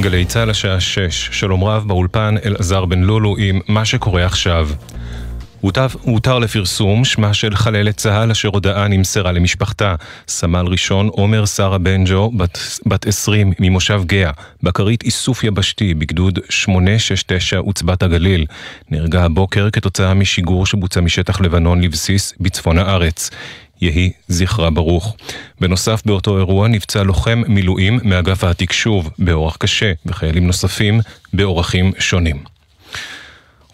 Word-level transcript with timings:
גלי 0.00 0.24
צה"ל 0.24 0.50
השעה 0.50 0.80
6, 0.80 1.28
שלום 1.32 1.64
רב 1.64 1.84
באולפן 1.86 2.34
אלעזר 2.44 2.84
בן 2.84 2.98
לולו 2.98 3.36
עם 3.38 3.60
מה 3.68 3.84
שקורה 3.84 4.24
עכשיו. 4.24 4.68
הותר 6.02 6.38
לפרסום 6.38 7.04
שמה 7.04 7.34
של 7.34 7.56
חללת 7.56 7.96
צה"ל 7.96 8.30
אשר 8.30 8.48
הודעה 8.48 8.88
נמסרה 8.88 9.32
למשפחתה. 9.32 9.94
סמל 10.28 10.66
ראשון 10.66 11.08
עומר 11.08 11.46
שרה 11.46 11.78
בנג'ו, 11.78 12.30
בת, 12.36 12.58
בת 12.86 13.06
20 13.06 13.52
ממושב 13.60 14.02
גאה, 14.06 14.30
בכרית 14.62 15.02
איסוף 15.02 15.44
יבשתי 15.44 15.94
בגדוד 15.94 16.38
869 16.48 17.58
עוצבת 17.58 18.02
הגליל. 18.02 18.46
נהרגה 18.90 19.24
הבוקר 19.24 19.70
כתוצאה 19.70 20.14
משיגור 20.14 20.66
שבוצע 20.66 21.00
משטח 21.00 21.40
לבנון 21.40 21.80
לבסיס 21.80 22.34
בצפון 22.40 22.78
הארץ. 22.78 23.30
יהי 23.80 24.12
זכרה 24.28 24.70
ברוך. 24.70 25.16
בנוסף 25.60 26.02
באותו 26.06 26.38
אירוע 26.38 26.68
נפצע 26.68 27.02
לוחם 27.02 27.42
מילואים 27.48 28.00
מאגף 28.02 28.44
התקשוב 28.44 29.10
באורח 29.18 29.56
קשה 29.56 29.92
וחיילים 30.06 30.46
נוספים 30.46 31.00
באורחים 31.32 31.92
שונים. 31.98 32.36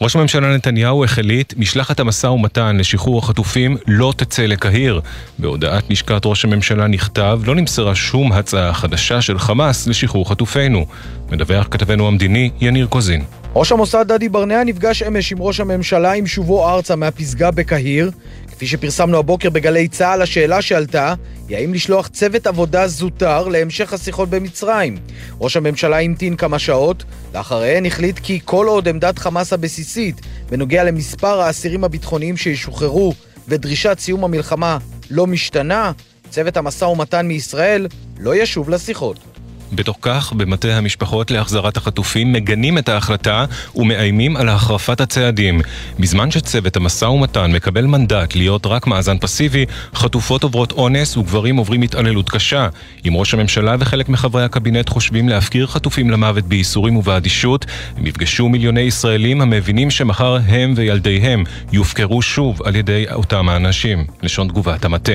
ראש 0.00 0.16
הממשלה 0.16 0.54
נתניהו 0.54 1.04
החליט, 1.04 1.54
משלחת 1.56 2.00
המשא 2.00 2.26
ומתן 2.26 2.76
לשחרור 2.76 3.18
החטופים 3.18 3.76
לא 3.86 4.12
תצא 4.16 4.42
לקהיר. 4.42 5.00
בהודעת 5.38 5.90
לשכת 5.90 6.22
ראש 6.24 6.44
הממשלה 6.44 6.86
נכתב, 6.86 7.40
לא 7.44 7.54
נמסרה 7.54 7.94
שום 7.94 8.32
הצעה 8.32 8.74
חדשה 8.74 9.20
של 9.20 9.38
חמאס 9.38 9.86
לשחרור 9.86 10.30
חטופינו. 10.30 10.86
מדווח 11.30 11.68
כתבנו 11.70 12.08
המדיני 12.08 12.50
יניר 12.60 12.86
קוזין. 12.86 13.24
ראש 13.54 13.72
המוסד 13.72 14.12
דדי 14.12 14.28
ברנע 14.28 14.64
נפגש 14.64 15.02
אמש 15.02 15.32
עם 15.32 15.38
ראש 15.40 15.60
הממשלה 15.60 16.12
עם 16.12 16.26
שובו 16.26 16.68
ארצה 16.68 16.96
מהפסגה 16.96 17.50
בקהיר. 17.50 18.10
כפי 18.54 18.66
שפרסמנו 18.66 19.18
הבוקר 19.18 19.50
בגלי 19.50 19.88
צה"ל, 19.88 20.22
השאלה 20.22 20.62
שעלתה 20.62 21.14
היא 21.48 21.56
האם 21.56 21.74
לשלוח 21.74 22.08
צוות 22.08 22.46
עבודה 22.46 22.88
זוטר 22.88 23.48
להמשך 23.48 23.92
השיחות 23.92 24.30
במצרים. 24.30 24.98
ראש 25.40 25.56
הממשלה 25.56 26.00
המתין 26.00 26.36
כמה 26.36 26.58
שעות, 26.58 27.04
לאחריהן 27.34 27.86
החליט 27.86 28.18
כי 28.18 28.40
כל 28.44 28.66
עוד 28.68 28.88
עמדת 28.88 29.18
חמאס 29.18 29.52
הבסיסית 29.52 30.20
בנוגע 30.50 30.84
למספר 30.84 31.40
האסירים 31.40 31.84
הביטחוניים 31.84 32.36
שישוחררו 32.36 33.14
ודרישת 33.48 33.96
סיום 33.98 34.24
המלחמה 34.24 34.78
לא 35.10 35.26
משתנה, 35.26 35.92
צוות 36.30 36.56
המשא 36.56 36.84
ומתן 36.84 37.26
מישראל 37.26 37.86
לא 38.18 38.34
ישוב 38.34 38.70
לשיחות. 38.70 39.33
בתוך 39.72 39.96
כך, 40.02 40.32
במטה 40.32 40.76
המשפחות 40.76 41.30
להחזרת 41.30 41.76
החטופים 41.76 42.32
מגנים 42.32 42.78
את 42.78 42.88
ההחלטה 42.88 43.44
ומאיימים 43.76 44.36
על 44.36 44.48
החרפת 44.48 45.00
הצעדים. 45.00 45.60
בזמן 45.98 46.30
שצוות 46.30 46.76
המשא 46.76 47.04
ומתן 47.04 47.52
מקבל 47.52 47.86
מנדט 47.86 48.36
להיות 48.36 48.66
רק 48.66 48.86
מאזן 48.86 49.18
פסיבי, 49.18 49.66
חטופות 49.94 50.42
עוברות 50.42 50.72
אונס 50.72 51.16
וגברים 51.16 51.56
עוברים 51.56 51.82
התעללות 51.82 52.30
קשה. 52.30 52.68
אם 53.08 53.14
ראש 53.14 53.34
הממשלה 53.34 53.76
וחלק 53.78 54.08
מחברי 54.08 54.44
הקבינט 54.44 54.88
חושבים 54.88 55.28
להפקיר 55.28 55.66
חטופים 55.66 56.10
למוות 56.10 56.44
בייסורים 56.44 56.96
ובאדישות, 56.96 57.66
הם 57.96 58.06
יפגשו 58.06 58.48
מיליוני 58.48 58.80
ישראלים 58.80 59.40
המבינים 59.40 59.90
שמחר 59.90 60.38
הם 60.46 60.74
וילדיהם 60.76 61.44
יופקרו 61.72 62.22
שוב 62.22 62.62
על 62.62 62.76
ידי 62.76 63.04
אותם 63.12 63.48
האנשים. 63.48 64.04
לשון 64.22 64.48
תגובת 64.48 64.84
המטה. 64.84 65.12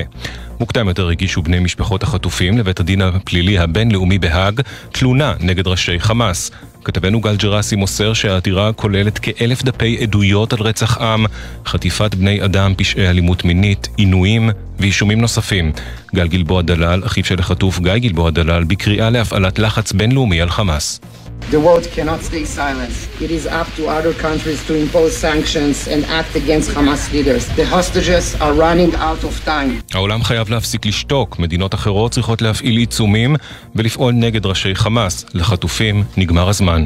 מוקדם 0.60 0.88
יותר 0.88 1.08
הגישו 1.08 1.42
בני 1.42 1.58
משפחות 1.58 2.02
החטופים 2.02 2.58
לבית 2.58 2.80
הדין 2.80 3.02
הפלילי 3.02 3.58
הבינלאומי 3.58 4.18
בהאג 4.18 4.60
תלונה 4.92 5.34
נגד 5.40 5.66
ראשי 5.66 6.00
חמאס. 6.00 6.50
כתבנו 6.84 7.20
גל 7.20 7.36
ג'רסי 7.36 7.76
מוסר 7.76 8.12
שהעתירה 8.12 8.72
כוללת 8.72 9.18
כאלף 9.18 9.62
דפי 9.62 9.98
עדויות 10.02 10.52
על 10.52 10.58
רצח 10.58 10.98
עם, 10.98 11.26
חטיפת 11.66 12.14
בני 12.14 12.44
אדם, 12.44 12.74
פשעי 12.76 13.08
אלימות 13.08 13.44
מינית, 13.44 13.88
עינויים 13.96 14.50
ואישומים 14.78 15.20
נוספים. 15.20 15.72
גל 16.14 16.28
גלבוע 16.28 16.62
דלל, 16.62 17.02
אחיו 17.06 17.24
של 17.24 17.38
החטוף 17.38 17.78
גיא 17.80 17.96
גלבוע 17.96 18.30
דלל, 18.30 18.64
בקריאה 18.64 19.10
להפעלת 19.10 19.58
לחץ 19.58 19.92
בינלאומי 19.92 20.40
על 20.40 20.50
חמאס. 20.50 21.00
The 21.48 21.60
world 21.66 21.86
cannot 21.96 22.20
stay 22.30 22.44
silent. 22.44 22.92
It 23.20 23.30
is 23.30 23.44
up 23.46 23.68
to 23.76 23.82
other 23.88 24.12
countries 24.26 24.60
to 24.68 24.74
impose 24.74 25.12
sanctions 25.16 25.76
and 25.92 26.04
act 26.20 26.32
against 26.36 26.68
Hamas 26.76 27.02
leaders. 27.12 27.42
The 27.60 27.66
hostages 27.76 28.24
are 28.40 28.52
running 28.52 28.94
out 28.94 29.24
of 29.24 29.44
time. 29.46 29.82
העולם 29.94 30.22
חייב 30.22 30.50
להפסיק 30.50 30.86
לשתוק. 30.86 31.38
מדינות 31.38 31.74
אחרות 31.74 32.12
צריכות 32.12 32.42
להפעיל 32.42 32.76
עיצומים 32.76 33.36
ולפעול 33.74 34.12
נגד 34.12 34.46
ראשי 34.46 34.74
חמאס. 34.74 35.26
לחטופים 35.34 36.04
נגמר 36.16 36.48
הזמן. 36.48 36.84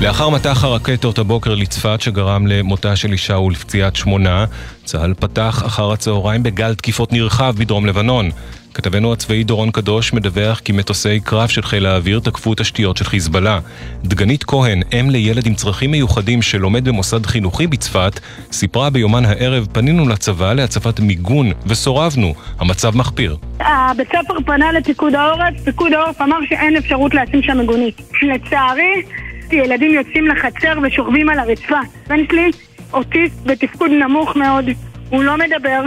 לאחר 0.00 0.28
מטח 0.28 0.64
הרקטות 0.64 1.18
הבוקר 1.18 1.54
לצפת 1.54 2.00
שגרם 2.00 2.46
למותה 2.46 2.96
של 2.96 3.12
אישה 3.12 3.38
ולפציעת 3.38 3.96
שמונה, 3.96 4.44
צה"ל 4.84 5.14
פתח 5.14 5.62
אחר 5.66 5.92
הצהריים 5.92 6.42
בגל 6.42 6.74
תקיפות 6.74 7.12
נרחב 7.12 7.54
בדרום 7.58 7.86
לבנון. 7.86 8.30
כתבנו 8.74 9.12
הצבאי 9.12 9.44
דורון 9.44 9.70
קדוש 9.70 10.12
מדווח 10.12 10.58
כי 10.58 10.72
מטוסי 10.72 11.20
קרב 11.20 11.48
של 11.48 11.62
חיל 11.62 11.86
האוויר 11.86 12.20
תקפו 12.20 12.54
תשתיות 12.54 12.96
של 12.96 13.04
חיזבאללה. 13.04 13.60
דגנית 14.04 14.44
כהן, 14.44 14.82
אם 15.00 15.10
לילד 15.10 15.46
עם 15.46 15.54
צרכים 15.54 15.90
מיוחדים 15.90 16.42
שלומד 16.42 16.88
במוסד 16.88 17.26
חינוכי 17.26 17.66
בצפת, 17.66 18.20
סיפרה 18.52 18.90
ביומן 18.90 19.24
הערב 19.24 19.66
פנינו 19.72 20.08
לצבא 20.08 20.52
להצפת 20.52 21.00
מיגון 21.00 21.52
וסורבנו. 21.66 22.34
המצב 22.58 22.96
מחפיר. 22.96 23.36
הבית 23.60 24.08
ספר 24.08 24.34
פנה 24.46 24.72
לפיקוד 24.72 25.14
העורף, 25.14 25.54
פיקוד 25.64 25.92
העורף 25.92 26.20
אמר 26.20 26.38
שאין 26.48 26.76
אפשרות 26.76 27.14
לשים 27.14 27.42
שם 27.42 27.58
מיגונית. 27.58 28.00
לצערי, 28.22 29.02
ילדים 29.52 29.94
יוצאים 29.94 30.28
לחצר 30.28 30.78
ושוכבים 30.82 31.28
על 31.28 31.38
הרצפה. 31.38 31.80
בן 32.08 32.26
שלי 32.30 32.50
אוטיסט 32.92 33.36
בתפקוד 33.44 33.90
נמוך 33.90 34.36
מאוד, 34.36 34.64
הוא 35.10 35.24
לא 35.24 35.36
מדבר, 35.36 35.82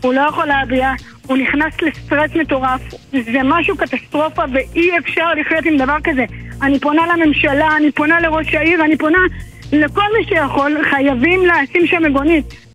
הוא 0.00 0.14
לא 0.14 0.20
יכול 0.20 0.46
להביע, 0.46 0.92
הוא 1.26 1.36
נכנס 1.36 1.74
לסטרס 1.82 2.30
מטורף, 2.34 2.80
זה 3.12 3.40
משהו 3.44 3.76
קטסטרופה 3.76 4.42
ואי 4.52 4.98
אפשר 4.98 5.34
לחיות 5.40 5.64
עם 5.64 5.76
דבר 5.76 5.96
כזה. 6.04 6.24
אני 6.62 6.80
פונה 6.80 7.02
לממשלה, 7.06 7.76
אני 7.76 7.92
פונה 7.92 8.20
לראש 8.20 8.54
העיר, 8.54 8.84
אני 8.84 8.96
פונה 8.96 9.18
לכל 9.72 10.02
מי 10.18 10.24
שיכול, 10.28 10.76
חייבים 10.90 11.40
לשים 11.46 11.86
שם 11.86 12.02
מגונית. 12.02 12.66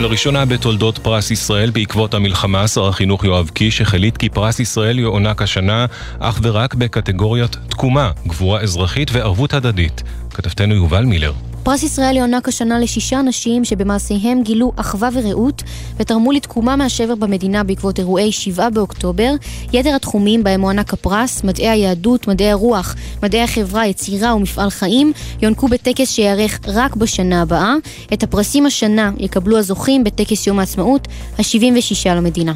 לראשונה 0.00 0.44
בתולדות 0.44 0.98
פרס 0.98 1.30
ישראל 1.30 1.70
בעקבות 1.70 2.14
המלחמה, 2.14 2.68
שר 2.68 2.88
החינוך 2.88 3.24
יואב 3.24 3.50
קיש 3.54 3.80
החליט 3.80 4.16
כי 4.16 4.28
פרס 4.28 4.60
ישראל 4.60 4.98
יוענק 4.98 5.42
השנה 5.42 5.86
אך 6.18 6.40
ורק 6.42 6.74
בקטגוריות 6.74 7.56
תקומה, 7.68 8.10
גבורה 8.26 8.60
אזרחית 8.60 9.10
וערבות 9.12 9.54
הדדית. 9.54 10.02
כתבתנו 10.36 10.74
יובל 10.74 11.04
מילר. 11.04 11.32
פרס 11.62 11.82
ישראל 11.82 12.16
יוענק 12.16 12.48
השנה 12.48 12.78
לשישה 12.78 13.20
אנשים 13.20 13.64
שבמעשיהם 13.64 14.42
גילו 14.42 14.72
אחווה 14.76 15.08
ורעות 15.12 15.62
ותרמו 15.96 16.32
לתקומה 16.32 16.76
מהשבר 16.76 17.14
במדינה 17.14 17.64
בעקבות 17.64 17.98
אירועי 17.98 18.32
7 18.32 18.70
באוקטובר. 18.70 19.34
יתר 19.72 19.94
התחומים 19.96 20.44
בהם 20.44 20.60
מוענק 20.60 20.92
הפרס, 20.92 21.44
מדעי 21.44 21.68
היהדות, 21.68 22.28
מדעי 22.28 22.50
הרוח, 22.50 22.94
מדעי 23.22 23.42
החברה, 23.42 23.86
יצירה 23.86 24.34
ומפעל 24.34 24.70
חיים, 24.70 25.12
יוענקו 25.42 25.68
בטקס 25.68 26.10
שייערך 26.10 26.60
רק 26.66 26.96
בשנה 26.96 27.42
הבאה. 27.42 27.74
את 28.12 28.22
הפרסים 28.22 28.66
השנה 28.66 29.10
יקבלו 29.18 29.58
הזוכים 29.58 30.04
בטקס 30.04 30.46
יום 30.46 30.58
העצמאות 30.58 31.08
ה-76 31.38 32.08
למדינה. 32.08 32.52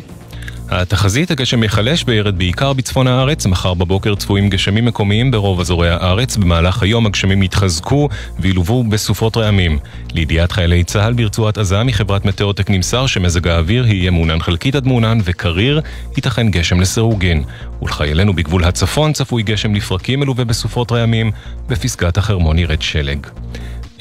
התחזית 0.71 1.31
הגשם 1.31 1.63
יחלש 1.63 2.05
בירד 2.05 2.39
בעיקר 2.39 2.73
בצפון 2.73 3.07
הארץ, 3.07 3.47
מחר 3.47 3.75
בבוקר 3.75 4.15
צפויים 4.15 4.51
גשמים 4.51 4.85
מקומיים 4.85 5.31
ברוב 5.31 5.61
אזורי 5.61 5.91
הארץ, 5.91 6.37
במהלך 6.37 6.83
היום 6.83 7.07
הגשמים 7.07 7.43
יתחזקו 7.43 8.09
וילוו 8.39 8.85
בסופות 8.85 9.37
רעמים. 9.37 9.79
לידיעת 10.15 10.53
חיילי 10.53 10.85
צה"ל 10.85 11.13
ברצועת 11.13 11.59
עזה 11.59 11.83
מחברת 11.83 12.25
מטאוטק 12.25 12.71
נמסר 12.71 13.07
שמזג 13.07 13.49
האוויר 13.49 13.87
יהיה 13.87 14.11
מעונן 14.11 14.41
חלקית 14.41 14.75
עד 14.75 14.87
מעונן 14.87 15.19
וקריר, 15.25 15.81
ייתכן 16.17 16.51
גשם 16.51 16.81
לסירוגין. 16.81 17.45
ולחיילינו 17.83 18.33
בגבול 18.33 18.65
הצפון 18.65 19.13
צפוי 19.13 19.43
גשם 19.43 19.75
לפרקים 19.75 20.21
מלווה 20.21 20.45
בסופות 20.45 20.93
רעמים, 20.93 21.31
בפסגת 21.69 22.19
החרמון 22.19 22.59
ירד 22.59 22.83
שלג. 22.83 23.27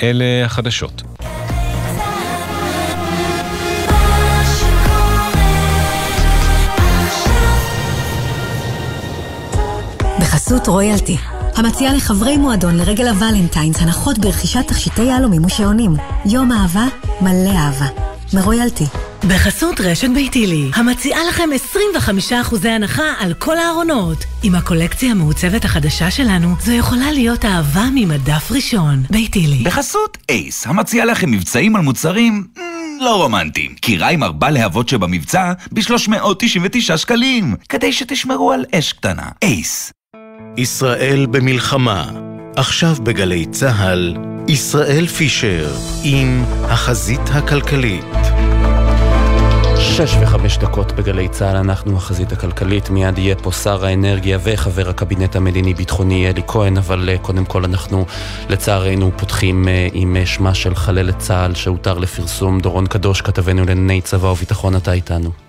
אלה 0.03 0.45
החדשות. 0.45 1.03
בחסות 10.29 10.67
רויאלטי, 10.67 11.17
המציעה 11.55 11.93
לחברי 11.93 12.37
מועדון 12.37 12.77
לרגל 12.77 13.07
הוולנטיינס 13.07 13.81
הנחות 13.81 14.17
ברכישת 14.17 14.67
תכשיטי 14.67 15.01
יהלומים 15.01 15.45
ושעונים. 15.45 15.95
יום 16.25 16.51
אהבה 16.51 16.85
מלא 17.21 17.49
אהבה. 17.49 17.85
מרויאלטי. 18.33 18.83
בחסות 19.27 19.81
רשת 19.81 20.09
ביתילי, 20.13 20.71
המציעה 20.73 21.23
לכם 21.29 21.49
25% 22.31 22.65
הנחה 22.65 23.13
על 23.19 23.33
כל 23.33 23.57
הארונות. 23.57 24.17
עם 24.43 24.55
הקולקציה 24.55 25.11
המעוצבת 25.11 25.65
החדשה 25.65 26.11
שלנו, 26.11 26.55
זו 26.59 26.71
יכולה 26.71 27.11
להיות 27.11 27.45
אהבה 27.45 27.85
ממדף 27.95 28.51
ראשון. 28.51 29.03
ביתילי. 29.09 29.63
בחסות 29.63 30.17
אייס, 30.29 30.67
המציעה 30.67 31.05
לכם 31.05 31.31
מבצעים 31.31 31.75
על 31.75 31.81
מוצרים 31.81 32.47
לא 32.99 33.15
רומנטיים. 33.15 33.75
קירה 33.75 34.09
עם 34.09 34.23
ארבע 34.23 34.49
להבות 34.49 34.89
שבמבצע 34.89 35.53
ב-399 35.71 36.97
שקלים, 36.97 37.55
כדי 37.69 37.93
שתשמרו 37.93 38.51
על 38.51 38.65
אש 38.75 38.93
קטנה. 38.93 39.29
אייס. 39.43 39.91
ישראל 40.59 41.25
במלחמה. 41.25 42.09
עכשיו 42.55 42.95
בגלי 43.03 43.45
צה"ל, 43.45 44.17
ישראל 44.47 45.07
פישר 45.07 45.69
עם 46.03 46.43
החזית 46.63 47.21
הכלכלית. 47.25 48.05
שש 49.77 50.15
וחמש 50.21 50.57
דקות 50.57 50.91
בגלי 50.91 51.27
צה"ל, 51.27 51.55
אנחנו 51.55 51.97
החזית 51.97 52.31
הכלכלית, 52.31 52.89
מיד 52.89 53.17
יהיה 53.17 53.35
פה 53.35 53.51
שר 53.51 53.85
האנרגיה 53.85 54.37
וחבר 54.43 54.89
הקבינט 54.89 55.35
המדיני-ביטחוני 55.35 56.29
אלי 56.29 56.41
כהן, 56.47 56.77
אבל 56.77 57.09
אה, 57.09 57.17
קודם 57.17 57.45
כל 57.45 57.65
אנחנו 57.65 58.05
לצערנו 58.49 59.11
פותחים 59.17 59.67
אה, 59.67 59.87
עם 59.93 60.15
אה, 60.15 60.25
שמה 60.25 60.53
של 60.53 60.75
חללת 60.75 61.19
צה"ל 61.19 61.55
שהותר 61.55 61.97
לפרסום. 61.97 62.59
דורון 62.59 62.87
קדוש, 62.87 63.21
כתבנו 63.21 63.65
לענייני 63.65 64.01
צבא 64.01 64.27
וביטחון, 64.27 64.75
אתה 64.75 64.93
איתנו. 64.93 65.48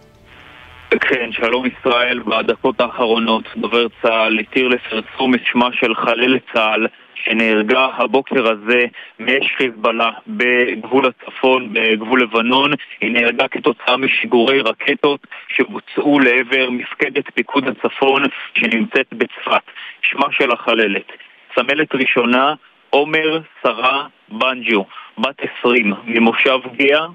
כן, 0.99 1.33
שלום 1.33 1.65
ישראל, 1.67 2.19
בדקות 2.19 2.81
האחרונות 2.81 3.45
דובר 3.57 3.87
צה"ל 4.03 4.39
התיר 4.39 4.69
לפרסום 4.69 5.35
את 5.35 5.41
שמה 5.45 5.69
של 5.73 5.95
חללת 5.95 6.43
צה"ל 6.55 6.87
שנהרגה 7.15 7.89
הבוקר 7.97 8.51
הזה 8.51 8.85
מאש 9.19 9.53
חיזבאללה 9.57 10.11
בגבול 10.27 11.07
הצפון, 11.07 11.73
בגבול 11.73 12.23
לבנון. 12.23 12.71
היא 13.01 13.11
נהרגה 13.11 13.49
כתוצאה 13.49 13.97
משיגורי 13.97 14.61
רקטות 14.61 15.27
שבוצעו 15.49 16.21
לעבר 16.21 16.71
מפקדת 16.71 17.25
פיקוד 17.35 17.65
הצפון 17.69 18.23
שנמצאת 18.55 19.07
בצפת. 19.13 19.63
שמה 20.03 20.27
של 20.31 20.53
החללת, 20.53 21.07
סמלת 21.55 21.95
ראשונה, 21.95 22.55
עומר 22.91 23.41
שרה 23.63 24.07
בנג'ו, 24.29 24.85
בת 25.19 25.41
20, 25.61 25.93
ממושב 26.05 26.59
גאה 26.77 27.01
אה, 27.01 27.07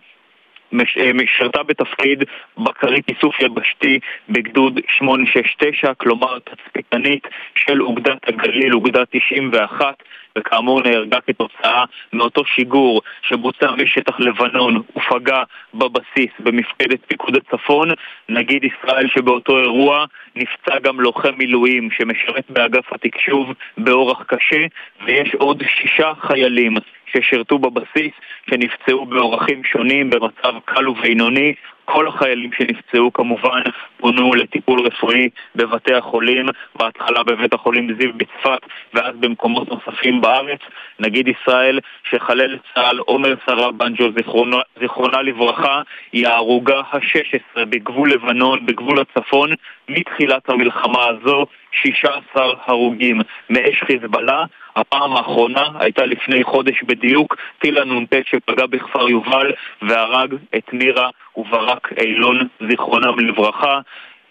שירתה 1.37 1.63
בתפקיד 1.63 2.23
בקרית 2.57 3.09
איסוף 3.09 3.39
יבשתי 3.39 3.99
בגדוד 4.29 4.79
869, 4.97 5.93
כלומר 5.93 6.39
תצפיתנית 6.39 7.27
של 7.55 7.81
אוגדת 7.81 8.29
הגליל, 8.29 8.73
אוגדה 8.73 9.03
91, 9.11 10.03
וכאמור 10.37 10.81
נהרגה 10.81 11.17
כתוצאה 11.27 11.83
מאותו 12.13 12.45
שיגור 12.45 13.01
שבוצע 13.21 13.71
משטח 13.71 14.19
לבנון 14.19 14.81
ופגע 14.95 15.43
בבסיס 15.73 16.31
במפקדת 16.39 16.99
פיקוד 17.07 17.35
הצפון. 17.35 17.89
נגיד 18.29 18.63
ישראל 18.63 19.07
שבאותו 19.07 19.59
אירוע 19.59 20.05
נפצע 20.35 20.79
גם 20.79 21.01
לוחם 21.01 21.33
מילואים 21.37 21.89
שמשרת 21.91 22.45
באגף 22.49 22.93
התקשוב 22.93 23.53
באורח 23.77 24.23
קשה, 24.23 24.65
ויש 25.05 25.35
עוד 25.35 25.63
שישה 25.77 26.11
חיילים 26.21 26.77
ששירתו 27.05 27.59
בבסיס, 27.59 28.11
שנפצעו 28.49 29.05
באורחים 29.05 29.63
שונים 29.63 30.09
במצב 30.09 30.53
קל 30.65 30.89
ובינוני. 30.89 31.53
כל 31.85 32.07
החיילים 32.07 32.49
שנפצעו 32.57 33.13
כמובן 33.13 33.61
פונו 33.97 34.33
לטיפול 34.33 34.79
רפואי 34.87 35.29
בבתי 35.55 35.93
החולים, 35.93 36.45
בהתחלה 36.75 37.23
בבית 37.23 37.53
החולים 37.53 37.95
זיו 37.99 38.09
בצפת 38.17 38.59
ואז 38.93 39.15
במקומות 39.19 39.67
נוספים 39.69 40.21
בארץ. 40.21 40.59
נגיד 40.99 41.27
ישראל 41.27 41.79
שחלל 42.09 42.57
צה"ל 42.73 42.97
עומר 42.97 43.35
שרה 43.45 43.71
בנג'ו, 43.71 44.11
זיכרונה, 44.17 44.57
זיכרונה 44.79 45.21
לברכה, 45.21 45.81
היא 46.11 46.27
ההרוגה 46.27 46.79
ה-16 46.91 47.65
בגבול 47.65 48.11
לבנון, 48.11 48.65
בגבול 48.65 48.99
הצפון, 48.99 49.49
מתחילת 49.89 50.49
המלחמה 50.49 51.05
הזו, 51.07 51.45
16 51.83 52.43
הרוגים 52.65 53.21
מאש 53.49 53.83
חיזבאללה. 53.87 54.43
הפעם 54.75 55.15
האחרונה 55.15 55.67
הייתה 55.79 56.05
לפני 56.05 56.43
חודש 56.43 56.83
בדיוק, 56.87 57.35
טיל 57.61 57.77
הנ"ט 57.77 58.13
שפגע 58.25 58.65
בכפר 58.65 59.09
יובל 59.09 59.51
והרג 59.81 60.33
את 60.57 60.73
מירה 60.73 61.09
וברק 61.37 61.93
אילון, 61.99 62.47
זיכרונם 62.69 63.19
לברכה. 63.19 63.79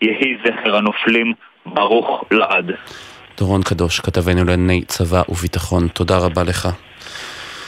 יהי 0.03 0.37
זכר 0.45 0.77
הנופלים 0.77 1.33
ברוך 1.67 2.25
לעד. 2.31 2.71
דורון 3.39 3.63
קדוש, 3.63 4.01
כתבנו 4.01 4.45
לענייני 4.45 4.85
צבא 4.85 5.23
וביטחון, 5.29 5.89
תודה 5.89 6.19
רבה 6.19 6.43
לך. 6.43 6.69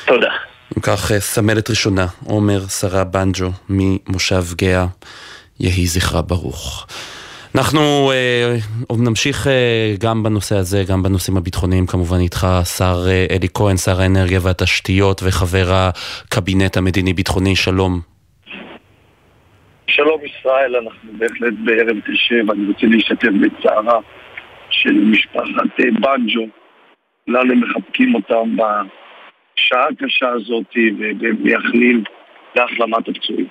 תודה. 0.06 0.30
אם 0.76 0.82
כך, 0.82 1.12
אה, 1.12 1.20
סמלת 1.20 1.70
ראשונה, 1.70 2.06
עומר 2.26 2.60
שרה 2.60 3.04
בנג'ו 3.04 3.50
ממושב 3.68 4.42
גאה, 4.56 4.86
יהי 5.60 5.86
זכרה 5.86 6.22
ברוך. 6.22 6.86
אנחנו 7.56 8.12
אה, 8.12 8.56
נמשיך 9.08 9.46
אה, 9.46 9.94
גם 10.04 10.22
בנושא 10.22 10.56
הזה, 10.56 10.82
גם 10.90 11.02
בנושאים 11.02 11.36
הביטחוניים, 11.36 11.86
כמובן 11.86 12.16
איתך 12.20 12.46
שר 12.78 12.98
אה, 13.08 13.26
אלי 13.30 13.48
כהן, 13.54 13.76
שר 13.76 14.00
האנרגיה 14.00 14.38
והתשתיות 14.42 15.20
וחבר 15.24 15.66
הקבינט 15.72 16.76
המדיני-ביטחוני, 16.76 17.56
שלום. 17.56 18.00
שלום 19.86 20.20
ישראל, 20.24 20.76
אנחנו 20.76 21.10
בהחלט 21.18 21.54
בערב 21.64 21.96
קשה 22.06 22.34
ואני 22.46 22.66
רוצה 22.68 22.86
להשתתף 22.86 23.28
בצערה 23.42 23.98
של 24.70 24.92
משפחת 24.92 25.80
אה, 25.80 25.90
בנג'ו. 26.00 26.46
כולנו 27.24 27.54
מחבקים 27.54 28.14
אותם 28.14 28.56
בשעה 28.56 29.86
הקשה 29.88 30.28
הזאת 30.28 30.74
ומייחלים 31.20 32.04
להחלמת 32.56 33.08
הפצועים. 33.08 33.48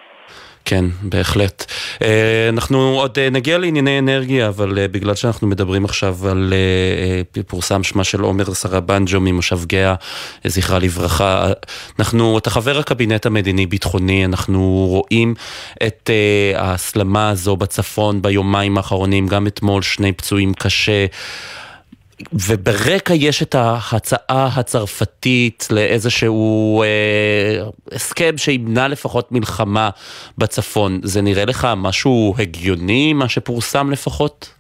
כן, 0.66 0.86
בהחלט. 1.02 1.66
אה, 2.02 2.50
אנחנו 2.50 3.00
עוד 3.00 3.20
אה, 3.20 3.30
נגיע 3.30 3.58
לענייני 3.58 4.00
אנרגיה, 4.00 4.48
אבל 4.48 4.80
אה, 4.80 4.88
בגלל 4.88 5.16
שאנחנו 5.16 5.48
מדברים 5.48 5.86
עכשיו 5.86 6.18
על 6.30 6.54
פורסם 7.48 7.84
שמה 7.84 8.04
של 8.04 8.22
עומר 8.22 8.54
סרבנג'ו 8.54 9.20
ממושב 9.20 9.60
גאה, 9.66 9.96
זכרה 10.46 10.80
לברכה, 10.80 11.52
אנחנו, 12.00 12.38
אתה 12.38 12.50
חבר 12.50 12.80
הקבינט 12.80 13.26
המדיני-ביטחוני, 13.26 14.26
אנחנו 14.26 14.86
רואים 14.90 15.34
את 15.88 16.10
ההסלמה 16.56 17.30
הזו 17.30 17.56
בצפון 17.56 18.22
ביומיים 18.22 18.78
האחרונים, 18.78 19.28
גם 19.28 19.48
אתמול 19.48 19.82
שני 19.82 20.12
פצועים 20.12 20.54
קשה. 20.54 21.06
וברקע 22.34 23.14
יש 23.14 23.44
את 23.44 23.56
ההצעה 23.56 24.48
הצרפתית 24.58 25.68
לאיזשהו 25.72 26.84
אה, 26.84 27.60
הסכם 27.92 28.38
שימנע 28.38 28.88
לפחות 28.88 29.32
מלחמה 29.32 29.90
בצפון. 30.38 31.00
זה 31.04 31.22
נראה 31.22 31.46
לך 31.46 31.68
משהו 31.78 32.34
הגיוני, 32.40 33.14
מה 33.14 33.30
שפורסם 33.30 33.92
לפחות? 33.92 34.56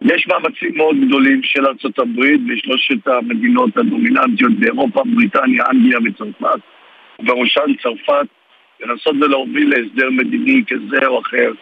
יש 0.00 0.26
מאמצים 0.28 0.76
מאוד 0.76 0.96
גדולים 1.08 1.40
של 1.42 1.66
ארה"ב 1.66 2.20
ושלושת 2.48 3.06
המדינות 3.06 3.76
הדומיננטיות 3.76 4.52
באירופה, 4.58 5.02
בריטניה, 5.14 5.64
אנגליה 5.70 5.98
וצרפת, 6.04 6.60
ובראשן 7.18 7.72
צרפת, 7.82 8.26
לנסות 8.80 9.14
ולהוביל 9.20 9.70
להסדר 9.70 10.10
מדיני 10.10 10.62
כזה 10.68 11.06
או 11.06 11.20
אחר 11.20 11.52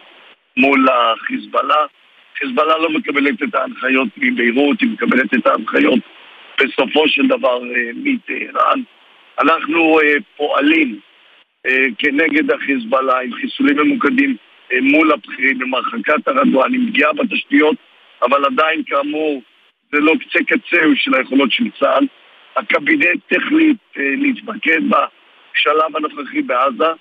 מול 0.57 0.87
החיזבאללה. 0.89 1.85
חיזבאללה 2.39 2.77
לא 2.77 2.89
מקבלת 2.89 3.43
את 3.43 3.55
ההנחיות 3.55 4.07
מביירות, 4.17 4.81
היא 4.81 4.89
מקבלת 4.89 5.33
את 5.33 5.47
ההנחיות 5.47 5.99
בסופו 6.61 7.07
של 7.07 7.27
דבר 7.27 7.59
אה, 7.75 7.91
מטהרן. 7.95 8.81
אנחנו 9.39 9.99
אה, 9.99 10.13
פועלים 10.37 10.99
אה, 11.65 11.83
כנגד 11.97 12.51
החיזבאללה 12.51 13.19
עם 13.19 13.33
חיסולים 13.33 13.77
ממוקדים 13.77 14.35
מול 14.81 15.11
הבכירים, 15.11 15.61
עם 15.61 15.73
הרחקת 15.73 16.27
הרדואן, 16.27 16.73
עם 16.73 16.87
פגיעה 16.87 17.13
בתשתיות, 17.13 17.75
אבל 18.21 18.45
עדיין 18.45 18.83
כאמור 18.85 19.41
זה 19.91 19.99
לא 19.99 20.13
קצה 20.19 20.39
קצהו 20.43 20.95
של 20.95 21.15
היכולות 21.15 21.51
של 21.51 21.63
צה"ל. 21.79 22.07
הקבינט 22.55 23.31
החליט 23.31 23.77
להתמקד 23.95 24.81
בשלב 24.89 25.95
הנוכחי 25.95 26.41
בעזה. 26.41 26.91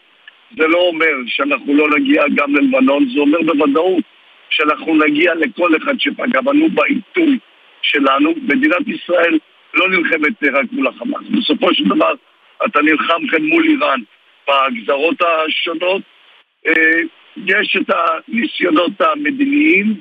זה 0.56 0.66
לא 0.66 0.78
אומר 0.78 1.12
שאנחנו 1.26 1.74
לא 1.74 1.98
נגיע 1.98 2.22
גם 2.34 2.54
ללבנון, 2.54 3.08
זה 3.14 3.20
אומר 3.20 3.38
בוודאות 3.42 4.04
שאנחנו 4.50 4.94
נגיע 4.94 5.34
לכל 5.34 5.76
אחד 5.76 5.94
שפגע 5.98 6.40
בנו 6.40 6.68
בעיתוי 6.68 7.38
שלנו. 7.82 8.34
מדינת 8.42 8.88
ישראל 8.88 9.38
לא 9.74 9.88
נלחמת 9.88 10.44
רק 10.52 10.66
מול 10.72 10.86
החמאס. 10.86 11.22
בסופו 11.38 11.74
של 11.74 11.84
דבר 11.84 12.14
אתה 12.66 12.82
נלחם 12.82 13.26
כאן 13.30 13.42
מול 13.42 13.64
איראן 13.68 14.00
בגזרות 14.48 15.16
השונות. 15.22 16.02
אה, 16.66 17.00
יש 17.46 17.76
את 17.76 17.94
הניסיונות 17.94 19.00
המדיניים, 19.00 19.94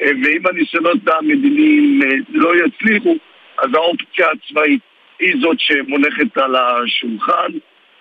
אה, 0.00 0.10
ואם 0.24 0.46
הניסיונות 0.46 1.08
המדיניים 1.08 2.00
אה, 2.02 2.08
לא 2.28 2.52
יצליחו, 2.64 3.16
אז 3.58 3.74
האופציה 3.74 4.26
הצבאית 4.30 4.80
היא 5.18 5.34
זאת 5.40 5.60
שמונחת 5.60 6.38
על 6.38 6.56
השולחן. 6.56 7.52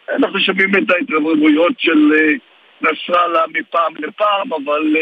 אנחנו 0.09 0.39
שומעים 0.39 0.69
את 0.75 0.91
ההתרברבויות 0.91 1.73
של 1.77 2.11
נסראללה 2.81 3.43
מפעם 3.53 3.93
לפעם, 3.99 4.53
אבל 4.53 4.95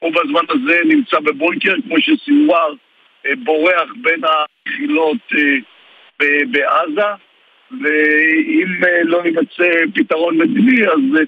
הוא 0.00 0.12
בזמן 0.12 0.44
הזה 0.48 0.80
נמצא 0.84 1.20
בבונקר, 1.20 1.74
כמו 1.86 1.96
שסינואר 2.00 2.72
אה, 3.26 3.32
בורח 3.44 3.88
בין 3.96 4.20
החילות 4.24 5.16
אה, 6.22 6.26
בעזה, 6.50 7.10
ואם 7.70 8.84
אה, 8.86 9.02
לא 9.04 9.22
יימצא 9.24 9.70
פתרון 9.94 10.38
מדיני, 10.38 10.86
אז 10.86 11.20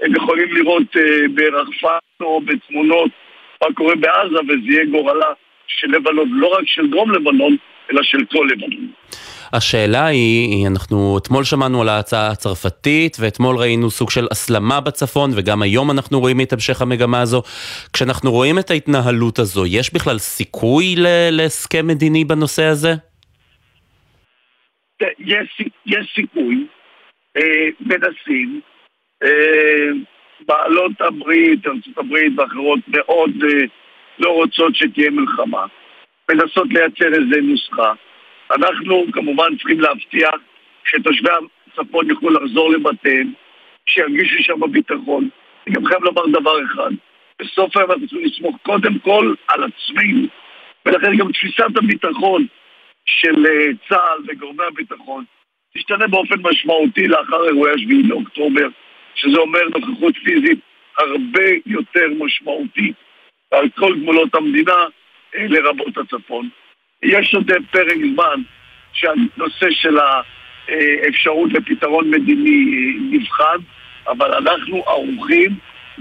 הם 0.00 0.14
יכולים 0.14 0.54
לראות 0.54 0.96
ברחפן 1.34 1.98
או 2.20 2.40
בתמונות 2.40 3.10
מה 3.62 3.74
קורה 3.74 3.94
בעזה, 3.96 4.38
וזה 4.48 4.72
יהיה 4.72 4.84
גורלה 4.84 5.32
של 5.66 5.86
לבנון, 5.90 6.28
לא 6.32 6.46
רק 6.58 6.66
של 6.66 6.90
דרום 6.90 7.10
לבנון, 7.10 7.56
אלא 7.90 8.02
של 8.02 8.24
כל 8.24 8.48
לבנון. 8.50 8.86
השאלה 9.52 10.06
היא, 10.06 10.66
אנחנו 10.68 11.18
אתמול 11.18 11.44
שמענו 11.44 11.82
על 11.82 11.88
ההצעה 11.88 12.30
הצרפתית, 12.30 13.16
ואתמול 13.20 13.56
ראינו 13.56 13.90
סוג 13.90 14.10
של 14.10 14.26
הסלמה 14.30 14.80
בצפון, 14.80 15.30
וגם 15.36 15.62
היום 15.62 15.90
אנחנו 15.90 16.20
רואים 16.20 16.40
את 16.40 16.52
המשך 16.52 16.82
המגמה 16.82 17.20
הזו. 17.20 17.42
כשאנחנו 17.92 18.30
רואים 18.30 18.58
את 18.58 18.70
ההתנהלות 18.70 19.38
הזו, 19.38 19.66
יש 19.66 19.94
בכלל 19.94 20.18
סיכוי 20.18 20.94
להסכם 21.30 21.86
מדיני 21.86 22.24
בנושא 22.24 22.64
הזה? 22.64 22.92
יש, 25.18 25.62
יש 25.86 26.12
סיכוי, 26.14 26.66
אה, 27.36 27.68
מנסים. 27.80 28.60
אה, 29.22 29.88
בעלות 30.46 31.00
הברית, 31.00 31.66
ארצות 31.66 31.98
הברית 31.98 32.32
ואחרות 32.36 32.80
מאוד 32.88 33.30
אה, 33.42 33.66
לא 34.18 34.30
רוצות 34.30 34.74
שתהיה 34.74 35.10
מלחמה. 35.10 35.66
מנסות 36.30 36.66
לייצר 36.70 37.06
איזה 37.06 37.40
נוסחה. 37.42 37.92
אנחנו 38.50 39.04
כמובן 39.12 39.56
צריכים 39.56 39.80
להבטיח 39.80 40.34
שתושבי 40.84 41.28
הצפון 41.66 42.10
יוכלו 42.10 42.30
לחזור 42.30 42.72
לבתיהם, 42.72 43.32
שירגישו 43.86 44.42
שם 44.42 44.60
בביטחון. 44.60 45.28
אני 45.66 45.74
גם 45.74 45.84
חייב 45.84 46.04
לומר 46.04 46.26
דבר 46.26 46.64
אחד, 46.64 46.90
בסוף 47.40 47.76
היום 47.76 47.90
אנחנו 47.90 48.08
צריכים 48.08 48.26
לסמוך 48.26 48.56
קודם 48.62 48.98
כל 48.98 49.34
על 49.48 49.64
עצמנו, 49.64 50.26
ולכן 50.86 51.16
גם 51.16 51.32
תפיסת 51.32 51.76
הביטחון 51.76 52.46
של 53.06 53.46
אה, 53.46 53.66
צה"ל 53.88 54.22
וגורמי 54.28 54.64
הביטחון 54.64 55.24
תשתנה 55.74 56.06
באופן 56.06 56.34
משמעותי 56.42 57.08
לאחר 57.08 57.48
אירועי 57.48 57.72
השביעי 57.74 58.02
לאוקטובר, 58.02 58.68
שזה 59.14 59.38
אומר 59.38 59.60
נוכחות 59.74 60.14
פיזית 60.24 60.58
הרבה 60.98 61.48
יותר 61.66 62.06
משמעותית 62.18 62.94
על 63.50 63.68
כל 63.68 63.94
גבולות 64.00 64.34
המדינה, 64.34 64.84
אה, 65.34 65.46
לרבות 65.48 65.98
הצפון. 65.98 66.48
יש 67.02 67.34
עוד 67.34 67.50
פרק 67.70 67.98
זמן 68.14 68.42
שהנושא 68.92 69.66
של 69.70 69.96
האפשרות 69.98 71.52
לפתרון 71.52 72.10
מדיני 72.10 72.94
נבחן, 73.10 73.56
אבל 74.08 74.34
אנחנו 74.34 74.84
ערוכים 74.86 75.58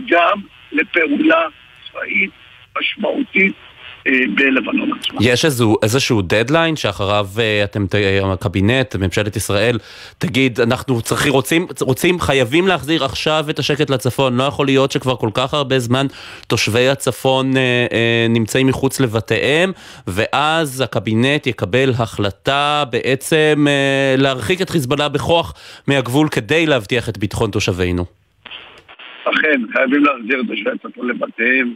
גם 0.08 0.42
לפעולה 0.72 1.46
צבאית 1.90 2.32
משמעותית 2.80 3.54
בלבנון 4.36 4.90
עצמה. 5.00 5.20
יש 5.22 5.46
איזו, 5.46 5.76
איזשהו 5.84 6.22
דדליין 6.22 6.76
שאחריו 6.76 7.28
אה, 7.40 7.64
אתם, 7.64 7.86
הקבינט, 8.34 8.96
ממשלת 8.96 9.36
ישראל, 9.36 9.78
תגיד, 10.18 10.60
אנחנו 10.60 11.02
צריכים, 11.02 11.34
רוצים, 11.34 11.66
רוצים, 11.82 12.20
חייבים 12.20 12.68
להחזיר 12.68 13.06
עכשיו 13.06 13.46
את 13.50 13.60
השקט 13.60 13.90
לצפון, 13.90 14.38
לא 14.38 14.44
יכול 14.44 14.66
להיות 14.66 14.92
שכבר 14.92 15.16
כל 15.16 15.30
כך 15.34 15.54
הרבה 15.54 15.80
זמן 15.80 16.06
תושבי 16.48 16.88
הצפון 16.88 17.58
אה, 17.58 17.88
אה, 17.92 18.26
נמצאים 18.30 18.68
מחוץ 18.68 19.02
לבתיהם, 19.02 19.72
ואז 20.08 20.82
הקבינט 20.82 21.48
יקבל 21.48 21.90
החלטה 22.00 22.84
בעצם 22.92 23.66
אה, 23.68 24.16
להרחיק 24.18 24.62
את 24.62 24.70
חיזבאללה 24.70 25.10
בכוח 25.10 25.54
מהגבול 25.88 26.28
כדי 26.30 26.66
להבטיח 26.66 27.10
את 27.10 27.18
ביטחון 27.18 27.52
תושבינו. 27.52 28.06
אכן, 29.24 29.62
חייבים 29.74 30.04
להחזיר 30.06 30.42
את 30.42 30.46
תושבי 30.48 30.70
הצפון 30.70 31.10
לבתיהם. 31.10 31.74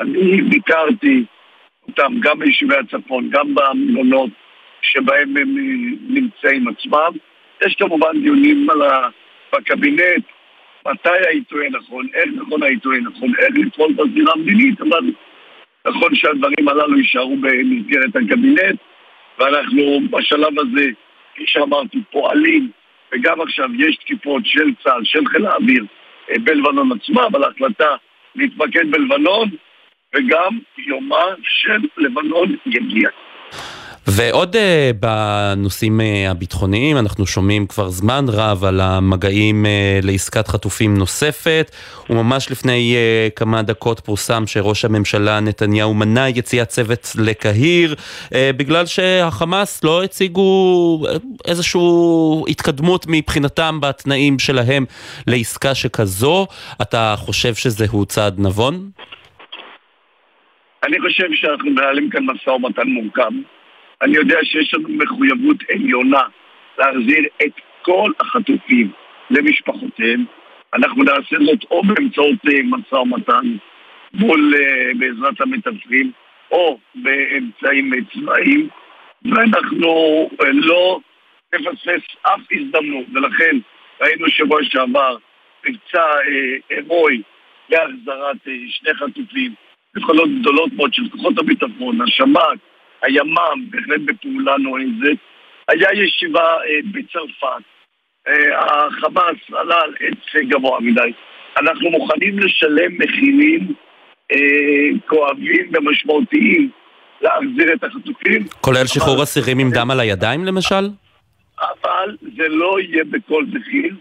אני 0.00 0.42
ביקרתי 0.42 1.24
אותם 1.88 2.20
גם 2.20 2.38
ביישובי 2.38 2.74
הצפון, 2.76 3.30
גם 3.30 3.54
במלונות 3.54 4.30
שבהם 4.82 5.36
הם 5.36 5.56
אה, 5.58 5.96
נמצאים 6.08 6.68
עצמם. 6.68 7.12
יש 7.66 7.74
כמובן 7.74 8.22
דיונים 8.22 8.70
על 8.70 8.82
ה... 8.82 9.08
בקבינט, 9.52 10.24
מתי 10.86 11.08
העיתוי 11.26 11.66
הנכון, 11.66 12.06
איך 12.14 12.28
נכון 12.36 12.62
העיתוי 12.62 12.98
הנכון, 12.98 13.32
איך 13.38 13.54
לפעול 13.54 13.92
בזירה 13.92 14.32
המדינית, 14.32 14.80
אבל 14.80 15.12
נכון 15.86 16.14
שהדברים 16.14 16.68
הללו 16.68 16.98
יישארו 16.98 17.36
במסגרת 17.36 18.16
הקבינט, 18.16 18.80
ואנחנו 19.38 20.00
בשלב 20.10 20.58
הזה, 20.58 20.90
כפי 21.34 21.44
שאמרתי, 21.46 21.98
פועלים, 22.10 22.70
וגם 23.12 23.40
עכשיו 23.40 23.68
יש 23.78 23.96
תקיפות 23.96 24.42
של 24.46 24.74
צה"ל, 24.84 25.04
של 25.04 25.26
חיל 25.26 25.46
האוויר 25.46 25.84
אה, 26.30 26.38
בלבנון 26.44 26.90
עצמה, 26.92 27.26
אבל 27.26 27.44
ההחלטה 27.44 27.96
להתמקד 28.34 28.90
בלבנון 28.90 29.48
וגם 30.16 30.58
יומה 30.86 31.24
של 31.42 31.86
לבנון 31.96 32.56
יגיע. 32.66 33.08
ועוד 34.08 34.56
uh, 34.56 34.58
בנושאים 35.00 36.00
uh, 36.00 36.30
הביטחוניים, 36.30 36.98
אנחנו 36.98 37.26
שומעים 37.26 37.66
כבר 37.66 37.88
זמן 37.88 38.24
רב 38.28 38.64
על 38.64 38.80
המגעים 38.80 39.64
uh, 39.64 40.06
לעסקת 40.06 40.48
חטופים 40.48 40.96
נוספת, 40.96 41.70
וממש 42.10 42.50
לפני 42.50 42.96
כמה 43.36 43.62
דקות 43.62 44.00
פורסם 44.00 44.46
שראש 44.46 44.84
הממשלה 44.84 45.40
נתניהו 45.40 45.94
מנע 45.94 46.28
יציאת 46.28 46.68
צוות 46.68 47.12
לקהיר, 47.18 47.94
בגלל 48.32 48.86
שהחמאס 48.86 49.84
לא 49.84 50.04
הציגו 50.04 51.06
איזושהי 51.44 51.80
התקדמות 52.48 53.06
מבחינתם 53.08 53.78
בתנאים 53.80 54.38
שלהם 54.38 54.84
לעסקה 55.26 55.74
שכזו. 55.74 56.46
אתה 56.82 57.14
חושב 57.18 57.54
שזהו 57.54 58.04
צעד 58.04 58.40
נבון? 58.40 58.90
אני 60.86 61.00
חושב 61.00 61.26
שאנחנו 61.32 61.70
מנהלים 61.70 62.10
כאן 62.10 62.24
משא 62.24 62.50
ומתן 62.50 62.88
מורכב. 62.88 63.30
אני 64.02 64.16
יודע 64.16 64.38
שיש 64.42 64.74
לנו 64.74 64.88
מחויבות 64.88 65.56
עליונה 65.74 66.22
להחזיר 66.78 67.24
את 67.42 67.52
כל 67.82 68.12
החטופים 68.20 68.90
למשפחותיהם. 69.30 70.24
אנחנו 70.74 71.02
נעשה 71.02 71.36
זאת 71.46 71.64
או 71.70 71.82
באמצעות 71.82 72.38
אה, 72.52 72.62
משא 72.64 72.94
ומתן 72.94 73.56
מול, 74.14 74.54
אה, 74.54 74.90
בעזרת 74.98 75.40
המתווכים, 75.40 76.12
או 76.50 76.78
באמצעים 76.94 77.92
צבאיים, 78.12 78.68
ואנחנו 79.24 80.28
אה, 80.40 80.50
לא 80.52 81.00
נפספס 81.54 82.16
אף 82.22 82.40
הזדמנות, 82.52 83.06
ולכן 83.12 83.56
ראינו 84.00 84.28
שבוע 84.28 84.60
שעבר 84.62 85.16
מבצע 85.66 86.04
הירואי 86.70 87.22
להחזרת 87.70 88.36
שני 88.68 88.94
חטופים 88.94 89.54
יכולות 89.96 90.28
גדולות 90.40 90.72
מאוד 90.72 90.94
של 90.94 91.08
כוחות 91.08 91.38
הביטחון, 91.38 92.00
השב"כ, 92.00 92.58
הימ"מ, 93.02 93.70
בהחלט 93.70 94.00
בפעולה 94.04 94.56
נועזת. 94.58 95.18
היה 95.68 95.88
ישיבה 95.92 96.40
אה, 96.40 96.80
בצרפת, 96.92 97.64
אה, 98.28 98.60
החמאס 98.60 99.36
עלה 99.52 99.80
על 99.80 99.94
עץ 100.00 100.48
גבוה 100.48 100.80
מדי. 100.80 101.12
אנחנו 101.60 101.90
מוכנים 101.90 102.38
לשלם 102.38 102.92
מחירים 102.98 103.74
אה, 104.32 104.98
כואבים 105.06 105.70
ומשמעותיים 105.72 106.70
להחזיר 107.20 107.72
את 107.74 107.84
החטופים. 107.84 108.44
כולל 108.60 108.86
שחרור 108.86 109.22
אסירים 109.22 109.58
עם 109.58 109.70
דם 109.70 109.90
על 109.90 110.00
הידיים 110.00 110.44
למשל? 110.44 110.88
אבל 111.60 112.16
זה 112.36 112.48
לא 112.48 112.80
יהיה 112.80 113.04
בכל 113.04 113.44
מחיר. 113.52 113.94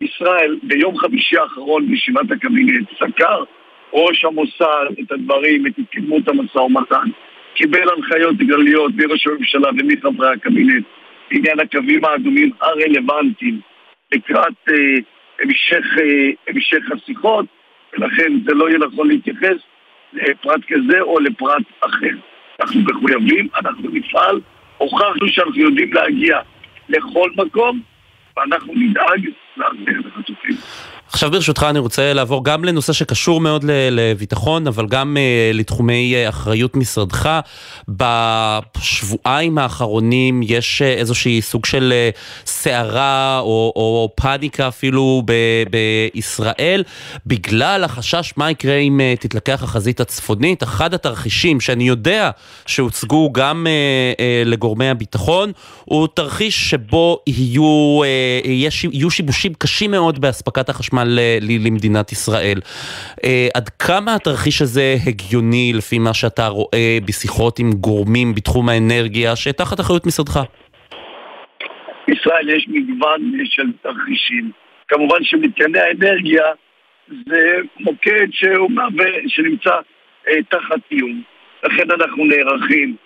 ישראל 0.00 0.58
ביום 0.62 0.98
חמישי 0.98 1.38
האחרון 1.38 1.88
בישיבת 1.88 2.30
הקבינט 2.30 2.88
סקר 2.98 3.44
ראש 3.92 4.24
המוסד 4.24 4.86
את 5.02 5.12
הדברים, 5.12 5.66
את 5.66 5.72
התקדמות 5.78 6.28
המשא 6.28 6.58
ומתן, 6.58 7.08
קיבל 7.54 7.88
הנחיות 7.96 8.36
גליות 8.36 8.92
מראש 8.96 9.26
הממשלה 9.26 9.68
ומחברי 9.78 10.32
הקבינט 10.32 10.84
בעניין 11.30 11.60
הקווים 11.60 12.04
האדומים 12.04 12.50
הרלוונטיים 12.60 13.60
לקראת 14.12 14.54
אה, 14.68 14.74
המשך, 15.40 15.84
אה, 16.00 16.30
המשך 16.48 16.82
השיחות, 16.92 17.46
ולכן 17.92 18.32
זה 18.44 18.54
לא 18.54 18.68
יהיה 18.68 18.78
נכון 18.78 19.08
להתייחס 19.08 19.56
לפרט 20.12 20.60
כזה 20.68 21.00
או 21.00 21.20
לפרט 21.20 21.62
אחר. 21.80 22.16
אנחנו 22.60 22.80
מחויבים, 22.80 23.48
אנחנו 23.56 23.90
נפעל, 23.92 24.40
הוכחנו 24.78 25.28
שאנחנו 25.28 25.60
יודעים 25.60 25.92
להגיע 25.92 26.40
לכל 26.88 27.30
מקום, 27.36 27.80
ואנחנו 28.36 28.72
נדאג 28.76 29.28
להחזיר 29.56 30.00
את 30.00 30.06
החטופים. 30.06 30.56
עכשיו 31.14 31.30
ברשותך 31.30 31.66
אני 31.70 31.78
רוצה 31.78 32.12
לעבור 32.12 32.44
גם 32.44 32.64
לנושא 32.64 32.92
שקשור 32.92 33.40
מאוד 33.40 33.64
לביטחון, 33.90 34.66
אבל 34.66 34.86
גם 34.86 35.16
uh, 35.16 35.56
לתחומי 35.56 36.14
uh, 36.14 36.28
אחריות 36.28 36.76
משרדך. 36.76 37.40
בשבועיים 37.88 39.58
האחרונים 39.58 40.40
יש 40.42 40.82
uh, 40.82 40.84
איזושהי 40.98 41.42
סוג 41.42 41.66
של 41.66 41.92
סערה 42.46 43.38
או, 43.38 43.72
או 43.76 44.10
פאניקה 44.14 44.68
אפילו 44.68 45.22
ב- 45.24 45.62
בישראל, 45.70 46.82
בגלל 47.26 47.84
החשש 47.84 48.32
מה 48.36 48.50
יקרה 48.50 48.76
אם 48.76 49.00
תתלקח 49.20 49.62
החזית 49.62 50.00
הצפונית. 50.00 50.62
אחד 50.62 50.94
התרחישים 50.94 51.60
שאני 51.60 51.88
יודע 51.88 52.30
שהוצגו 52.66 53.32
גם 53.32 53.66
לגורמי 54.44 54.88
הביטחון, 54.88 55.52
הוא 55.84 56.08
תרחיש 56.14 56.70
שבו 56.70 57.18
יהיו, 57.26 58.00
יהיו 58.92 59.10
שיבושים 59.10 59.54
קשים 59.54 59.90
מאוד 59.90 60.20
באספקת 60.20 60.68
החשמל. 60.68 61.03
החשמל 61.04 61.66
למדינת 61.66 62.12
ישראל. 62.12 62.58
אה, 63.24 63.48
עד 63.54 63.68
כמה 63.68 64.14
התרחיש 64.14 64.62
הזה 64.62 64.94
הגיוני 65.06 65.72
לפי 65.74 65.98
מה 65.98 66.14
שאתה 66.14 66.46
רואה 66.48 66.98
בשיחות 67.08 67.58
עם 67.58 67.70
גורמים 67.72 68.34
בתחום 68.34 68.68
האנרגיה 68.68 69.36
שתחת 69.36 69.80
אחריות 69.80 70.06
משרדך? 70.06 70.40
בישראל 72.08 72.48
יש 72.48 72.68
מגוון 72.68 73.32
של 73.44 73.72
תרחישים. 73.82 74.50
כמובן 74.88 75.18
שמתקני 75.22 75.78
האנרגיה 75.78 76.44
זה 77.26 77.56
מוקד 77.80 78.26
שהוא 78.30 78.70
מהווה, 78.70 79.10
שנמצא 79.26 79.74
אה, 80.28 80.42
תחת 80.48 80.80
איום. 80.90 81.22
לכן 81.64 81.90
אנחנו 81.90 82.24
נערכים 82.24 82.96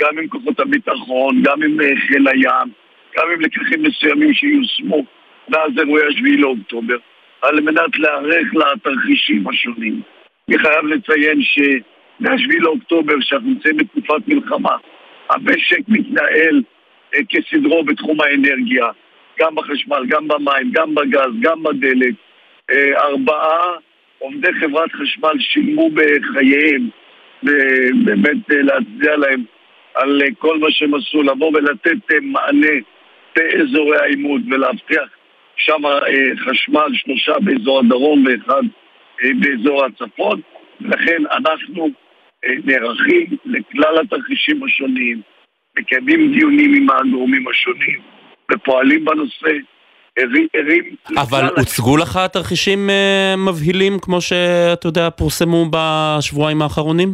גם 0.00 0.18
עם 0.18 0.28
כוחות 0.28 0.60
הביטחון, 0.60 1.42
גם 1.42 1.62
עם 1.62 1.80
אה, 1.80 1.86
חיל 2.06 2.28
הים, 2.28 2.68
גם 3.16 3.26
עם 3.34 3.40
לקחים 3.40 3.82
מסוימים 3.82 4.34
שיושמו 4.34 5.04
מאז 5.48 5.70
אירועי 5.78 6.02
השביעי 6.08 6.36
לאוקטובר. 6.36 6.96
על 7.44 7.60
מנת 7.60 7.98
להיערך 7.98 8.46
לתרחישים 8.54 9.48
השונים. 9.48 10.00
אני 10.48 10.58
חייב 10.58 10.84
לציין 10.86 11.42
שמ-7 11.42 12.60
לאוקטובר, 12.60 13.14
שאנחנו 13.20 13.48
נמצאים 13.48 13.76
בתקופת 13.76 14.28
מלחמה, 14.28 14.76
המשק 15.30 15.80
מתנהל 15.88 16.62
אה, 17.14 17.20
כסדרו 17.28 17.84
בתחום 17.84 18.20
האנרגיה, 18.20 18.86
גם 19.40 19.54
בחשמל, 19.54 20.06
גם 20.08 20.28
במים, 20.28 20.70
גם 20.72 20.94
בגז, 20.94 21.30
גם 21.40 21.62
בדלק. 21.62 22.14
אה, 22.70 23.02
ארבעה 23.02 23.76
עובדי 24.18 24.52
חברת 24.60 24.92
חשמל 24.92 25.38
שילמו 25.38 25.90
בחייהם, 25.90 26.88
ובאמת 27.42 28.48
להצדיע 28.48 29.16
להם 29.16 29.44
על 29.94 30.22
כל 30.38 30.58
מה 30.58 30.70
שהם 30.70 30.94
עשו, 30.94 31.22
לבוא 31.22 31.52
ולתת 31.54 32.12
מענה 32.22 32.76
באזורי 33.36 33.96
העימות 33.96 34.40
ולהבטיח 34.50 35.08
שם 35.56 35.82
חשמל, 36.44 36.88
שלושה 36.94 37.32
באזור 37.44 37.80
הדרום 37.80 38.24
ואחד 38.26 38.62
באזור 39.40 39.84
הצפון, 39.84 40.40
ולכן 40.80 41.22
אנחנו 41.32 41.88
נערכים 42.64 43.26
לכלל 43.44 43.98
התרחישים 43.98 44.64
השונים, 44.64 45.20
מקיימים 45.78 46.32
דיונים 46.32 46.74
עם 46.74 46.86
הגורמים 46.90 47.48
השונים 47.48 48.00
ופועלים 48.52 49.04
בנושא. 49.04 49.58
ערים... 50.54 50.96
אבל 51.16 51.44
הוצגו 51.56 51.96
לך 51.96 52.18
תרחישים 52.32 52.90
מבהילים 53.48 53.98
כמו 54.02 54.20
שאתה 54.20 54.86
יודע 54.86 55.10
פורסמו 55.10 55.66
בשבועיים 55.70 56.62
האחרונים? 56.62 57.08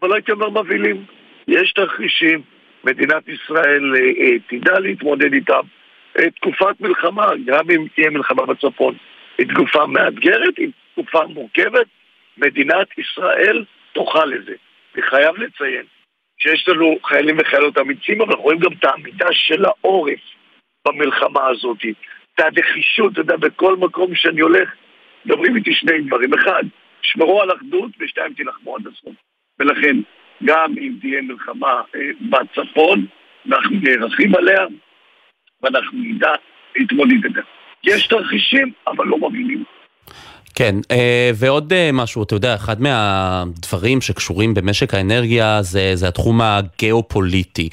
אבל 0.00 0.08
לא 0.08 0.14
הייתי 0.14 0.32
אומר 0.32 0.50
מבהילים. 0.50 1.04
יש 1.48 1.72
תרחישים, 1.72 2.42
מדינת 2.84 3.28
ישראל 3.28 3.94
uh, 3.94 4.18
uh, 4.18 4.58
תדע 4.58 4.78
להתמודד 4.80 5.32
איתם. 5.32 5.60
Uh, 6.18 6.22
תקופת 6.30 6.80
מלחמה, 6.80 7.26
גם 7.44 7.70
אם 7.70 7.86
תהיה 7.94 8.10
מלחמה 8.10 8.46
בצפון, 8.46 8.94
היא 9.38 9.46
תקופה 9.48 9.86
מאתגרת, 9.86 10.58
היא 10.58 10.68
תקופה 10.92 11.24
מורכבת, 11.26 11.86
מדינת 12.38 12.98
ישראל 12.98 13.64
תוכל 13.92 14.24
לזה. 14.24 14.54
אני 14.94 15.02
חייב 15.02 15.36
לציין 15.36 15.84
שיש 16.38 16.68
לנו 16.68 16.98
חיילים 17.04 17.36
וחיילות 17.40 17.78
אמיצים, 17.78 18.22
אבל 18.22 18.34
רואים 18.34 18.58
גם 18.58 18.72
את 18.72 18.84
העמידה 18.84 19.26
של 19.32 19.64
העורף 19.64 20.20
במלחמה 20.86 21.46
הזאת. 21.46 21.78
את 22.34 22.40
הנחישות, 22.40 23.12
אתה 23.12 23.20
יודע, 23.20 23.36
בכל 23.36 23.76
מקום 23.76 24.14
שאני 24.14 24.40
הולך, 24.40 24.74
מדברים 25.26 25.56
איתי 25.56 25.74
שני 25.74 26.00
דברים. 26.00 26.34
אחד, 26.34 26.62
שמרו 27.02 27.42
על 27.42 27.50
אחדות, 27.52 27.90
ושתיים, 28.00 28.34
תילחמו 28.34 28.76
עד 28.76 28.86
הסוף. 28.86 29.14
ולכן, 29.58 29.96
גם 30.44 30.74
אם 30.80 30.92
תהיה 31.00 31.22
מלחמה 31.22 31.82
אה, 31.94 32.00
בצפון, 32.20 33.06
אנחנו 33.48 33.76
נערכים 33.82 34.34
עליה, 34.34 34.66
ואנחנו 35.62 35.98
נדע 35.98 36.32
להתמודד 36.76 37.24
את 37.24 37.32
זה. 37.32 37.40
יש 37.84 38.06
תרחישים, 38.06 38.72
אבל 38.86 39.06
לא 39.06 39.18
מבינים. 39.18 39.64
כן, 40.54 40.76
אה, 40.90 41.30
ועוד 41.34 41.72
אה, 41.72 41.90
משהו, 41.92 42.22
אתה 42.22 42.34
יודע, 42.34 42.54
אחד 42.54 42.82
מהדברים 42.82 44.00
שקשורים 44.00 44.54
במשק 44.54 44.94
האנרגיה 44.94 45.62
זה, 45.62 45.92
זה 45.94 46.08
התחום 46.08 46.40
הגיאופוליטי. 46.40 47.68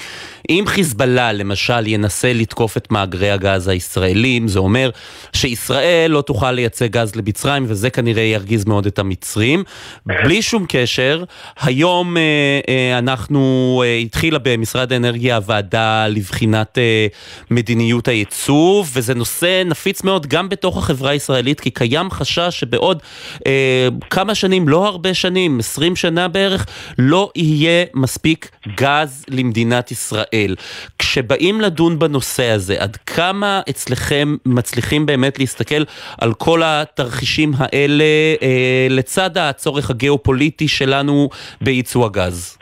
אם 0.50 0.64
חיזבאללה 0.66 1.32
למשל 1.32 1.86
ינסה 1.86 2.32
לתקוף 2.32 2.76
את 2.76 2.90
מאגרי 2.90 3.30
הגז 3.30 3.68
הישראלים, 3.68 4.48
זה 4.48 4.58
אומר 4.58 4.90
שישראל 5.32 6.10
לא 6.10 6.20
תוכל 6.20 6.52
לייצא 6.52 6.86
גז 6.86 7.16
למצרים, 7.16 7.64
וזה 7.68 7.90
כנראה 7.90 8.22
ירגיז 8.22 8.64
מאוד 8.64 8.86
את 8.86 8.98
המצרים. 8.98 9.64
בלי 10.06 10.42
שום 10.42 10.66
קשר, 10.68 11.24
היום 11.60 12.16
אה, 12.16 12.98
אנחנו, 12.98 13.82
התחילה 14.02 14.38
במשרד 14.42 14.92
האנרגיה 14.92 15.36
הוועדה 15.36 16.06
לבחינת 16.08 16.78
מדיניות 17.50 18.08
הייצוא, 18.08 18.84
וזה 18.92 19.14
נושא 19.14 19.62
נפיץ 19.66 20.02
מאוד 20.02 20.26
גם 20.26 20.48
בתוך 20.48 20.78
החברה 20.78 21.10
הישראלית, 21.10 21.60
כי 21.60 21.70
קיים 21.70 22.10
חשש 22.10 22.64
שבעוד 22.72 23.02
אה, 23.46 23.88
כמה 24.10 24.34
שנים, 24.34 24.68
לא 24.68 24.86
הרבה 24.86 25.14
שנים, 25.14 25.58
20 25.58 25.96
שנה 25.96 26.28
בערך, 26.28 26.66
לא 26.98 27.30
יהיה 27.36 27.84
מספיק 27.94 28.50
גז 28.76 29.26
למדינת 29.30 29.90
ישראל. 29.90 30.54
כשבאים 30.98 31.60
לדון 31.60 31.98
בנושא 31.98 32.50
הזה, 32.50 32.82
עד 32.82 32.96
כמה 32.96 33.60
אצלכם 33.70 34.36
מצליחים 34.46 35.06
באמת 35.06 35.38
להסתכל 35.38 35.82
על 36.20 36.32
כל 36.34 36.60
התרחישים 36.64 37.50
האלה 37.58 38.04
אה, 38.42 38.86
לצד 38.90 39.38
הצורך 39.38 39.90
הגיאופוליטי 39.90 40.68
שלנו 40.68 41.28
בייצוא 41.60 42.06
הגז? 42.06 42.58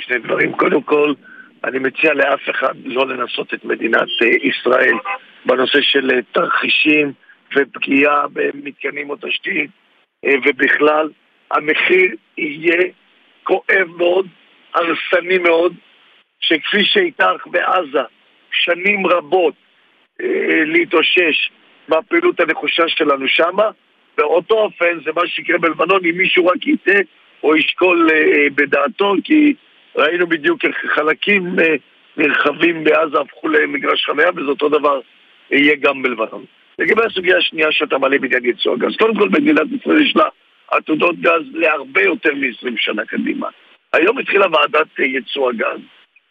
שני 0.00 0.18
דברים. 0.18 0.52
קודם 0.52 0.82
כל, 0.82 1.12
אני 1.64 1.78
מציע 1.78 2.14
לאף 2.14 2.40
אחד 2.50 2.74
לא 2.84 3.06
לנסות 3.08 3.54
את 3.54 3.64
מדינת 3.64 4.08
אה, 4.22 4.48
ישראל 4.48 4.94
בנושא 5.46 5.78
של 5.80 6.10
אה, 6.10 6.18
תרחישים 6.32 7.12
ופגיעה 7.56 8.26
במתקנים 8.32 9.10
או 9.10 9.16
תשתית, 9.16 9.70
אה, 10.24 10.34
ובכלל 10.44 11.10
המחיר 11.50 12.14
יהיה 12.38 12.82
כואב 13.42 13.88
מאוד, 13.96 14.26
הרסני 14.74 15.38
מאוד, 15.38 15.74
שכפי 16.40 16.84
שהייתך 16.84 17.46
בעזה 17.46 18.02
שנים 18.50 19.06
רבות 19.06 19.54
אה, 20.22 20.64
להתאושש 20.64 21.50
מהפעילות 21.88 22.40
הנחושה 22.40 22.88
שלנו 22.88 23.28
שמה, 23.28 23.70
באותו 24.16 24.54
אופן 24.54 24.98
זה 25.04 25.10
מה 25.16 25.26
שיקרה 25.26 25.58
בלבנון 25.58 26.00
אם 26.04 26.16
מישהו 26.16 26.46
רק 26.46 26.66
יטעה 26.66 27.00
או 27.42 27.56
ישקול 27.56 28.08
אה, 28.10 28.50
בדעתו, 28.54 29.14
כי 29.24 29.54
ראינו 29.96 30.26
בדיוק 30.26 30.64
איך 30.64 30.76
חלקים 30.94 31.56
נרחבים 32.16 32.84
בעזה 32.84 33.20
הפכו 33.20 33.48
למגרש 33.48 34.04
חניה, 34.04 34.30
וזה 34.36 34.48
אותו 34.48 34.68
דבר 34.68 35.00
יהיה 35.50 35.76
גם 35.80 36.02
בלבנון. 36.02 36.44
לגבי 36.78 37.02
הסוגיה 37.06 37.36
השנייה 37.36 37.72
שאתה 37.72 37.98
מעלה 37.98 38.18
בעניין 38.18 38.44
ייצוא 38.44 38.74
הגז, 38.74 38.96
קודם 38.96 39.14
כל 39.16 39.28
מדינת 39.28 39.66
ישראל 39.80 40.02
יש 40.02 40.16
לה 40.16 40.24
עתודות 40.70 41.20
גז 41.20 41.42
להרבה 41.54 42.02
יותר 42.02 42.34
מ-20 42.34 42.74
שנה 42.76 43.04
קדימה. 43.04 43.48
היום 43.92 44.18
התחילה 44.18 44.46
ועדת 44.52 44.98
ייצוא 44.98 45.50
הגז, 45.50 45.80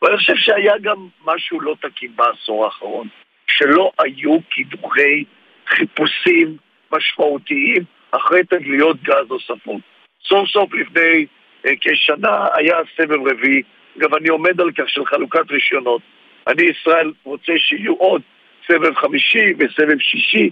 ואני 0.02 0.18
חושב 0.18 0.36
שהיה 0.36 0.74
גם 0.82 1.08
משהו 1.26 1.62
לא 1.62 1.76
תקין 1.82 2.12
בעשור 2.16 2.66
האחרון, 2.66 3.08
שלא 3.48 3.92
היו 4.00 4.38
קידוחי 4.50 5.24
חיפושים 5.68 6.58
משמעותיים 6.92 7.84
אחרי 8.12 8.44
תגליות 8.44 9.04
גז 9.04 9.30
נוספות. 9.30 9.82
סוף 10.24 10.50
סוף 10.50 10.74
לפני 10.74 11.26
אה, 11.66 11.72
כשנה 11.82 12.48
היה 12.54 12.78
סבב 12.98 13.28
רביעי, 13.28 13.62
גם 13.98 14.16
אני 14.16 14.30
עומד 14.30 14.62
על 14.62 14.72
כך 14.72 14.90
של 14.90 15.06
חלוקת 15.06 15.52
רישיונות. 15.52 16.02
אני, 16.48 16.64
ישראל, 16.64 17.12
רוצה 17.24 17.54
שיהיו 17.58 17.94
עוד 17.94 18.22
סבב 18.68 18.96
חמישי 18.96 19.54
וסבב 19.60 20.00
שישי, 20.00 20.50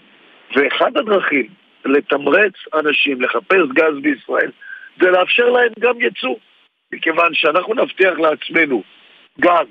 ואחד 0.56 0.98
הדרכים 0.98 1.48
לתמרץ 1.86 2.54
אנשים 2.74 3.22
לחפש 3.22 3.62
גז 3.74 4.00
בישראל 4.02 4.52
זה 5.02 5.10
לאפשר 5.10 5.50
להם 5.50 5.72
גם 5.80 6.02
ייצוא, 6.02 6.36
מכיוון 6.94 7.34
שאנחנו 7.34 7.74
נבטיח 7.74 8.20
לעצמנו 8.20 8.84
גז 9.40 9.68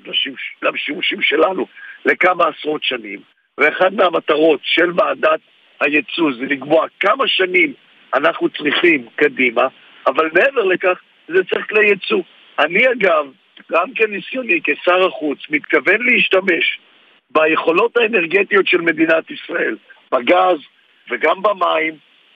לשימושים 0.63 1.21
שלנו 1.21 1.67
לכמה 2.05 2.45
עשרות 2.47 2.83
שנים, 2.83 3.19
ואחד 3.57 3.93
מהמטרות 3.93 4.59
של 4.63 4.91
ועדת 4.95 5.39
הייצוא 5.81 6.31
זה 6.39 6.45
לקבוע 6.45 6.87
כמה 6.99 7.27
שנים 7.27 7.73
אנחנו 8.13 8.49
צריכים 8.49 9.05
קדימה, 9.15 9.67
אבל 10.07 10.29
מעבר 10.33 10.63
לכך 10.63 10.99
זה 11.27 11.43
צריך 11.43 11.69
כלי 11.69 11.87
ייצוא. 11.87 12.21
אני 12.59 12.91
אגב, 12.91 13.25
גם 13.71 13.93
כניסיוני 13.95 14.59
כשר 14.63 15.05
החוץ, 15.05 15.39
מתכוון 15.49 16.05
להשתמש 16.05 16.79
ביכולות 17.31 17.97
האנרגטיות 17.97 18.67
של 18.67 18.81
מדינת 18.81 19.31
ישראל, 19.31 19.75
בגז 20.11 20.57
וגם 21.11 21.41
במים 21.41 21.93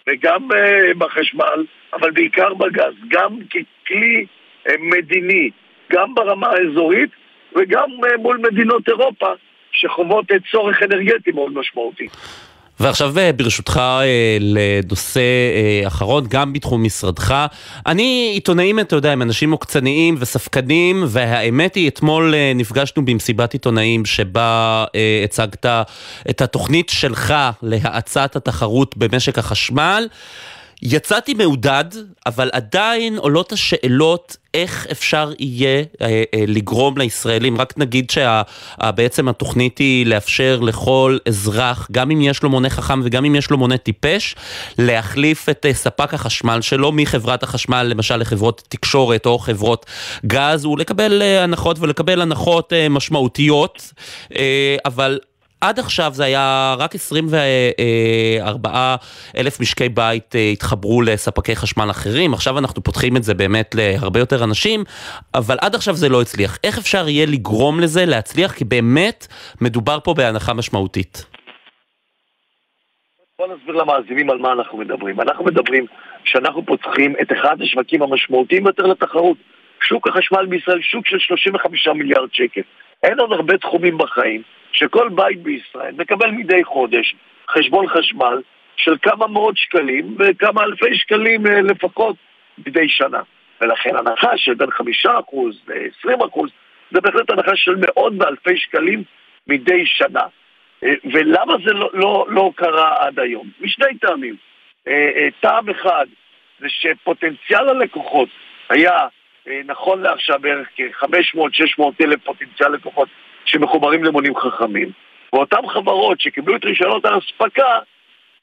וגם 0.10 0.52
uh, 0.52 0.98
בחשמל, 0.98 1.66
אבל 1.94 2.12
בעיקר 2.12 2.54
בגז, 2.54 2.94
גם 3.08 3.40
ככלי 3.50 4.26
uh, 4.68 4.72
מדיני, 4.80 5.50
גם 5.92 6.16
ברמה 6.16 6.48
האזורית 6.48 7.10
וגם 7.56 7.90
uh, 7.90 8.18
מול 8.18 8.38
מדינות 8.38 8.90
אירופה 8.90 9.34
שחוות 9.72 10.26
צורך 10.52 10.84
אנרגטי 10.84 11.32
מאוד 11.32 11.54
משמעותי. 11.54 12.08
ועכשיו 12.80 13.20
אה, 13.20 13.32
ברשותך 13.34 13.78
אה, 13.78 14.38
לנושא 14.40 15.20
אה, 15.20 15.88
אחרון, 15.88 16.26
גם 16.30 16.54
בתחום 16.54 16.84
משרדך. 16.84 17.46
אני 17.86 18.32
עיתונאים, 18.34 18.80
אתה 18.80 18.96
יודע, 18.96 19.12
הם 19.12 19.22
אנשים 19.22 19.52
עוקצניים 19.52 20.16
וספקנים, 20.20 21.04
והאמת 21.08 21.76
היא, 21.76 21.88
אתמול 21.88 22.34
נפגשנו 22.56 23.06
במסיבת 23.06 23.54
עיתונאים 23.54 24.06
שבה 24.06 24.86
הצגת 25.24 25.66
את 26.30 26.42
התוכנית 26.42 26.90
שלך 26.90 27.34
להאצת 27.62 28.36
התחרות 28.36 28.98
במשק 28.98 29.38
החשמל. 29.38 30.08
יצאתי 30.82 31.34
מעודד, 31.34 31.86
אבל 32.26 32.50
עדיין 32.54 33.18
עולות 33.18 33.52
השאלות 33.52 34.38
איך 34.54 34.88
אפשר 34.92 35.32
יהיה 35.40 35.84
אה, 36.02 36.08
אה, 36.08 36.44
לגרום 36.48 36.98
לישראלים, 36.98 37.62
רק 37.62 37.74
נגיד 37.78 38.12
שבעצם 38.12 39.28
התוכנית 39.28 39.78
היא 39.78 40.06
לאפשר 40.06 40.60
לכל 40.60 41.18
אזרח, 41.28 41.88
גם 41.92 42.12
אם 42.12 42.22
יש 42.22 42.44
לו 42.44 42.50
מונה 42.50 42.70
חכם 42.70 43.02
וגם 43.04 43.26
אם 43.26 43.36
יש 43.36 43.50
לו 43.50 43.58
מונה 43.58 43.78
טיפש, 43.78 44.36
להחליף 44.78 45.50
את 45.50 45.66
אה, 45.66 45.74
ספק 45.74 46.14
החשמל 46.14 46.62
שלו 46.62 46.92
מחברת 46.92 47.44
החשמל 47.44 47.84
למשל 47.84 48.18
לחברות 48.18 48.64
תקשורת 48.70 49.26
או 49.26 49.40
חברות 49.40 49.86
גז, 50.26 50.66
ולקבל 50.66 51.22
אה, 51.22 51.44
הנחות 51.44 51.78
ולקבל 51.80 52.22
הנחות 52.22 52.74
אה, 52.74 52.90
משמעותיות, 52.90 53.94
אה, 54.36 54.76
אבל 54.86 55.20
עד 55.62 55.80
עכשיו 55.80 56.12
זה 56.14 56.24
היה 56.24 56.76
רק 56.80 56.96
24 56.96 58.96
אלף 59.38 59.60
משקי 59.60 59.90
בית 59.90 60.36
אה, 60.36 60.50
התחברו 60.54 61.02
לספקי 61.02 61.56
חשמל 61.56 61.90
אחרים, 61.90 62.34
עכשיו 62.34 62.60
אנחנו 62.60 62.84
פותחים 62.84 63.18
את 63.18 63.24
זה 63.24 63.34
באמת 63.34 63.76
להרבה 63.76 64.20
יותר 64.20 64.44
אנשים, 64.44 64.84
אבל 65.34 65.58
עד 65.62 65.76
עכשיו 65.76 65.94
זה 65.94 66.10
לא 66.10 66.22
הצליח. 66.22 66.58
איך 66.64 66.78
אפשר 66.78 67.10
יהיה 67.10 67.26
לגרום 67.26 67.80
לזה 67.80 68.06
להצליח? 68.06 68.54
כי 68.54 68.66
באמת 68.66 69.28
מדובר 69.62 70.00
פה 70.04 70.14
בהנחה 70.14 70.54
משמעותית. 70.54 71.26
בוא 73.40 73.48
נסביר 73.48 73.76
למאזינים 73.76 74.30
על 74.30 74.38
מה 74.38 74.52
אנחנו 74.52 74.78
מדברים. 74.78 75.22
אנחנו 75.22 75.46
מדברים 75.46 75.86
שאנחנו 76.24 76.66
פותחים 76.66 77.14
את 77.22 77.32
אחד 77.32 77.62
השווקים 77.62 78.02
המשמעותיים 78.02 78.64
ביותר 78.64 78.84
לתחרות. 78.84 79.38
שוק 79.82 80.08
החשמל 80.08 80.46
בישראל, 80.46 80.82
שוק 80.82 81.08
של 81.08 81.20
35 81.20 81.88
מיליארד 81.88 82.30
שקל. 82.32 82.62
אין 83.04 83.20
עוד 83.20 83.32
הרבה 83.32 83.58
תחומים 83.58 83.98
בחיים 83.98 84.42
שכל 84.72 85.10
בית 85.10 85.44
בישראל 85.44 85.94
מקבל 85.98 86.32
מדי 86.32 86.64
חודש 86.64 87.16
חשבון 87.50 87.88
חשמל 87.88 88.42
של 88.76 88.96
כמה 89.02 89.28
מאות 89.28 89.58
שקלים 89.58 90.18
וכמה 90.20 90.64
אלפי 90.64 90.96
שקלים 90.96 91.48
אה, 91.48 91.62
לפחות 91.62 92.16
מדי 92.58 92.90
שנה. 92.90 93.22
ולכן 93.62 93.96
הנחה 93.96 94.38
של 94.38 94.54
בין 94.54 94.70
5% 94.70 94.82
ל-20% 95.68 96.40
זה 96.92 97.02
בהחלט 97.02 97.30
הנחה 97.30 97.56
של 97.56 97.76
מאות 97.76 98.14
ואלפי 98.20 98.58
שקלים 98.58 99.04
מדי 99.48 99.86
שנה. 99.86 100.24
אה, 100.84 100.94
ולמה 101.14 101.54
זה 101.66 101.74
לא, 101.74 101.90
לא, 101.94 102.26
לא 102.30 102.52
קרה 102.56 102.96
עד 103.00 103.20
היום? 103.20 103.50
משני 103.62 103.98
טעמים. 104.02 104.36
אה, 104.88 105.28
טעם 105.40 105.70
אחד 105.70 106.06
זה 106.60 106.68
שפוטנציאל 106.70 107.70
הלקוחות 107.70 108.30
היה 108.70 109.08
נכון 109.66 110.02
לעכשיו 110.02 110.40
בערך 110.40 110.68
כ-500-600 110.76 111.84
אלף 112.02 112.24
פוטנציאל 112.24 112.72
לקוחות 112.72 113.10
שמחוברים 113.46 114.04
למונים 114.04 114.36
חכמים. 114.36 114.92
ואותן 115.34 115.68
חברות 115.68 116.22
שקיבלו 116.22 116.56
את 116.56 116.66
רישיונות 116.66 117.06
האספקה 117.06 117.80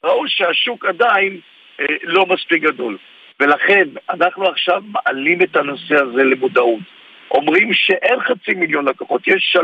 ראו 0.05 0.29
שהשוק 0.29 0.85
עדיין 0.85 1.41
אה, 1.81 1.85
לא 2.03 2.27
מספיק 2.27 2.63
גדול. 2.63 2.97
ולכן 3.41 3.89
אנחנו 4.11 4.49
עכשיו 4.49 4.83
מעלים 4.87 5.43
את 5.43 5.57
הנושא 5.57 5.95
הזה 5.95 6.25
למודעות. 6.25 6.81
אומרים 7.31 7.75
שאין 7.75 8.21
חצי 8.21 8.55
מיליון 8.55 8.89
לקוחות, 8.89 9.29
יש 9.29 9.57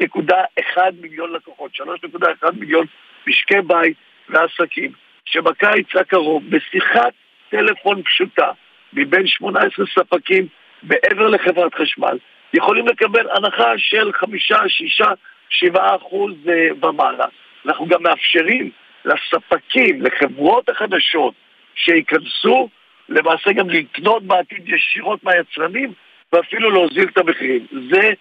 3.1 0.00 0.78
מיליון 1.00 1.32
לקוחות, 1.32 1.70
3.1 1.74 2.50
מיליון 2.58 2.86
משקי 3.26 3.60
בית 3.66 3.96
ועסקים, 4.28 4.92
שבקיץ 5.24 5.96
הקרוב, 6.00 6.42
בשיחת 6.50 7.12
טלפון 7.50 8.02
פשוטה, 8.02 8.50
מבין 8.92 9.26
18 9.26 9.86
ספקים 9.94 10.46
מעבר 10.82 11.28
לחברת 11.28 11.74
חשמל, 11.74 12.18
יכולים 12.54 12.86
לקבל 12.86 13.26
הנחה 13.30 13.72
של 13.76 14.12
5, 14.12 14.52
6, 14.68 15.02
7 15.48 15.96
אחוז 15.96 16.32
אה, 16.48 16.88
ומעלה. 16.88 17.26
אנחנו 17.66 17.86
גם 17.86 18.02
מאפשרים 18.02 18.70
לספקים, 19.04 20.02
לחברות 20.02 20.68
החדשות 20.68 21.34
שייכנסו, 21.74 22.68
למעשה 23.08 23.52
גם 23.52 23.70
לקנות 23.70 24.22
בעתיד 24.22 24.68
ישירות 24.68 25.24
מהיצרנים 25.24 25.92
ואפילו 26.32 26.70
להוזיל 26.70 27.08
את 27.12 27.18
המחירים. 27.18 27.66
זה 27.90 28.12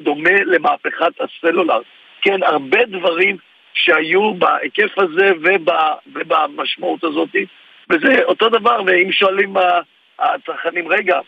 דומה 0.00 0.42
למהפכת 0.46 1.12
הסלולר. 1.20 1.80
כן, 2.22 2.42
הרבה 2.42 2.84
דברים 2.84 3.36
שהיו 3.74 4.34
בהיקף 4.34 4.98
הזה 4.98 5.32
ובמשמעות 6.12 7.04
הזאת, 7.04 7.28
וזה 7.90 8.24
אותו 8.24 8.48
דבר, 8.48 8.82
ואם 8.86 9.12
שואלים 9.12 9.54
הצרכנים, 10.18 10.88
רגע, 10.88 11.14
אה, 11.14 11.20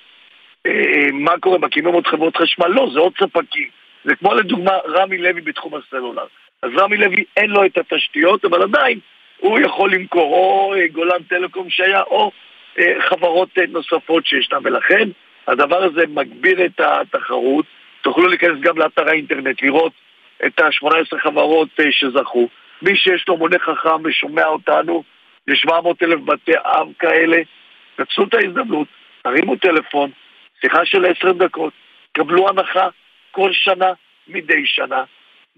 מה 1.13 1.39
קורה, 1.41 1.59
מקימים 1.59 1.95
עוד 1.95 2.07
חברות 2.07 2.37
חשמל? 2.37 2.69
לא, 2.69 2.89
זה 2.93 3.01
עוד 3.01 3.13
ספקים. 3.21 3.69
זה 4.05 4.17
כמו 4.17 4.35
לדוגמה 4.35 4.73
רמי 4.89 5.19
לוי 5.19 5.41
בתחום 5.41 5.75
הסלולר. 5.75 6.25
אז 6.63 6.71
רמי 6.79 6.97
לוי 6.97 7.25
אין 7.37 7.51
לו 7.51 7.65
את 7.67 7.79
התשתיות, 7.79 8.45
אבל 8.45 8.63
עדיין 8.63 8.99
הוא 9.39 9.59
יכול 9.59 9.93
למכור 9.95 10.35
או 10.35 10.75
אה, 10.75 10.89
גולן 10.89 11.23
טלקום 11.29 11.71
שהיה, 11.71 12.03
או 12.03 12.31
אה, 12.79 12.95
חברות 13.01 13.59
נוספות 13.69 14.27
שישנן, 14.27 14.59
ולכן 14.65 15.09
הדבר 15.49 15.83
הזה 15.83 16.03
מגביר 16.09 16.65
את 16.65 16.81
התחרות. 16.81 17.67
תוכלו 18.03 18.29
להיכנס 18.29 18.61
גם 18.61 18.79
לאתר 18.79 19.09
האינטרנט, 19.09 19.63
לראות 19.63 19.93
את 20.47 20.61
ה-18 20.61 21.19
חברות 21.23 21.69
שזכו. 21.91 22.49
מי 22.83 22.97
שיש 22.97 23.25
לו 23.29 23.37
מונה 23.37 23.59
חכם 23.59 24.05
ושומע 24.05 24.47
אותנו, 24.47 25.03
יש 25.49 25.61
700 25.61 26.03
אלף 26.03 26.21
בתי 26.21 26.53
אב 26.65 26.89
כאלה, 26.99 27.37
נצלו 27.99 28.25
את 28.25 28.35
ההזדמנות, 28.35 28.89
תרימו 29.23 29.57
טלפון, 29.57 30.11
שיחה 30.61 30.85
של 30.85 31.05
עשר 31.05 31.33
דקות, 31.33 31.73
קבלו 32.13 32.49
הנחה 32.49 32.89
כל 33.31 33.53
שנה, 33.53 33.93
מדי 34.29 34.67
שנה. 34.67 35.05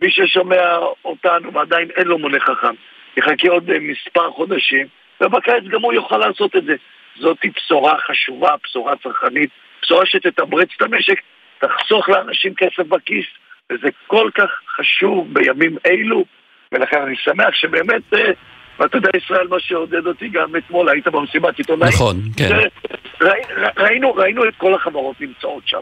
מי 0.03 0.11
ששומע 0.11 0.79
אותנו 1.05 1.53
ועדיין 1.53 1.89
אין 1.97 2.07
לו 2.07 2.19
מונה 2.19 2.41
חכם, 2.41 2.75
יחכה 3.17 3.49
עוד 3.49 3.71
אה, 3.71 3.79
מספר 3.81 4.31
חודשים, 4.31 4.87
ובקיץ 5.21 5.65
גם 5.71 5.83
הוא 5.83 5.93
יוכל 5.93 6.19
לעשות 6.19 6.57
את 6.57 6.65
זה. 6.65 6.75
זאת 7.17 7.39
בשורה 7.57 7.99
חשובה, 7.99 8.55
בשורה 8.65 8.97
צרכנית, 8.97 9.51
בשורה 9.83 10.07
שתתמרץ 10.07 10.69
את 10.77 10.83
המשק, 10.83 11.21
תחסוך 11.59 12.09
לאנשים 12.09 12.55
כסף 12.55 12.87
בכיס, 12.89 13.27
וזה 13.73 13.89
כל 14.07 14.31
כך 14.35 14.51
חשוב 14.77 15.35
בימים 15.35 15.77
אלו, 15.87 16.25
ולכן 16.73 17.03
אני 17.03 17.17
שמח 17.17 17.55
שבאמת 17.55 18.15
אה, 18.15 18.33
ואתה 18.83 18.97
יודע, 18.97 19.11
ישראל, 19.17 19.47
מה 19.49 19.61
שעודד 19.61 20.07
אותי 20.07 20.29
גם 20.29 20.57
אתמול, 20.57 20.89
היית 20.89 21.09
במסיבת 21.09 21.59
עיתונאים. 21.59 21.93
נכון, 21.95 22.17
כן. 22.37 22.59
ראינו, 23.77 24.15
ראינו 24.15 24.49
את 24.49 24.55
כל 24.57 24.75
החברות 24.75 25.21
נמצאות 25.21 25.63
שם. 25.67 25.81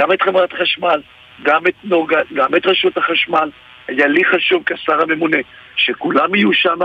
גם 0.00 0.12
את 0.12 0.22
חברת 0.22 0.52
חשמל, 0.52 1.00
גם 1.42 1.66
את 1.66 1.74
נוגה, 1.84 2.20
גם 2.34 2.54
את 2.54 2.66
רשות 2.66 2.96
החשמל. 2.96 3.50
היה 3.88 4.06
לי 4.06 4.24
חשוב 4.24 4.62
כשר 4.66 5.02
הממונה 5.02 5.36
שכולם 5.76 6.34
יהיו 6.34 6.52
שם, 6.52 6.78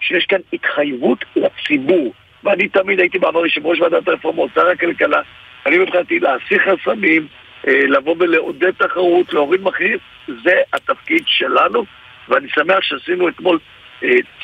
שיש 0.00 0.26
כאן 0.26 0.38
התחייבות 0.52 1.24
לציבור. 1.36 2.12
ואני 2.44 2.68
תמיד 2.68 3.00
הייתי 3.00 3.18
בעבר 3.18 3.46
יושב 3.46 3.66
ראש 3.66 3.80
ועדת 3.80 4.08
הרפורמות, 4.08 4.50
שר 4.54 4.66
הכלכלה. 4.66 5.20
אני 5.66 5.78
מבחינתי 5.78 6.20
להסיר 6.20 6.58
חסמים, 6.58 7.26
אה, 7.66 7.86
לבוא 7.86 8.16
ולעודד 8.18 8.70
תחרות, 8.70 9.32
להוריד 9.32 9.60
מחיר, 9.60 9.98
זה 10.44 10.54
התפקיד 10.72 11.22
שלנו, 11.26 11.84
ואני 12.28 12.48
שמח 12.48 12.82
שעשינו 12.82 13.28
אתמול 13.28 13.58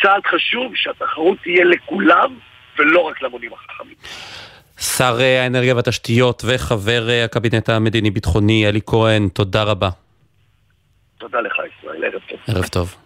צעד 0.03 0.23
חשוב 0.27 0.73
שהתחרות 0.75 1.39
תהיה 1.43 1.65
לכולם 1.65 2.39
ולא 2.79 3.01
רק 3.01 3.23
למונים 3.23 3.51
החכמים. 3.53 3.95
שר 4.81 5.17
אה, 5.21 5.43
האנרגיה 5.43 5.75
והתשתיות 5.75 6.43
וחבר 6.47 7.11
אה, 7.11 7.25
הקבינט 7.25 7.69
המדיני-ביטחוני 7.69 8.69
אלי 8.69 8.81
כהן, 8.87 9.29
תודה 9.29 9.63
רבה. 9.63 9.89
תודה 11.19 11.41
לך 11.41 11.55
ישראל, 11.79 12.05
ערב 12.05 12.21
טוב. 12.29 12.39
ערב 12.49 12.67
טוב. 12.67 12.97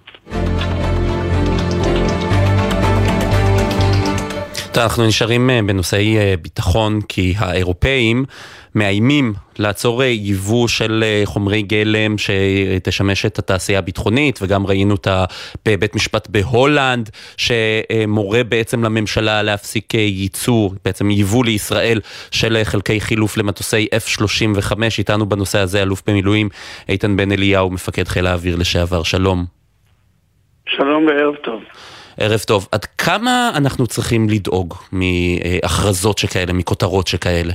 אנחנו 4.83 5.07
נשארים 5.07 5.51
בנושאי 5.67 6.37
ביטחון 6.37 7.01
כי 7.09 7.35
האירופאים 7.39 8.25
מאיימים 8.75 9.33
לעצור 9.59 10.03
אה, 10.03 10.07
ייבוא 10.07 10.69
של 10.69 11.05
אה, 11.07 11.23
חומרי 11.25 11.63
גלם 11.63 12.15
שתשמש 12.19 13.27
את 13.27 13.39
התעשייה 13.39 13.79
הביטחונית, 13.79 14.39
וגם 14.43 14.67
ראינו 14.67 14.95
אותה 14.95 15.25
בבית 15.67 15.95
משפט 15.95 16.29
בהולנד, 16.29 17.11
שמורה 17.37 18.45
בעצם 18.45 18.85
לממשלה 18.85 19.43
להפסיק 19.43 19.95
אה, 19.95 20.01
ייצור, 20.01 20.75
בעצם 20.85 21.11
ייבוא 21.11 21.45
לישראל 21.45 22.01
של 22.31 22.59
חלקי 22.65 23.01
חילוף 23.01 23.37
למטוסי 23.37 23.89
F-35. 23.95 24.73
איתנו 24.99 25.27
בנושא 25.27 25.59
הזה 25.59 25.83
אלוף 25.83 26.03
במילואים 26.07 26.49
איתן 26.89 27.17
בן 27.17 27.33
אליהו, 27.33 27.71
מפקד 27.71 28.09
חיל 28.09 28.27
האוויר 28.27 28.57
לשעבר. 28.57 29.03
שלום. 29.03 29.45
שלום 30.67 31.07
וערב 31.07 31.35
טוב. 31.35 31.61
ערב 32.17 32.41
טוב. 32.41 32.69
עד 32.73 32.85
כמה 32.85 33.53
אנחנו 33.55 33.87
צריכים 33.87 34.29
לדאוג 34.29 34.75
מהכרזות 34.93 36.19
שכאלה, 36.19 36.53
מכותרות 36.53 37.07
שכאלה? 37.07 37.53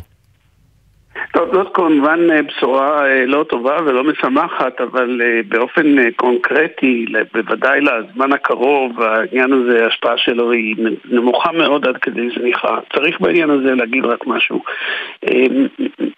טוב, 1.34 1.54
זאת 1.54 1.68
כמובן 1.74 2.32
אה, 2.32 2.42
בשורה 2.42 3.06
אה, 3.06 3.26
לא 3.26 3.46
טובה 3.50 3.78
ולא 3.86 4.04
משמחת, 4.04 4.82
אבל 4.82 5.22
אה, 5.22 5.42
באופן 5.48 6.12
קונקרטי, 6.12 7.06
בוודאי 7.34 7.80
לזמן 7.82 8.34
הקרוב, 8.34 9.02
העניין 9.02 9.54
הזה, 9.54 9.84
ההשפעה 9.84 10.18
שלו 10.18 10.52
היא 10.52 10.76
נמוכה 11.06 11.52
מאוד 11.52 11.88
עד 11.88 11.98
כדי 11.98 12.30
זניחה. 12.40 12.78
צריך 12.96 13.22
בעניין 13.22 13.50
הזה 13.50 13.76
להגיד 13.76 14.06
רק 14.06 14.28
משהו. 14.28 14.64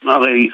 הרי 0.04 0.50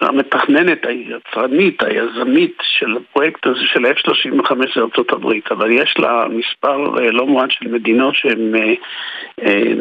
המתכננת, 0.00 0.86
היצרנית, 0.86 1.82
היזמית 1.82 2.56
של 2.62 2.96
הפרויקט 2.96 3.46
הזה 3.46 3.60
של 3.64 3.84
ה-F-35 3.86 4.54
זה 4.74 4.80
ארצות 4.80 5.12
הברית, 5.12 5.52
אבל 5.52 5.70
יש 5.70 5.94
לה 5.98 6.26
מספר 6.30 6.76
לא 7.12 7.26
מועט 7.26 7.50
של 7.50 7.68
מדינות 7.68 8.14
שהן 8.14 8.52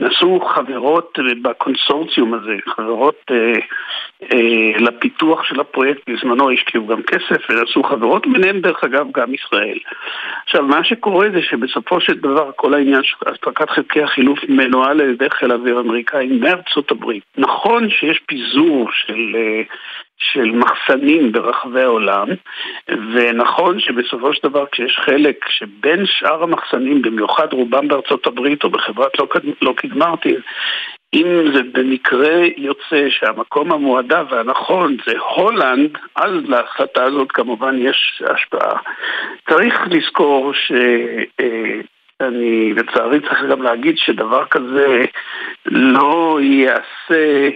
נשאו 0.01 0.39
חברות 0.39 1.19
בקונסורציום 1.41 2.33
הזה, 2.33 2.55
חברות 2.65 3.31
לפיתוח 4.79 5.43
של 5.43 5.59
הפרויקט 5.59 6.09
בזמנו 6.09 6.51
השקיעו 6.51 6.87
גם 6.87 7.01
כסף 7.03 7.49
ונעשו 7.49 7.83
חברות, 7.83 8.27
ביניהם 8.27 8.61
דרך 8.61 8.83
אגב 8.83 9.07
גם 9.11 9.33
ישראל. 9.33 9.77
עכשיו, 10.45 10.63
מה 10.63 10.83
שקורה 10.83 11.27
זה 11.33 11.41
שבסופו 11.41 12.01
של 12.01 12.13
דבר 12.13 12.51
כל 12.55 12.73
העניין 12.73 13.03
של 13.03 13.15
אספקת 13.31 13.69
חלקי 13.69 14.03
החילוף 14.03 14.39
מנוהל 14.49 15.01
על 15.01 15.09
ידי 15.09 15.29
חיל 15.29 15.51
האוויר 15.51 15.77
האמריקאי 15.77 16.27
מארצות 16.27 16.91
הברית. 16.91 17.23
נכון 17.37 17.89
שיש 17.89 18.19
פיזור 18.27 18.89
של... 18.91 19.35
אה, 19.35 19.61
של 20.31 20.51
מחסנים 20.51 21.31
ברחבי 21.31 21.81
העולם, 21.81 22.27
ונכון 22.87 23.79
שבסופו 23.79 24.33
של 24.33 24.47
דבר 24.49 24.65
כשיש 24.71 24.99
חלק 25.05 25.45
שבין 25.49 26.05
שאר 26.05 26.43
המחסנים, 26.43 27.01
במיוחד 27.01 27.53
רובם 27.53 27.87
בארצות 27.87 28.27
הברית 28.27 28.63
או 28.63 28.69
בחברת 28.69 29.11
לוקיד 29.61 29.97
מרטין, 29.97 30.41
אם 31.13 31.27
זה 31.53 31.61
במקרה 31.71 32.39
יוצא 32.57 33.09
שהמקום 33.09 33.71
המועדף 33.71 34.23
והנכון 34.29 34.97
זה 35.05 35.13
הולנד, 35.35 35.97
אז 36.15 36.31
להחלטה 36.47 37.03
הזאת 37.03 37.31
כמובן 37.31 37.75
יש 37.79 38.23
השפעה. 38.25 38.79
צריך 39.49 39.79
לזכור 39.91 40.53
ש... 40.53 40.71
אה, 41.39 41.81
אני 42.21 42.73
לצערי 42.73 43.19
צריך 43.19 43.43
גם 43.49 43.61
להגיד 43.61 43.97
שדבר 43.97 44.45
כזה 44.45 45.05
לא 45.65 46.39
ייעשה 46.41 47.49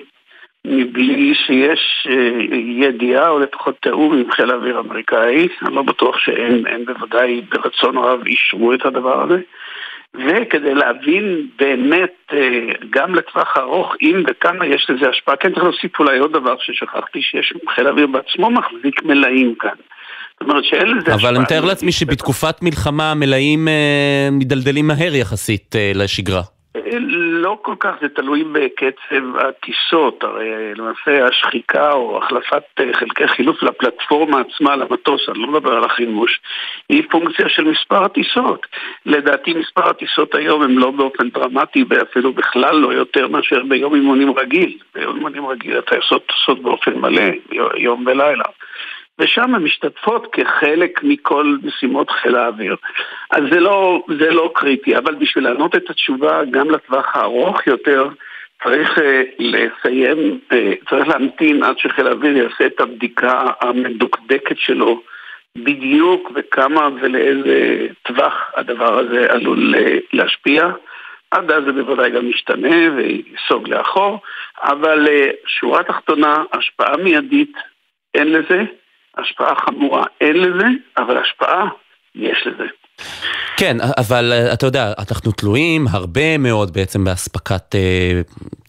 מבלי 0.65 1.35
שיש 1.35 2.07
אה, 2.09 2.55
ידיעה 2.87 3.29
או 3.29 3.39
לפחות 3.39 3.75
תיאום 3.81 4.17
עם 4.17 4.31
חיל 4.31 4.51
האוויר 4.51 4.77
האמריקאי. 4.77 5.47
אני 5.65 5.75
לא 5.75 5.81
בטוח 5.81 6.17
שהם 6.17 6.85
בוודאי 6.85 7.41
ברצון 7.41 7.97
רב 7.97 8.25
אישרו 8.25 8.73
את 8.73 8.85
הדבר 8.85 9.23
הזה. 9.23 9.37
וכדי 10.15 10.73
להבין 10.73 11.47
באמת 11.59 12.13
אה, 12.33 12.37
גם 12.89 13.15
לטווח 13.15 13.57
ארוך 13.57 13.95
אם 14.01 14.23
וכמה 14.27 14.65
יש 14.65 14.87
לזה 14.89 15.09
השפעה, 15.09 15.35
כן 15.35 15.49
צריך 15.49 15.63
להוסיף 15.63 15.99
אולי 15.99 16.17
עוד 16.19 16.31
דבר 16.31 16.55
ששכחתי, 16.59 17.21
שיש 17.21 17.53
חיל 17.75 17.87
האוויר 17.87 18.07
בעצמו 18.07 18.49
מחזיק 18.51 19.03
מלאים 19.03 19.55
כאן. 19.59 19.75
זאת 20.39 20.49
אומרת 20.49 20.63
שאין 20.63 20.87
לזה 20.87 20.99
השפעה. 20.99 21.15
אבל 21.15 21.35
אני 21.35 21.39
מתאר 21.39 21.65
לעצמי 21.65 21.91
שבתקופת 21.91 22.61
מלחמה 22.61 23.11
המלאים 23.11 23.67
אה, 23.67 24.29
מדלדלים 24.31 24.87
מהר 24.87 25.15
יחסית 25.15 25.75
אה, 25.75 25.91
לשגרה. 25.95 26.41
לא 27.19 27.57
כל 27.61 27.75
כך, 27.79 27.95
זה 28.01 28.09
תלוי 28.09 28.43
בקצב 28.43 29.37
הטיסות, 29.37 30.23
הרי 30.23 30.75
למעשה 30.75 31.27
השחיקה 31.27 31.91
או 31.91 32.17
החלפת 32.17 32.63
חלקי 32.93 33.27
חילוף 33.27 33.63
לפלטפורמה 33.63 34.41
עצמה, 34.41 34.75
למטוס, 34.75 35.29
אני 35.29 35.39
לא 35.39 35.47
מדבר 35.47 35.73
על 35.73 35.83
החימוש, 35.83 36.39
היא 36.89 37.03
פונקציה 37.09 37.49
של 37.49 37.63
מספר 37.63 38.03
הטיסות. 38.03 38.67
לדעתי 39.05 39.53
מספר 39.53 39.89
הטיסות 39.89 40.35
היום 40.35 40.61
הם 40.61 40.79
לא 40.79 40.91
באופן 40.91 41.29
דרמטי 41.29 41.83
ואפילו 41.89 42.33
בכלל 42.33 42.75
לא 42.75 42.93
יותר 42.93 43.27
מאשר 43.27 43.63
ביום 43.63 43.95
אימונים 43.95 44.39
רגיל. 44.39 44.77
ביום 44.95 45.15
אימונים 45.15 45.45
רגיל 45.45 45.77
הטייסות 45.77 46.27
טסות 46.27 46.61
באופן 46.61 46.93
מלא, 46.93 47.31
יום 47.77 48.03
ולילה. 48.07 48.45
ושם 49.19 49.55
הן 49.55 49.63
משתתפות 49.63 50.27
כחלק 50.31 50.99
מכל 51.03 51.57
משימות 51.63 52.09
חיל 52.09 52.35
האוויר. 52.35 52.75
אז 53.31 53.43
זה 53.51 53.59
לא, 53.59 54.03
זה 54.19 54.31
לא 54.31 54.51
קריטי, 54.55 54.97
אבל 54.97 55.15
בשביל 55.15 55.43
לענות 55.43 55.75
את 55.75 55.89
התשובה 55.89 56.41
גם 56.51 56.69
לטווח 56.71 57.15
הארוך 57.15 57.67
יותר, 57.67 58.09
צריך 58.63 58.97
uh, 58.97 59.01
לסיים, 59.39 60.39
uh, 60.49 60.89
צריך 60.89 61.07
להמתין 61.07 61.63
עד 61.63 61.77
שחיל 61.77 62.07
האוויר 62.07 62.37
יעשה 62.37 62.65
את 62.65 62.81
הבדיקה 62.81 63.45
המדוקדקת 63.61 64.57
שלו 64.57 65.01
בדיוק 65.57 66.31
וכמה 66.35 66.89
ולאיזה 67.01 67.87
טווח 68.03 68.51
הדבר 68.55 68.99
הזה 68.99 69.33
עלול 69.33 69.75
uh, 69.75 69.79
להשפיע. 70.13 70.69
עד 71.31 71.51
אז 71.51 71.63
זה 71.63 71.71
בוודאי 71.71 72.11
גם 72.11 72.29
משתנה 72.29 72.95
וייסוג 72.95 73.69
לאחור, 73.69 74.19
אבל 74.61 75.07
שורה 75.45 75.83
תחתונה, 75.83 76.43
השפעה 76.53 76.97
מיידית 76.97 77.53
אין 78.15 78.31
לזה, 78.31 78.63
השפעה 79.17 79.55
חמורה 79.55 80.03
אין 80.21 80.35
לזה, 80.41 80.67
אבל 80.97 81.17
השפעה 81.17 81.65
יש 82.15 82.47
לזה. 82.47 82.63
כן, 83.57 83.77
אבל 83.97 84.33
אה, 84.33 84.53
אתה 84.53 84.65
יודע, 84.65 84.93
אנחנו 85.09 85.31
תלויים 85.31 85.85
הרבה 85.91 86.37
מאוד 86.37 86.73
בעצם 86.73 87.03
באספקת 87.03 87.75
אה, 87.75 88.21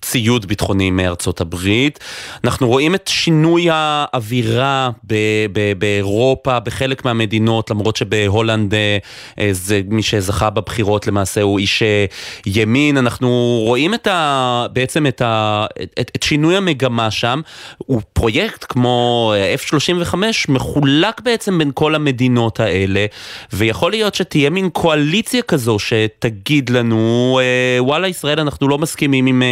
ציוד 0.03 0.47
ביטחוני 0.47 0.91
מארצות 0.91 1.41
הברית. 1.41 1.99
אנחנו 2.45 2.69
רואים 2.69 2.95
את 2.95 3.09
שינוי 3.09 3.67
האווירה 3.71 4.91
ב- 5.05 5.47
ב- 5.53 5.73
באירופה, 5.79 6.61
בחלק 6.61 7.05
מהמדינות, 7.05 7.71
למרות 7.71 7.97
שבהולנד 7.97 8.75
אה, 8.75 8.99
אה, 9.39 9.49
זה 9.53 9.81
מי 9.89 10.03
שזכה 10.03 10.51
בבחירות 10.51 11.07
למעשה 11.07 11.43
הוא 11.43 11.59
איש 11.59 11.83
אה, 11.83 12.05
ימין. 12.47 12.97
אנחנו 12.97 13.61
רואים 13.65 13.95
את 13.95 14.07
ה, 14.07 14.67
בעצם 14.73 15.07
את, 15.07 15.21
ה, 15.21 15.67
את, 15.83 16.11
את 16.17 16.23
שינוי 16.23 16.57
המגמה 16.57 17.11
שם. 17.11 17.41
הוא 17.79 18.01
פרויקט 18.13 18.65
כמו 18.69 19.33
F-35 19.57 20.15
מחולק 20.49 21.21
בעצם 21.21 21.59
בין 21.59 21.71
כל 21.75 21.95
המדינות 21.95 22.61
האלה, 22.61 23.07
ויכול 23.53 23.91
להיות 23.91 24.15
שתהיה 24.15 24.51
מין 24.51 24.71
קואליציה 24.71 25.43
כזו 25.43 25.79
שתגיד 25.79 26.71
לנו, 26.71 27.41
וואלה 27.79 28.09
ישראל 28.09 28.41
אנחנו 28.41 28.69
לא 28.69 28.79
מסכימים 28.79 29.27
עם... 29.27 29.43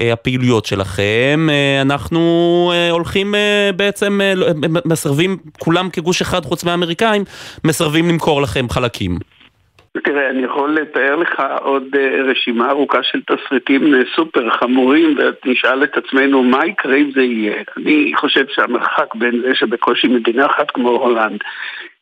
אה, 0.00 0.12
הפעילויות 0.12 0.64
שלכם, 0.66 1.46
אה, 1.50 1.82
אנחנו 1.82 2.20
אה, 2.74 2.90
הולכים 2.90 3.34
בעצם, 3.76 4.20
מסרבים, 4.84 5.36
כולם 5.58 5.88
כגוש 5.92 6.20
אחד 6.20 6.44
חוץ 6.44 6.64
מהאמריקאים, 6.64 7.22
מסרבים 7.64 8.08
למכור 8.08 8.42
לכם 8.42 8.68
חלקים. 8.68 9.18
תראה, 10.04 10.30
אני 10.30 10.42
יכול 10.42 10.74
לתאר 10.74 11.16
לך 11.16 11.42
עוד 11.62 11.82
רשימה 12.30 12.70
ארוכה 12.70 12.98
של 13.02 13.20
תסריטים 13.22 13.94
סופר 14.16 14.50
חמורים 14.50 15.16
ונשאל 15.46 15.84
את 15.84 15.96
עצמנו 15.96 16.42
מה 16.42 16.66
יקרה 16.66 16.96
אם 16.96 17.10
זה 17.14 17.22
יהיה. 17.22 17.62
אני 17.76 18.12
חושב 18.16 18.44
שהמרחק 18.48 19.14
בין 19.14 19.42
זה 19.46 19.54
שבקושי 19.54 20.06
מדינה 20.06 20.46
אחת 20.46 20.70
כמו 20.70 20.90
הולנד, 20.90 21.38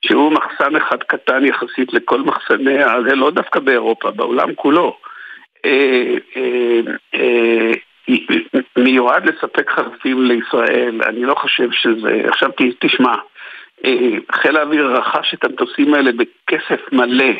שהוא 0.05 0.33
מחסן 0.33 0.77
אחד 0.77 1.03
קטן 1.03 1.45
יחסית 1.45 1.93
לכל 1.93 2.21
מחסניה, 2.21 2.95
זה 3.09 3.15
לא 3.15 3.31
דווקא 3.31 3.61
באירופה, 3.61 4.11
בעולם 4.11 4.55
כולו. 4.55 4.97
אה, 5.65 6.15
אה, 6.37 6.81
אה, 7.15 7.73
מיועד 8.77 9.27
לספק 9.27 9.71
חלפים 9.71 10.23
לישראל, 10.23 11.01
אני 11.07 11.23
לא 11.23 11.35
חושב 11.35 11.69
שזה... 11.73 12.23
עכשיו 12.29 12.51
תשמע, 12.79 13.15
חיל 14.33 14.57
האוויר 14.57 14.97
רכש 14.97 15.35
את 15.35 15.45
המטוסים 15.45 15.95
האלה 15.95 16.11
בכסף 16.13 16.93
מלא, 16.93 17.33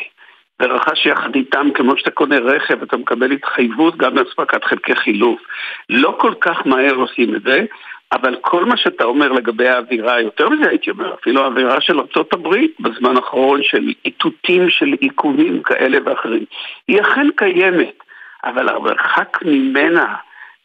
ורכש 0.61 1.05
יחד 1.05 1.35
איתם, 1.35 1.67
כמו 1.73 1.97
שאתה 1.97 2.11
קונה 2.11 2.39
רכב, 2.39 2.81
אתה 2.83 2.97
מקבל 2.97 3.31
התחייבות 3.31 3.97
גם 3.97 4.17
לאספקת 4.17 4.63
חלקי 4.63 4.95
חילוף. 4.95 5.41
לא 5.89 6.15
כל 6.19 6.33
כך 6.41 6.67
מהר 6.67 6.95
עושים 6.95 7.35
את 7.35 7.41
זה, 7.41 7.65
אבל 8.11 8.35
כל 8.41 8.65
מה 8.65 8.77
שאתה 8.77 9.03
אומר 9.03 9.31
לגבי 9.31 9.67
האווירה, 9.67 10.21
יותר 10.21 10.49
מזה 10.49 10.69
הייתי 10.69 10.89
אומר, 10.89 11.13
אפילו 11.13 11.43
האווירה 11.43 11.81
של 11.81 11.99
ארה"ב 11.99 12.55
בזמן 12.79 13.15
האחרון 13.15 13.63
של 13.63 13.93
איתותים 14.05 14.69
של 14.69 14.93
עיכובים 14.99 15.63
כאלה 15.63 15.97
ואחרים, 16.05 16.45
היא 16.87 17.01
אכן 17.01 17.27
קיימת. 17.35 18.02
אבל 18.43 18.69
המרחק 18.69 19.37
ממנה 19.45 20.15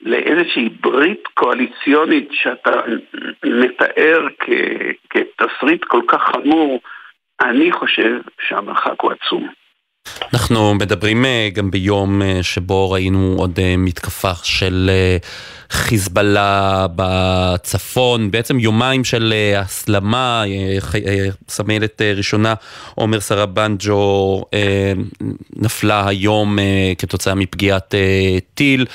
לאיזושהי 0.01 0.69
ברית 0.69 1.27
קואליציונית 1.35 2.29
שאתה 2.33 2.71
מתאר 3.45 4.27
כ- 4.39 4.49
כתסריט 5.11 5.85
כל 5.85 6.03
כך 6.09 6.23
חמור, 6.23 6.81
אני 7.41 7.73
חושב 7.73 8.21
שהמרחק 8.49 9.01
הוא 9.01 9.13
עצום. 9.13 9.49
אנחנו 10.35 10.75
מדברים 10.75 11.25
אה, 11.25 11.49
גם 11.53 11.71
ביום 11.71 12.23
אה, 12.23 12.43
שבו 12.43 12.91
ראינו 12.91 13.35
עוד 13.39 13.59
אה, 13.63 13.75
מתקפה 13.79 14.33
של 14.43 14.91
חיזבאללה 15.71 16.87
בצפון, 16.97 18.31
בעצם 18.31 18.59
יומיים 18.59 19.05
של 19.05 19.35
הסלמה, 19.57 20.43
סמלת 21.49 22.03
ראשונה 22.03 22.55
עומר 22.95 23.21
סרבנג'ו 23.21 24.45
נפלה 25.57 26.09
היום 26.09 26.59
כתוצאה 26.99 27.35
מפגיעת 27.35 27.95
טיל. 28.55 28.87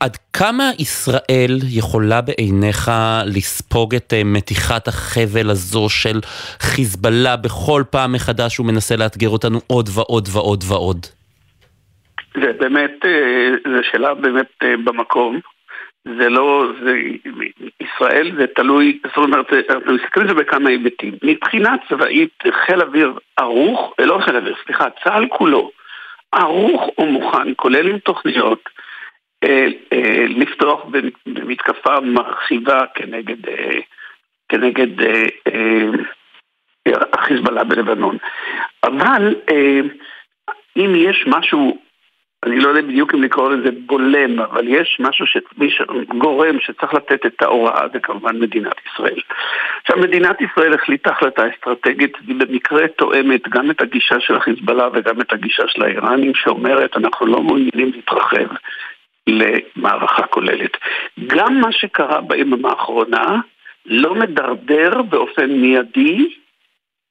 עד 0.00 0.16
כמה 0.32 0.70
ישראל 0.78 1.58
יכולה 1.78 2.20
בעיניך 2.20 2.90
לספוג 3.26 3.94
את 3.94 4.12
אה, 4.12 4.22
מתיחת 4.24 4.88
החבל 4.88 5.50
הזו 5.50 5.88
של 5.88 6.20
חיזבאללה 6.60 7.36
בכל 7.36 7.82
פעם 7.90 8.12
מחדש 8.12 8.56
הוא 8.56 8.66
מנסה 8.66 8.96
לאתגר 8.96 9.28
אותנו 9.28 9.58
עוד 9.66 9.88
ועוד 9.94 10.28
ועוד 10.32 10.64
ועוד? 10.68 11.06
זה 12.34 12.52
באמת, 12.60 13.04
אה, 13.04 13.50
זו 13.72 13.78
שאלה 13.90 14.14
באמת 14.14 14.46
אה, 14.62 14.74
במקום. 14.84 15.40
זה 16.18 16.28
לא, 16.28 16.64
זה, 16.84 16.94
ישראל 17.80 18.32
זה 18.38 18.46
תלוי, 18.46 18.98
זאת 19.06 19.16
אומרת, 19.16 19.46
אנחנו 19.70 19.94
מסתכלים 19.94 20.28
על 20.28 20.34
זה 20.34 20.40
בכמה 20.42 20.70
היבטים. 20.70 21.14
מבחינה 21.22 21.74
צבאית, 21.88 22.38
חיל 22.66 22.82
אוויר 22.82 23.12
ערוך, 23.36 23.94
לא 23.98 24.18
חיל 24.24 24.36
אוויר, 24.36 24.54
סליחה, 24.64 24.84
צה"ל 25.04 25.26
כולו, 25.28 25.70
ערוך 26.32 26.98
ומוכן, 26.98 27.48
כולל 27.56 27.88
עם 27.88 27.98
תוכניות. 27.98 28.68
אה, 29.44 29.66
אה, 29.92 30.24
לפתוח 30.28 30.84
במתקפה 31.26 32.00
מרחיבה 32.00 32.80
כנגד, 32.94 33.48
אה, 33.48 33.80
כנגד 34.48 34.88
החיזבאללה 37.12 37.64
בלבנון. 37.64 38.16
אבל 38.84 39.34
אם 40.76 40.94
יש 40.96 41.24
משהו, 41.26 41.78
אני 42.44 42.60
לא 42.60 42.68
יודע 42.68 42.82
בדיוק 42.82 43.14
אם 43.14 43.22
לקרוא 43.22 43.50
לזה 43.50 43.70
בולם, 43.86 44.40
אבל 44.40 44.68
יש 44.68 44.96
משהו 45.00 45.26
שגורם 45.26 46.60
שצריך 46.60 46.94
לתת 46.94 47.26
את 47.26 47.42
ההוראה, 47.42 47.88
זה 47.92 48.00
כמובן 48.00 48.40
מדינת 48.40 48.74
ישראל. 48.86 49.20
עכשיו, 49.80 49.98
מדינת 49.98 50.40
ישראל 50.40 50.74
החליטה 50.74 51.10
החלטה 51.10 51.42
אסטרטגית, 51.54 52.16
היא 52.26 52.36
במקרה 52.36 52.88
תואמת 52.88 53.48
גם 53.48 53.70
את 53.70 53.82
הגישה 53.82 54.20
של 54.20 54.36
החיזבאללה 54.36 54.88
וגם 54.92 55.20
את 55.20 55.32
הגישה 55.32 55.62
של 55.68 55.82
האיראנים, 55.82 56.34
שאומרת 56.34 56.96
אנחנו 56.96 57.26
לא 57.26 57.40
מעוניינים 57.40 57.92
להתרחב 57.94 58.46
למערכה 59.28 60.26
כוללת. 60.26 60.76
גם 61.26 61.60
מה 61.60 61.72
שקרה 61.72 62.20
ביממה 62.20 62.70
האחרונה 62.70 63.40
לא 63.86 64.14
מדרדר 64.14 65.02
באופן 65.02 65.50
מיידי 65.50 66.28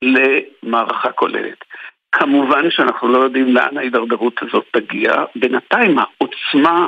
למערכה 0.02 1.12
כוללת. 1.12 1.64
כמובן 2.12 2.72
שאנחנו 2.72 3.08
לא 3.08 3.18
יודעים 3.18 3.56
לאן 3.56 3.78
ההידרדרות 3.78 4.42
הזאת 4.42 4.66
תגיע. 4.72 5.14
בינתיים 5.36 5.98
העוצמה 6.00 6.88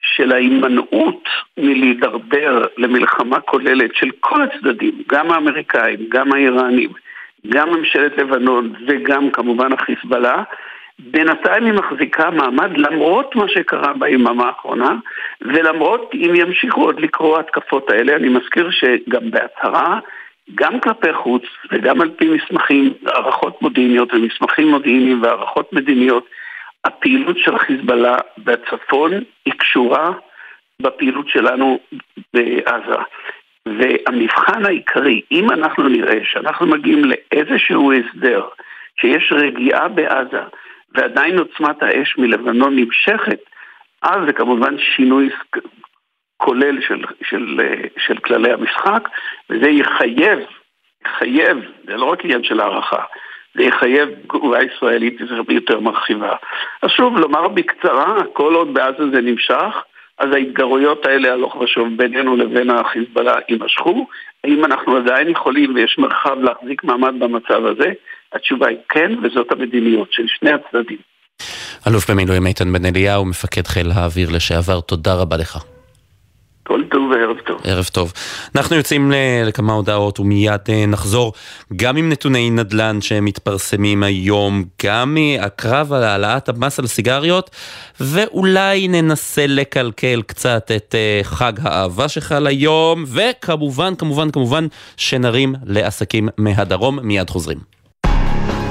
של 0.00 0.32
ההימנעות 0.32 1.28
מלהידרדר 1.56 2.66
למלחמה 2.78 3.40
כוללת 3.40 3.90
של 3.94 4.10
כל 4.20 4.42
הצדדים, 4.42 5.02
גם 5.08 5.30
האמריקאים, 5.30 5.98
גם 6.08 6.32
האיראנים, 6.32 6.90
גם 7.48 7.70
ממשלת 7.70 8.18
לבנון 8.18 8.72
וגם 8.86 9.30
כמובן 9.30 9.72
החיזבאללה, 9.72 10.42
בינתיים 10.98 11.64
היא 11.64 11.72
מחזיקה 11.72 12.30
מעמד 12.30 12.78
למרות 12.78 13.36
מה 13.36 13.48
שקרה 13.48 13.92
ביממה 13.92 14.46
האחרונה 14.46 14.94
ולמרות 15.40 16.10
אם 16.14 16.32
ימשיכו 16.34 16.84
עוד 16.84 17.00
לקרוא 17.00 17.36
ההתקפות 17.36 17.90
האלה, 17.90 18.16
אני 18.16 18.28
מזכיר 18.28 18.70
שגם 18.70 19.30
בהצהרה, 19.30 19.98
גם 20.54 20.80
כלפי 20.80 21.12
חוץ 21.12 21.42
וגם 21.72 22.00
על 22.00 22.10
פי 22.16 22.28
מסמכים, 22.28 22.92
הערכות 23.06 23.62
מודיעיניות 23.62 24.14
ומסמכים 24.14 24.68
מודיעיניים 24.68 25.22
והערכות 25.22 25.72
מדיניות, 25.72 26.26
הפעילות 26.84 27.38
של 27.38 27.58
חיזבאללה 27.58 28.16
בצפון 28.38 29.12
היא 29.44 29.54
קשורה 29.58 30.12
בפעילות 30.82 31.28
שלנו 31.28 31.78
בעזה. 32.34 32.96
והמבחן 33.66 34.64
העיקרי, 34.64 35.20
אם 35.32 35.50
אנחנו 35.50 35.88
נראה 35.88 36.18
שאנחנו 36.24 36.66
מגיעים 36.66 37.02
לאיזשהו 37.04 37.92
הסדר, 37.92 38.44
שיש 39.00 39.32
רגיעה 39.32 39.88
בעזה, 39.88 40.42
ועדיין 40.96 41.38
עוצמת 41.38 41.82
האש 41.82 42.18
מלבנון 42.18 42.76
נמשכת, 42.76 43.40
אז 44.02 44.18
זה 44.26 44.32
כמובן 44.32 44.78
שינוי 44.78 45.30
כולל 46.36 46.80
של, 46.80 47.04
של, 47.22 47.60
של 47.98 48.18
כללי 48.18 48.52
המשחק, 48.52 49.08
וזה 49.50 49.68
יחייב, 49.68 50.38
יחייב, 51.06 51.58
זה 51.84 51.96
לא 51.96 52.04
רק 52.04 52.24
עניין 52.24 52.44
של 52.44 52.60
הערכה, 52.60 53.02
זה 53.54 53.62
יחייב 53.62 54.08
תגובה 54.22 54.58
ישראלית 54.62 55.20
יותר 55.48 55.80
מרחיבה. 55.80 56.36
אז 56.82 56.90
שוב, 56.90 57.18
לומר 57.18 57.48
בקצרה, 57.48 58.24
כל 58.32 58.54
עוד 58.54 58.74
בעזה 58.74 59.10
זה 59.12 59.20
נמשך, 59.20 59.84
אז 60.18 60.32
ההתגרויות 60.32 61.06
האלה 61.06 61.32
הלוך 61.32 61.56
ושוב 61.56 61.88
בינינו 61.96 62.36
לבין 62.36 62.70
החיזבאללה 62.70 63.34
יימשכו. 63.48 64.06
האם 64.44 64.64
אנחנו 64.64 64.96
עדיין 64.96 65.28
יכולים 65.28 65.74
ויש 65.74 65.98
מרחב 65.98 66.42
להחזיק 66.42 66.84
מעמד 66.84 67.18
במצב 67.18 67.66
הזה? 67.66 67.92
התשובה 68.32 68.68
היא 68.68 68.78
כן, 68.88 69.12
וזאת 69.22 69.52
המדיניות 69.52 70.08
של 70.12 70.22
שני 70.26 70.50
הצדדים. 70.50 70.98
אלוף 71.88 72.10
במילואים 72.10 72.46
איתן 72.46 72.72
בן 72.72 72.86
אליהו, 72.86 73.24
מפקד 73.24 73.66
חיל 73.66 73.90
האוויר 73.94 74.30
לשעבר, 74.30 74.80
תודה 74.80 75.14
רבה 75.14 75.36
לך. 75.36 75.58
כל 76.66 76.82
טוב 76.90 77.10
וערב 77.10 77.36
טוב. 77.46 77.60
ערב 77.64 77.84
טוב. 77.92 78.12
אנחנו 78.56 78.76
יוצאים 78.76 79.12
לכמה 79.44 79.72
הודעות 79.72 80.20
ומיד 80.20 80.60
אה, 80.68 80.86
נחזור 80.86 81.32
גם 81.76 81.96
עם 81.96 82.08
נתוני 82.08 82.50
נדל"ן 82.50 83.00
שמתפרסמים 83.00 84.02
היום, 84.02 84.64
גם 84.84 85.16
הקרב 85.40 85.92
על 85.92 86.02
העלאת 86.02 86.48
המס 86.48 86.78
על 86.78 86.86
סיגריות, 86.86 87.50
ואולי 88.00 88.88
ננסה 88.88 89.46
לקלקל 89.46 90.22
קצת 90.26 90.70
את 90.76 90.94
אה, 90.94 91.20
חג 91.22 91.52
האהבה 91.62 92.08
שחל 92.08 92.46
היום, 92.46 93.04
וכמובן, 93.06 93.94
כמובן, 93.94 94.30
כמובן, 94.30 94.66
שנרים 94.96 95.54
לעסקים 95.66 96.28
מהדרום. 96.38 96.98
מיד 97.02 97.30
חוזרים. 97.30 97.75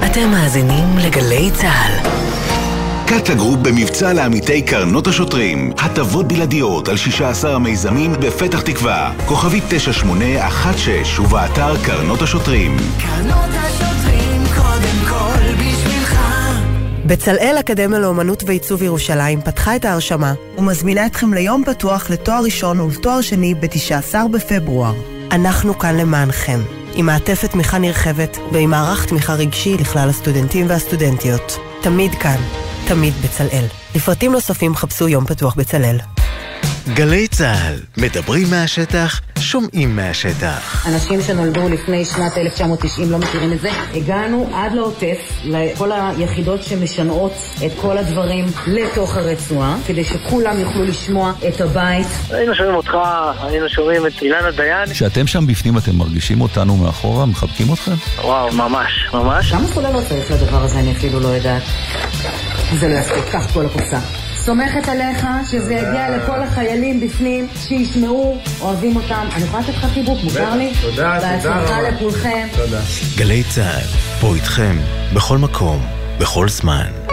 אתם 0.04 0.30
מאזינים 0.30 0.98
לגלי 0.98 1.50
צה"ל. 1.50 2.08
קאטה 3.06 3.34
גרופ 3.34 3.58
במבצע 3.62 4.12
לעמיתי 4.12 4.62
קרנות 4.62 5.06
השוטרים. 5.06 5.72
הטבות 5.78 6.28
בלעדיות 6.28 6.88
על 6.88 6.96
16 6.96 7.54
המיזמים 7.54 8.12
בפתח 8.12 8.60
תקווה. 8.60 9.12
כוכבית 9.26 9.64
9816 9.68 11.24
ובאתר 11.24 11.84
קרנות 11.84 12.22
השוטרים. 12.22 12.76
קרנות 12.98 13.50
השוטרים 13.50 14.42
קודם 14.56 15.08
כל 15.08 15.52
בשבילך. 15.52 16.20
בצלאל 17.06 17.56
אקדמיה 17.60 17.98
לאומנות 17.98 18.42
ועיצוב 18.46 18.82
ירושלים 18.82 19.40
פתחה 19.40 19.76
את 19.76 19.84
ההרשמה 19.84 20.34
ומזמינה 20.58 21.06
אתכם 21.06 21.34
ליום 21.34 21.64
פתוח 21.66 22.10
לתואר 22.10 22.42
ראשון 22.44 22.80
ולתואר 22.80 23.20
שני 23.20 23.54
ב-19 23.54 24.28
בפברואר. 24.32 24.94
אנחנו 25.32 25.78
כאן 25.78 25.96
למענכם, 25.96 26.60
עם 26.98 27.06
מעטפת 27.06 27.50
תמיכה 27.50 27.78
נרחבת 27.78 28.38
ועם 28.52 28.70
מערך 28.70 29.04
תמיכה 29.04 29.34
רגשי 29.34 29.76
לכלל 29.80 30.08
הסטודנטים 30.08 30.66
והסטודנטיות. 30.68 31.58
תמיד 31.82 32.14
כאן. 32.14 32.36
תמיד 32.88 33.14
בצלאל. 33.24 33.64
לפרטים 33.94 34.32
נוספים 34.32 34.74
חפשו 34.74 35.08
יום 35.08 35.26
פתוח 35.26 35.54
בצלאל. 35.54 35.98
גלי 36.94 37.28
צה"ל, 37.28 37.80
מדברים 37.96 38.50
מהשטח, 38.50 39.20
שומעים 39.46 39.96
מהשטח. 39.96 40.86
אנשים 40.88 41.22
שנולדו 41.22 41.68
לפני 41.68 42.04
שנת 42.04 42.38
1990 42.38 43.10
לא 43.10 43.18
מכירים 43.18 43.52
את 43.52 43.60
זה. 43.60 43.70
הגענו 43.94 44.50
עד 44.54 44.72
לעוטף, 44.72 45.18
לכל 45.44 45.92
היחידות 45.92 46.62
שמשנעות 46.62 47.32
את 47.66 47.70
כל 47.80 47.98
הדברים 47.98 48.44
לתוך 48.66 49.16
הרצועה, 49.16 49.76
כדי 49.86 50.04
שכולם 50.04 50.58
יוכלו 50.58 50.84
לשמוע 50.84 51.32
את 51.48 51.60
הבית. 51.60 52.06
היינו 52.30 52.54
שומעים 52.54 52.74
אותך, 52.74 52.96
היינו 53.42 53.68
שומעים 53.68 54.06
את 54.06 54.22
אילנה 54.22 54.50
דיין. 54.50 54.92
כשאתם 54.92 55.26
שם 55.26 55.46
בפנים 55.46 55.78
אתם 55.78 55.96
מרגישים 55.96 56.40
אותנו 56.40 56.76
מאחורה, 56.76 57.26
מחבקים 57.26 57.72
אתכם? 57.72 57.92
וואו, 58.22 58.52
ממש, 58.52 59.08
ממש. 59.12 59.50
כמה 59.50 59.66
סוללות 59.66 60.04
צריך 60.08 60.30
לדבר 60.30 60.62
הזה, 60.62 60.78
אני 60.78 60.92
אפילו 60.92 61.20
לא 61.20 61.28
יודעת. 61.28 61.62
זה 62.74 62.88
לא 62.88 62.94
יספיק, 62.94 63.24
קח 63.32 63.52
כל 63.52 63.66
הקופסה. 63.66 64.25
סומכת 64.46 64.88
עליך 64.88 65.26
שזה 65.50 65.74
יגיע 65.74 66.16
לכל 66.16 66.42
החיילים 66.42 67.00
בפנים, 67.00 67.46
שישמעו, 67.56 68.38
אוהבים 68.60 68.96
אותם. 68.96 69.28
אני 69.34 69.44
יכולה 69.44 69.62
לתת 69.62 69.74
לך 69.74 69.86
חיבוק, 69.94 70.18
מותר 70.24 70.56
לי? 70.56 70.72
תודה, 70.82 70.94
תודה 70.96 71.16
רבה. 71.16 71.36
בהצלחה 71.36 71.82
לכולכם. 71.82 72.48
תודה. 72.56 72.80
גלי 73.16 73.42
צה"ל, 73.54 73.86
פה 74.20 74.34
איתכם, 74.34 74.76
בכל 75.14 75.38
מקום, 75.38 75.86
בכל 76.20 76.48
זמן. 76.48 77.05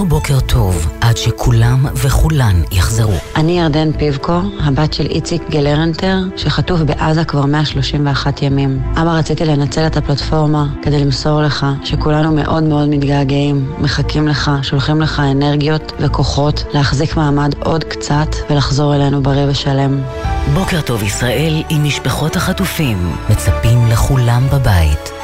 לא 0.00 0.06
בוקר 0.06 0.40
טוב 0.40 0.90
עד 1.00 1.16
שכולם 1.16 1.86
וכולן 1.94 2.62
יחזרו. 2.72 3.12
אני 3.36 3.60
ירדן 3.60 3.92
פיבקו, 3.92 4.40
הבת 4.60 4.92
של 4.92 5.06
איציק 5.06 5.42
גלרנטר, 5.50 6.18
שחטוף 6.36 6.80
בעזה 6.80 7.24
כבר 7.24 7.46
131 7.46 8.42
ימים. 8.42 8.82
אבא, 8.92 9.10
רציתי 9.10 9.44
לנצל 9.44 9.86
את 9.86 9.96
הפלטפורמה 9.96 10.66
כדי 10.82 11.00
למסור 11.04 11.42
לך 11.42 11.66
שכולנו 11.84 12.32
מאוד 12.32 12.62
מאוד 12.62 12.88
מתגעגעים, 12.88 13.72
מחכים 13.78 14.28
לך, 14.28 14.50
שולחים 14.62 15.00
לך 15.00 15.22
אנרגיות 15.30 15.92
וכוחות 16.00 16.64
להחזיק 16.74 17.16
מעמד 17.16 17.54
עוד 17.64 17.84
קצת 17.84 18.28
ולחזור 18.50 18.94
אלינו 18.94 19.22
בריא 19.22 19.46
ושלם. 19.48 20.02
בוקר 20.54 20.80
טוב 20.80 21.02
ישראל 21.02 21.62
עם 21.68 21.84
משפחות 21.84 22.36
החטופים, 22.36 23.12
מצפים 23.30 23.86
לכולם 23.90 24.42
בבית. 24.52 25.19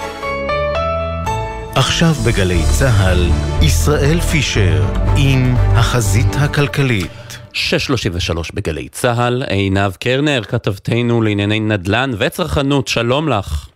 עכשיו 1.79 2.12
בגלי 2.27 2.62
צה"ל, 2.79 3.31
ישראל 3.62 4.21
פישר 4.21 4.83
עם 5.17 5.55
החזית 5.57 6.27
הכלכלית. 6.41 7.39
6.33 7.53 8.51
בגלי 8.55 8.89
צה"ל, 8.89 9.43
עינב 9.43 9.93
קרנר, 10.01 10.43
כתבתנו 10.43 11.23
לענייני 11.23 11.61
נדל"ן 11.61 12.11
וצרכנות, 12.19 12.89
שלום 12.89 13.29
לך. 13.29 13.69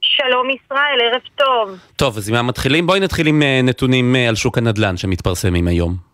שלום 0.00 0.50
ישראל, 0.50 0.98
ערב 1.12 1.20
טוב. 1.36 1.78
טוב, 1.96 2.16
אז 2.16 2.30
עם 2.30 2.46
מתחילים? 2.46 2.86
בואי 2.86 3.00
נתחיל 3.00 3.26
עם 3.26 3.42
אה, 3.42 3.60
נתונים 3.62 4.16
אה, 4.16 4.28
על 4.28 4.34
שוק 4.34 4.58
הנדל"ן 4.58 4.96
שמתפרסמים 4.96 5.68
היום. 5.68 6.09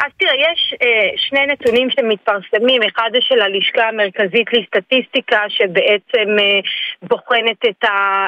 אז 0.00 0.12
תראה, 0.18 0.34
יש 0.34 0.74
אה, 0.82 1.10
שני 1.16 1.46
נתונים 1.46 1.90
שמתפרסמים, 1.90 2.82
אחד 2.82 3.10
זה 3.12 3.18
של 3.20 3.40
הלשכה 3.40 3.88
המרכזית 3.88 4.52
לסטטיסטיקה 4.52 5.40
שבעצם 5.48 6.38
אה, 6.38 6.60
בוחנת 7.02 7.64
את 7.68 7.84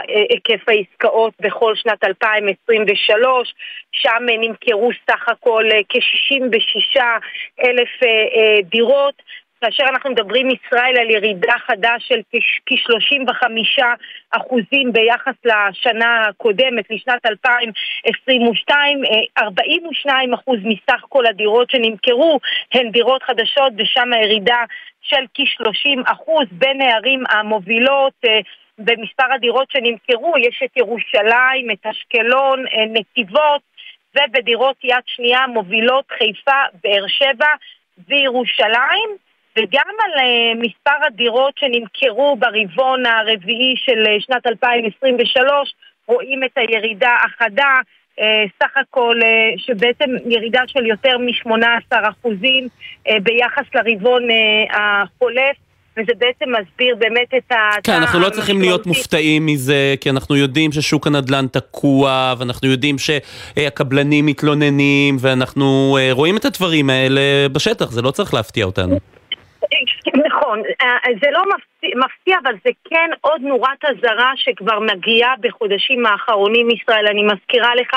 היקף 0.08 0.68
העסקאות 0.68 1.32
בכל 1.40 1.76
שנת 1.76 2.04
2023, 2.04 3.54
שם 3.92 4.26
אה, 4.30 4.36
נמכרו 4.38 4.90
סך 5.10 5.28
הכל 5.28 5.64
אה, 5.72 5.80
כ-66 5.88 7.00
אלף 7.64 7.88
אה, 8.02 8.08
אה, 8.08 8.62
דירות. 8.62 9.22
כאשר 9.60 9.84
אנחנו 9.88 10.10
מדברים 10.10 10.48
ישראל 10.50 10.94
על 11.00 11.10
ירידה 11.10 11.54
חדה 11.66 11.94
של 11.98 12.20
כ-35 12.66 13.82
אחוזים 14.30 14.92
ביחס 14.92 15.34
לשנה 15.44 16.26
הקודמת, 16.28 16.90
לשנת 16.90 17.26
2022, 17.26 19.02
42 19.38 20.34
אחוז 20.34 20.58
מסך 20.64 21.04
כל 21.08 21.26
הדירות 21.26 21.70
שנמכרו 21.70 22.40
הן 22.74 22.90
דירות 22.90 23.22
חדשות 23.22 23.72
ושם 23.78 24.12
הירידה 24.12 24.64
של 25.02 25.24
כ-30 25.34 26.12
אחוז 26.12 26.46
בין 26.52 26.80
הערים 26.80 27.24
המובילות 27.30 28.12
אה, 28.24 28.40
במספר 28.78 29.32
הדירות 29.34 29.70
שנמכרו, 29.70 30.34
יש 30.38 30.62
את 30.64 30.76
ירושלים, 30.76 31.70
את 31.72 31.86
אשקלון, 31.86 32.64
אה, 32.66 32.84
נתיבות 32.88 33.60
ובדירות 34.16 34.76
יד 34.84 35.02
שנייה 35.06 35.46
מובילות 35.46 36.04
חיפה, 36.18 36.60
באר 36.82 37.06
שבע 37.08 37.48
וירושלים. 38.08 39.27
וגם 39.56 39.90
על 40.04 40.12
uh, 40.18 40.66
מספר 40.66 41.06
הדירות 41.06 41.54
שנמכרו 41.58 42.36
ברבעון 42.36 43.06
הרביעי 43.06 43.74
של 43.76 44.04
uh, 44.04 44.24
שנת 44.26 44.46
2023 44.46 45.74
רואים 46.06 46.44
את 46.44 46.50
הירידה 46.56 47.16
החדה, 47.24 47.74
uh, 48.18 48.22
סך 48.62 48.76
הכל 48.76 49.16
שבעצם 49.56 50.10
ירידה 50.26 50.62
של 50.66 50.86
יותר 50.86 51.18
מ-18% 51.18 52.26
uh, 52.26 53.12
ביחס 53.22 53.64
לרבעון 53.74 54.22
החולף. 54.70 55.56
וזה 56.00 56.12
בעצם 56.18 56.44
מסביר 56.60 56.96
באמת 56.98 57.34
את 57.36 57.52
ה... 57.52 57.56
כן, 57.84 57.92
אנחנו 57.92 58.20
לא 58.20 58.30
צריכים 58.30 58.60
להיות 58.60 58.86
מופתעים 58.86 59.46
מזה, 59.46 59.94
כי 60.00 60.10
אנחנו 60.10 60.36
יודעים 60.36 60.72
ששוק 60.72 61.06
הנדל"ן 61.06 61.46
תקוע, 61.46 62.34
ואנחנו 62.38 62.68
יודעים 62.68 62.96
שהקבלנים 62.98 64.26
מתלוננים, 64.26 65.16
ואנחנו 65.20 65.98
רואים 66.10 66.36
את 66.36 66.44
הדברים 66.44 66.90
האלה 66.90 67.20
בשטח, 67.52 67.90
זה 67.90 68.02
לא 68.02 68.10
צריך 68.10 68.34
להפתיע 68.34 68.64
אותנו. 68.64 68.98
Thanks. 69.70 69.92
נכון, 70.26 70.62
אה, 70.82 70.96
זה 71.22 71.30
לא. 71.30 71.42
מפתיע, 71.82 72.36
אבל 72.42 72.54
זה 72.64 72.70
כן 72.90 73.10
עוד 73.20 73.40
נורת 73.40 73.84
אזהרה 73.84 74.32
שכבר 74.36 74.78
מגיעה 74.80 75.34
בחודשים 75.40 76.06
האחרונים 76.06 76.70
ישראל. 76.70 77.06
אני 77.06 77.22
מזכירה 77.22 77.74
לך 77.74 77.90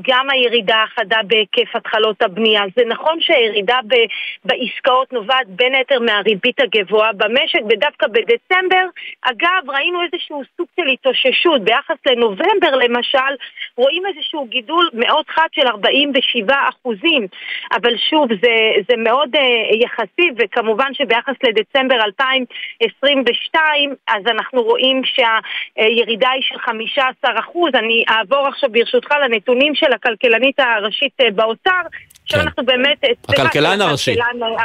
גם 0.00 0.30
הירידה 0.30 0.82
החדה 0.82 1.20
בהיקף 1.26 1.76
התחלות 1.76 2.22
הבנייה. 2.22 2.62
זה 2.76 2.82
נכון 2.88 3.20
שהירידה 3.20 3.78
ב- 3.86 4.08
בעסקאות 4.44 5.12
נובעת 5.12 5.46
בין 5.48 5.74
היתר 5.74 6.00
מהריבית 6.00 6.60
הגבוהה 6.60 7.12
במשק, 7.12 7.58
ודווקא 7.70 8.06
בדצמבר, 8.06 8.86
אגב, 9.22 9.70
ראינו 9.70 10.02
איזשהו 10.02 10.42
סוג 10.56 10.66
של 10.76 10.86
התאוששות. 10.92 11.64
ביחס 11.64 11.96
לנובמבר 12.06 12.76
למשל, 12.76 13.32
רואים 13.76 14.02
איזשהו 14.06 14.46
גידול 14.48 14.90
מאוד 14.92 15.24
חד 15.28 15.48
של 15.52 15.66
47 15.66 16.54
אחוזים. 16.68 17.26
אבל 17.72 17.96
שוב, 18.10 18.28
זה, 18.42 18.54
זה 18.88 18.96
מאוד 18.96 19.36
uh, 19.36 19.40
יחסי, 19.84 20.30
וכמובן 20.38 20.94
שביחס 20.94 21.33
לדצמבר 21.42 21.94
2022, 22.04 23.94
אז 24.08 24.22
אנחנו 24.26 24.62
רואים 24.62 25.02
שהירידה 25.04 26.30
היא 26.30 26.42
של 26.42 26.58
15 26.58 27.30
אחוז. 27.40 27.70
אני 27.74 28.04
אעבור 28.10 28.46
עכשיו 28.46 28.70
ברשותך 28.72 29.10
לנתונים 29.24 29.74
של 29.74 29.92
הכלכלנית 29.92 30.60
הראשית 30.60 31.12
אה, 31.20 31.30
באוצר. 31.30 31.80
עכשיו 32.22 32.40
כן. 32.40 32.46
אנחנו 32.46 32.64
באמת... 32.64 32.98
הכלכלן 33.28 33.80
הראשי. 33.80 34.14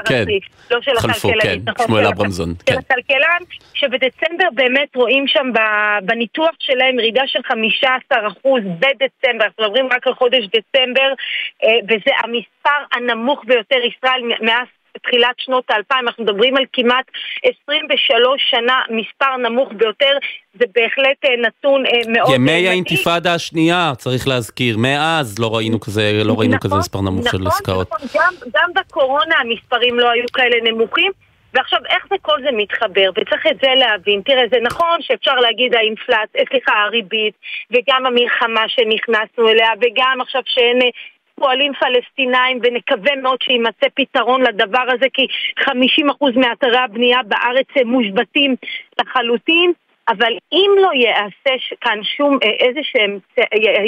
כן. 0.06 0.26
לא 0.72 0.82
של 0.82 0.92
חלפו, 0.98 1.30
הכלכלנית. 1.30 1.66
כן, 1.66 1.72
נכון, 1.72 1.88
שמואל 1.88 2.06
אברמזון, 2.06 2.50
של 2.50 2.74
כן. 2.74 2.78
הכלכלן, 2.78 3.42
שבדצמבר 3.74 4.48
באמת 4.54 4.96
רואים 4.96 5.28
שם 5.28 5.52
בניתוח 6.04 6.52
שלהם 6.60 7.00
ירידה 7.00 7.24
של 7.28 7.40
15% 7.84 7.88
בדצמבר, 8.80 9.46
אנחנו 9.46 9.64
מדברים 9.64 9.86
רק 9.92 10.08
על 10.08 10.14
חודש 10.14 10.44
דצמבר, 10.46 11.14
אה, 11.64 11.70
וזה 11.84 12.12
המספר 12.24 12.80
הנמוך 12.92 13.44
ביותר 13.46 13.78
ישראל 13.78 14.22
מאז 14.42 14.68
תחילת 15.04 15.36
שנות 15.38 15.64
האלפיים, 15.70 16.08
אנחנו 16.08 16.24
מדברים 16.24 16.58
על 16.58 16.64
כמעט 16.74 17.06
23 17.68 18.42
שנה, 18.52 18.82
מספר 18.90 19.38
נמוך 19.38 19.70
ביותר, 19.74 20.18
זה 20.54 20.66
בהחלט 20.76 21.26
אה, 21.26 21.30
נתון 21.48 21.86
אה, 21.86 21.92
מאוד... 22.08 22.36
ימי 22.36 22.52
אה, 22.52 22.56
מדאיג. 22.56 22.68
האינתיפאדה 22.68 23.34
השנייה, 23.34 23.92
צריך 23.98 24.28
להזכיר, 24.28 24.78
מאז 24.78 25.40
לא 25.40 25.56
ראינו 25.56 25.80
כזה, 25.80 26.22
לא 26.26 26.34
ראינו 26.40 26.60
כזה 26.60 26.76
מספר 26.76 27.02
נמוך 27.02 27.28
של 27.32 27.48
עסקאות. 27.48 27.88
נכון, 27.92 28.08
גם, 28.16 28.34
גם 28.54 28.70
בקורונה 28.76 29.36
המספרים 29.40 30.00
לא 30.00 30.10
היו 30.10 30.26
כאלה 30.34 30.72
נמוכים. 30.72 31.12
ועכשיו, 31.54 31.80
איך 31.90 32.06
זה 32.10 32.16
כל 32.22 32.42
זה 32.44 32.50
מתחבר? 32.54 33.10
וצריך 33.16 33.48
את 33.52 33.58
זה 33.62 33.68
להבין. 33.76 34.22
תראה, 34.22 34.44
זה 34.52 34.58
נכון 34.64 34.98
שאפשר 35.02 35.36
להגיד 35.36 35.76
האינפלציה, 35.76 36.42
סליחה, 36.50 36.72
הריבית, 36.86 37.34
וגם 37.72 38.06
המלחמה 38.06 38.64
שנכנסנו 38.68 39.50
אליה, 39.50 39.70
וגם 39.82 40.18
עכשיו 40.22 40.42
שאין 40.46 40.80
פועלים 41.40 41.72
פלסטינאים, 41.74 42.60
ונקווה 42.64 43.16
מאוד 43.22 43.42
שיימצא 43.42 43.88
פתרון 43.94 44.42
לדבר 44.42 44.86
הזה, 44.88 45.06
כי 45.14 45.28
50% 45.62 45.72
מאתרי 46.36 46.78
הבנייה 46.78 47.24
בארץ 47.24 47.68
הם 47.76 47.88
מושבתים 47.88 48.56
לחלוטין. 49.00 49.74
אבל 50.10 50.34
אם 50.52 50.72
לא 50.78 50.90
יעשה 50.94 51.76
כאן 51.82 52.00
שום, 52.04 52.38
אה, 52.44 52.50
איזה 52.50 52.80
שהם, 52.84 53.20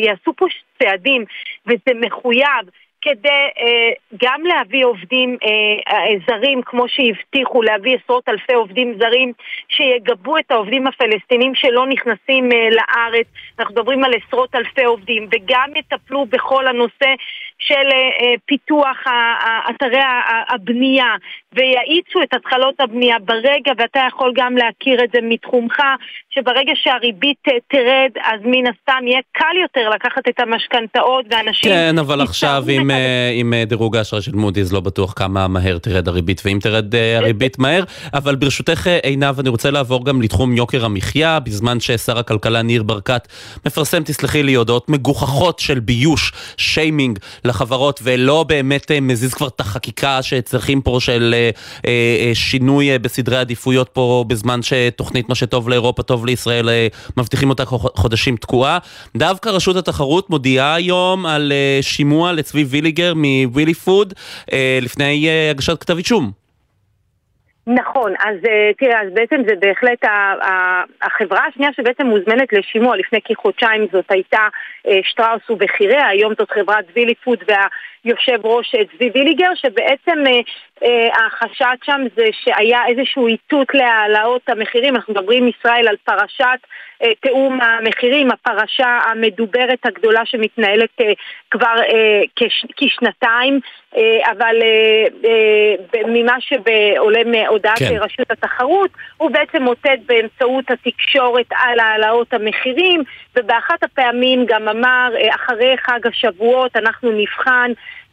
יעשו 0.03 0.33
פה 0.37 0.45
צעדים, 0.79 1.25
וזה 1.67 1.99
מחויב, 1.99 2.69
כדי 3.01 3.43
אה, 3.59 3.91
גם 4.23 4.41
להביא 4.45 4.85
עובדים 4.85 5.37
אה, 5.43 5.93
אה, 5.93 6.13
זרים, 6.27 6.61
כמו 6.65 6.85
שהבטיחו, 6.87 7.61
להביא 7.61 7.97
עשרות 8.03 8.29
אלפי 8.29 8.53
עובדים 8.53 8.97
זרים 8.99 9.33
שיגבו 9.69 10.37
את 10.37 10.51
העובדים 10.51 10.87
הפלסטינים 10.87 11.55
שלא 11.55 11.87
נכנסים 11.87 12.51
אה, 12.51 12.69
לארץ. 12.69 13.27
אנחנו 13.59 13.75
מדברים 13.75 14.03
על 14.03 14.11
עשרות 14.13 14.55
אלפי 14.55 14.83
עובדים, 14.83 15.27
וגם 15.31 15.69
יטפלו 15.75 16.25
בכל 16.25 16.67
הנושא 16.67 17.09
של 17.61 17.87
אה, 17.93 17.97
אה, 18.21 18.33
פיתוח 18.45 18.97
אתרי 19.69 20.01
הבנייה, 20.49 21.15
ויאיצו 21.53 22.21
את 22.23 22.33
התחלות 22.33 22.75
הבנייה 22.79 23.19
ברגע, 23.19 23.71
ואתה 23.77 23.99
יכול 24.07 24.33
גם 24.35 24.57
להכיר 24.57 25.03
את 25.03 25.09
זה 25.13 25.19
מתחומך, 25.23 25.77
שברגע 26.29 26.71
שהריבית 26.75 27.37
אה, 27.47 27.53
תרד, 27.67 28.11
אז 28.23 28.39
מן 28.45 28.67
הסתם 28.67 29.07
יהיה 29.07 29.19
קל 29.31 29.55
יותר 29.61 29.89
לקחת 29.89 30.27
את 30.29 30.39
המשכנתאות, 30.39 31.25
ואנשים... 31.31 31.71
כן, 31.71 31.95
אבל 31.99 32.21
עכשיו 32.21 32.63
עם, 32.69 32.91
אה, 32.91 33.31
עם 33.33 33.53
דירוג 33.67 33.97
האשראי 33.97 34.21
של 34.21 34.35
מודי'ס 34.35 34.71
לא 34.71 34.79
בטוח 34.79 35.13
כמה 35.13 35.47
מהר 35.47 35.77
תרד 35.77 36.07
הריבית, 36.07 36.41
ואם 36.45 36.59
תרד 36.61 36.95
הריבית 37.17 37.59
מהר, 37.59 37.83
אבל 38.13 38.35
ברשותך 38.35 38.87
עינב, 39.03 39.39
אני 39.39 39.49
רוצה 39.49 39.71
לעבור 39.71 40.05
גם 40.05 40.21
לתחום 40.21 40.55
יוקר 40.55 40.85
המחיה, 40.85 41.39
בזמן 41.39 41.79
ששר 41.79 42.19
הכלכלה 42.19 42.61
ניר 42.61 42.83
ברקת 42.83 43.27
מפרסם, 43.65 44.03
תסלחי 44.03 44.43
לי, 44.43 44.53
הודעות 44.53 44.89
מגוחכות 44.89 45.59
של 45.59 45.79
ביוש, 45.79 46.31
שיימינג 46.57 47.19
לחברות, 47.51 47.99
ולא 48.03 48.43
באמת 48.43 48.91
אה, 48.91 48.99
מזיז 49.01 49.33
כבר 49.33 49.47
את 49.47 49.59
החקיקה 49.59 50.21
שצריכים 50.21 50.81
פה 50.81 50.97
של 50.99 51.35
אה, 51.37 51.49
אה, 51.87 52.31
שינוי 52.33 52.99
בסדרי 52.99 53.37
עדיפויות 53.37 53.89
פה, 53.93 54.25
בזמן 54.27 54.59
שתוכנית 54.61 55.29
מה 55.29 55.35
שטוב 55.35 55.69
לאירופה 55.69 56.03
טוב 56.03 56.25
לישראל, 56.25 56.69
מבטיחים 57.17 57.49
אותה 57.49 57.65
חו- 57.65 57.89
חודשים 57.95 58.35
תקועה. 58.35 58.77
דווקא 59.17 59.49
רשות 59.49 59.75
התחרות 59.75 60.29
מודיעה 60.29 60.75
היום 60.75 61.25
על 61.25 61.51
שימוע 61.81 62.33
לצבי 62.33 62.63
ויליגר 62.63 63.13
מווילי 63.15 63.73
פוד 63.73 64.13
לפני 64.81 65.29
הגשת 65.51 65.77
כתב 65.81 65.97
אישום. 65.97 66.40
נכון, 67.75 68.13
אז 68.19 68.37
אה, 68.49 68.71
תראה, 68.77 69.01
אז 69.01 69.07
בעצם 69.13 69.41
זה 69.47 69.55
בהחלט 69.59 70.05
החברה 71.01 71.45
השנייה 71.47 71.73
שבעצם 71.73 72.07
מוזמנת 72.07 72.53
לשימוע. 72.53 72.97
לפני 72.97 73.19
כחודשיים 73.21 73.87
זאת 73.91 74.05
הייתה 74.09 74.47
אה, 74.87 74.99
שטראוס 75.03 75.49
ובחיריה, 75.49 76.07
היום 76.07 76.33
זאת 76.39 76.51
חברת 76.51 76.85
וילי 76.95 77.15
פוד 77.15 77.43
והיושב 78.05 78.45
ראש 78.45 78.75
אה, 78.75 78.81
צבי 78.85 79.09
ויליגר, 79.13 79.51
שבעצם 79.55 80.23
אה, 80.27 80.39
אה, 80.83 81.25
החשד 81.25 81.75
שם 81.83 82.01
זה 82.15 82.25
שהיה 82.31 82.79
איזשהו 82.87 83.27
איתות 83.27 83.67
להעלאות 83.73 84.49
המחירים, 84.49 84.95
אנחנו 84.95 85.13
מדברים 85.13 85.47
ישראל 85.47 85.87
על 85.87 85.95
פרשת 86.03 86.59
אה, 87.03 87.11
תיאום 87.19 87.61
המחירים, 87.61 88.31
הפרשה 88.31 88.99
המדוברת 89.11 89.79
הגדולה 89.85 90.21
שמתנהלת 90.25 90.89
אה, 91.01 91.13
כבר 91.51 91.75
אה, 91.93 92.21
כש, 92.35 92.65
כשנתיים, 92.77 93.59
אה, 93.97 94.31
אבל 94.31 94.55
אה, 94.61 95.29
אה, 95.29 96.01
ממה 96.07 96.35
שעולה 96.39 97.23
מהודעת 97.25 97.79
כן. 97.79 97.97
רשות 97.99 98.31
התחרות, 98.31 98.89
הוא 99.17 99.31
בעצם 99.31 99.63
מוטט 99.63 99.99
באמצעות 100.05 100.65
התקשורת 100.71 101.45
על 101.51 101.79
העלאות 101.79 102.33
המחירים, 102.33 103.03
ובאחת 103.35 103.83
הפעמים 103.83 104.45
גם 104.45 104.69
אמר, 104.69 105.09
אה, 105.15 105.35
אחרי 105.35 105.75
חג 105.77 106.07
השבועות 106.07 106.75
אנחנו 106.75 107.11
נבחן 107.11 107.71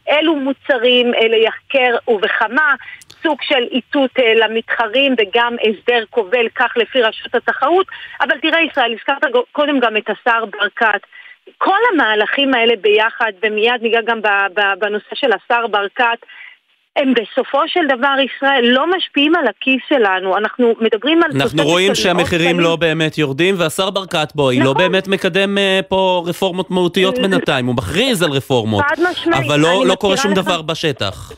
אילו 0.09 0.35
מוצרים 0.35 1.13
אה, 1.13 1.27
ליחקר 1.27 1.95
ובכמה, 2.07 2.75
סוג 3.23 3.41
של 3.41 3.67
איתות 3.71 4.11
אה, 4.19 4.33
למתחרים 4.35 5.15
וגם 5.17 5.55
הסדר 5.61 6.03
כובל, 6.09 6.49
כך 6.55 6.77
לפי 6.77 7.01
רשות 7.01 7.35
התחרות. 7.35 7.87
אבל 8.21 8.39
תראה 8.39 8.61
ישראל, 8.61 8.93
הזכרת 8.93 9.31
קודם 9.51 9.79
גם 9.79 9.97
את 9.97 10.09
השר 10.09 10.45
ברקת. 10.45 11.01
כל 11.57 11.79
המהלכים 11.93 12.53
האלה 12.53 12.73
ביחד, 12.81 13.31
ומיד 13.43 13.81
ניגע 13.81 14.01
גם 14.01 14.19
בנושא 14.79 15.15
של 15.15 15.29
השר 15.33 15.67
ברקת, 15.67 16.25
הם 17.01 17.13
בסופו 17.13 17.57
של 17.67 17.79
דבר 17.97 18.13
ישראל 18.25 18.65
לא 18.65 18.85
משפיעים 18.97 19.35
על 19.35 19.43
הכיס 19.47 19.81
שלנו, 19.89 20.37
אנחנו 20.37 20.73
מדברים 20.79 21.23
על... 21.23 21.31
אנחנו 21.41 21.63
רואים 21.63 21.95
שהמחירים. 21.95 22.59
לא 22.59 22.75
באמת 22.75 23.17
יורדים, 23.17 23.55
והשר 23.57 23.89
ברקת 23.89 24.31
בואי, 24.35 24.59
לא 24.59 24.73
באמת 24.73 25.07
מקדם 25.07 25.57
אה, 25.57 25.79
פה 25.87 26.23
רפורמות 26.25 26.71
מהותיות 26.71 27.15
בינתיים, 27.19 27.65
הוא 27.65 27.75
מכריז 27.75 28.23
על 28.23 28.31
רפורמות, 28.31 28.83
חד 28.89 28.95
משמעית, 29.11 29.45
אבל 29.45 29.59
לא- 29.59 29.85
לא 29.85 29.95
קורה 29.95 30.17
שום 30.17 30.31
לך- 30.31 30.37
דבר 30.37 30.61
בשטח. 30.61 31.31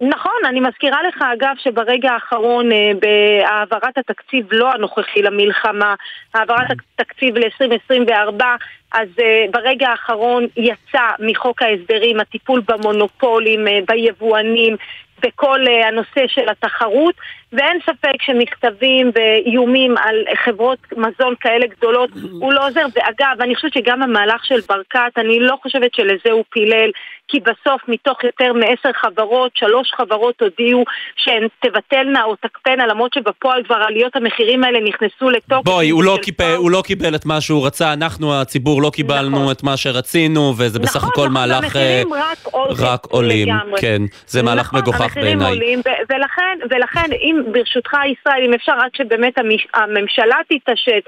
נכון, 0.00 0.40
אני 0.44 0.60
מזכירה 0.60 1.02
לך 1.08 1.22
אגב 1.32 1.54
שברגע 1.58 2.12
האחרון 2.12 2.72
אה, 2.72 2.90
בהעברת 3.00 3.98
התקציב 3.98 4.46
לא 4.52 4.72
הנוכחי 4.72 5.22
למלחמה, 5.22 5.94
העברת 6.34 6.66
התקציב 6.70 7.36
ל-2024, 7.36 8.44
אז 8.92 9.08
אה, 9.20 9.44
ברגע 9.50 9.88
האחרון 9.88 10.46
יצא 10.56 11.08
מחוק 11.18 11.62
ההסדרים 11.62 12.20
הטיפול 12.20 12.62
במונופולים, 12.68 13.68
אה, 13.68 13.78
ביבואנים, 13.88 14.76
בכל 15.22 15.60
אה, 15.68 15.88
הנושא 15.88 16.26
של 16.26 16.48
התחרות, 16.48 17.14
ואין 17.52 17.78
ספק 17.82 18.22
שמכתבים 18.22 19.10
ואיומים 19.14 19.94
על 19.98 20.16
חברות 20.44 20.78
מזון 20.92 21.34
כאלה 21.40 21.66
גדולות 21.66 22.10
הוא 22.40 22.52
לא 22.52 22.66
עוזר. 22.68 22.84
ואגב, 22.94 23.40
אני 23.40 23.54
חושבת 23.54 23.72
שגם 23.74 24.02
המהלך 24.02 24.44
של 24.44 24.60
ברקת, 24.68 25.12
אני 25.18 25.40
לא 25.40 25.56
חושבת 25.62 25.94
שלזה 25.94 26.30
הוא 26.32 26.44
פילל, 26.50 26.90
כי 27.28 27.40
בסוף 27.40 27.82
מתוך 27.88 28.24
יותר 28.24 28.52
מעשר 28.52 28.90
חברות, 29.00 29.50
שלוש 29.54 29.92
חברות 29.96 30.42
הודיעו 30.42 30.84
שהן 31.16 31.46
תבטלנה 31.60 32.24
או 32.24 32.36
תקפנה, 32.36 32.86
למרות 32.86 33.14
שבפועל 33.14 33.64
כבר 33.64 33.74
עליות 33.76 34.16
המחירים 34.16 34.64
האלה 34.64 34.78
נכנסו 34.80 35.30
לתוקף. 35.30 35.64
בואי, 35.64 35.90
הוא 35.90 36.04
לא 36.04 36.18
קיבל- 36.22 36.54
הוא 36.56 36.70
לא 36.70 36.82
קיבל 36.86 37.14
את 37.14 37.26
מה 37.26 37.40
שהוא 37.40 37.66
רצה, 37.66 37.92
אנחנו 37.92 38.34
הציבור 38.40 38.82
לא 38.82 38.90
קיבלנו 38.94 39.52
את 39.52 39.62
מה 39.62 39.76
שרצינו, 39.76 40.52
וזה 40.58 40.78
בסך 40.78 40.96
נכון, 40.96 41.08
הכל 41.08 41.20
נכון, 41.20 41.32
מהלך 41.32 41.52
אה, 41.52 41.58
המחירים 42.00 42.12
רק 42.14 42.38
עולים 42.50 42.76
רק 42.80 43.04
עולים, 43.10 43.48
לגמרי. 43.48 43.80
כן, 43.80 44.02
זה 44.26 44.42
מהלך 44.42 44.66
נכון, 44.66 44.80
מגוחך 44.80 45.00
המחירים 45.00 45.38
בעיניי. 45.38 45.48
עולים, 45.48 45.78
ו- 45.78 46.12
ולכן, 46.14 46.58
ולכן, 46.70 47.08
אם 47.20 47.35
ברשותך 47.52 47.92
ישראל, 47.92 48.44
אם 48.46 48.54
אפשר, 48.54 48.72
עד 48.72 48.90
שבאמת 48.96 49.34
הממשלה 49.74 50.36
תתעשת, 50.48 51.02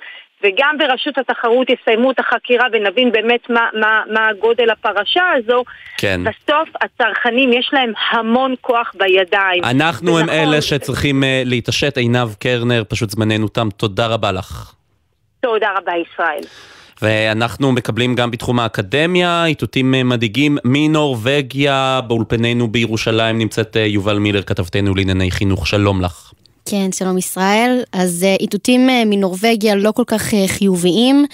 וגם 0.45 0.77
ברשות 0.79 1.19
התחרות 1.19 1.69
יסיימו 1.71 2.11
את 2.11 2.19
החקירה 2.19 2.67
ונבין 2.73 3.13
באמת 3.13 3.51
מה, 3.51 3.69
מה, 3.81 4.03
מה 4.13 4.29
גודל 4.41 4.71
הפרשה 4.71 5.25
הזו, 5.37 5.65
כן. 5.99 6.21
בסוף 6.25 6.69
הצרכנים 6.81 7.53
יש 7.53 7.71
להם 7.73 7.93
המון 8.11 8.55
כוח 8.61 8.93
בידיים. 8.95 9.65
אנחנו 9.65 10.19
הם 10.19 10.29
ונכון, 10.29 10.39
אלה 10.39 10.63
שצריכים 10.63 11.25
אה, 11.25 11.43
להתעשת. 11.45 11.97
עינב 11.97 12.35
קרנר, 12.41 12.83
פשוט 12.89 13.11
זמננו 13.11 13.49
תם, 13.49 13.69
תודה 13.77 14.07
רבה 14.07 14.33
לך. 14.33 14.73
תודה 15.41 15.69
רבה 15.77 15.93
ישראל. 15.97 16.43
ואנחנו 17.03 17.73
מקבלים 17.73 18.15
גם 18.15 18.31
בתחום 18.31 18.61
האקדמיה, 18.61 19.45
איתותים 19.47 19.95
אה, 19.95 20.03
מדאיגים 20.05 20.59
מנורבגיה, 20.65 22.01
באולפנינו 22.07 22.69
בירושלים 22.69 23.39
נמצאת 23.39 23.77
אה, 23.77 23.87
יובל 23.87 24.19
מילר, 24.19 24.43
כתבתנו 24.43 24.95
לענייני 24.95 25.31
חינוך, 25.31 25.67
שלום 25.67 26.01
לך. 26.01 26.33
כן, 26.71 26.93
שלום 26.93 27.19
ישראל. 27.19 27.83
אז 27.93 28.27
uh, 28.27 28.41
איתותים 28.41 28.89
uh, 28.89 28.93
מנורבגיה 29.07 29.75
לא 29.75 29.93
כל 29.93 30.03
כך 30.07 30.31
uh, 30.31 30.37
חיוביים. 30.47 31.27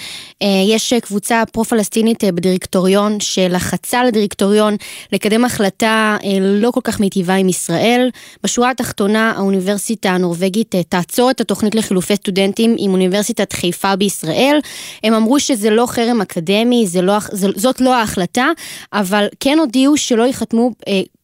יש 0.66 0.92
קבוצה 0.94 1.42
פרו-פלסטינית 1.52 2.24
בדירקטוריון 2.24 3.20
שלחצה 3.20 4.04
לדירקטוריון 4.04 4.76
לקדם 5.12 5.44
החלטה 5.44 6.16
לא 6.40 6.70
כל 6.70 6.80
כך 6.84 7.00
מיטיבה 7.00 7.34
עם 7.34 7.48
ישראל. 7.48 8.10
בשורה 8.42 8.70
התחתונה, 8.70 9.32
האוניברסיטה 9.36 10.10
הנורבגית 10.10 10.74
תעצור 10.88 11.30
את 11.30 11.40
התוכנית 11.40 11.74
לחילופי 11.74 12.16
סטודנטים 12.16 12.76
עם 12.78 12.90
אוניברסיטת 12.90 13.52
חיפה 13.52 13.96
בישראל. 13.96 14.58
הם 15.04 15.14
אמרו 15.14 15.40
שזה 15.40 15.70
לא 15.70 15.86
חרם 15.86 16.20
אקדמי, 16.20 16.86
לא, 17.02 17.14
זאת 17.56 17.80
לא 17.80 17.94
ההחלטה, 17.94 18.46
אבל 18.92 19.26
כן 19.40 19.58
הודיעו 19.58 19.96
שלא 19.96 20.22
ייחתמו 20.22 20.70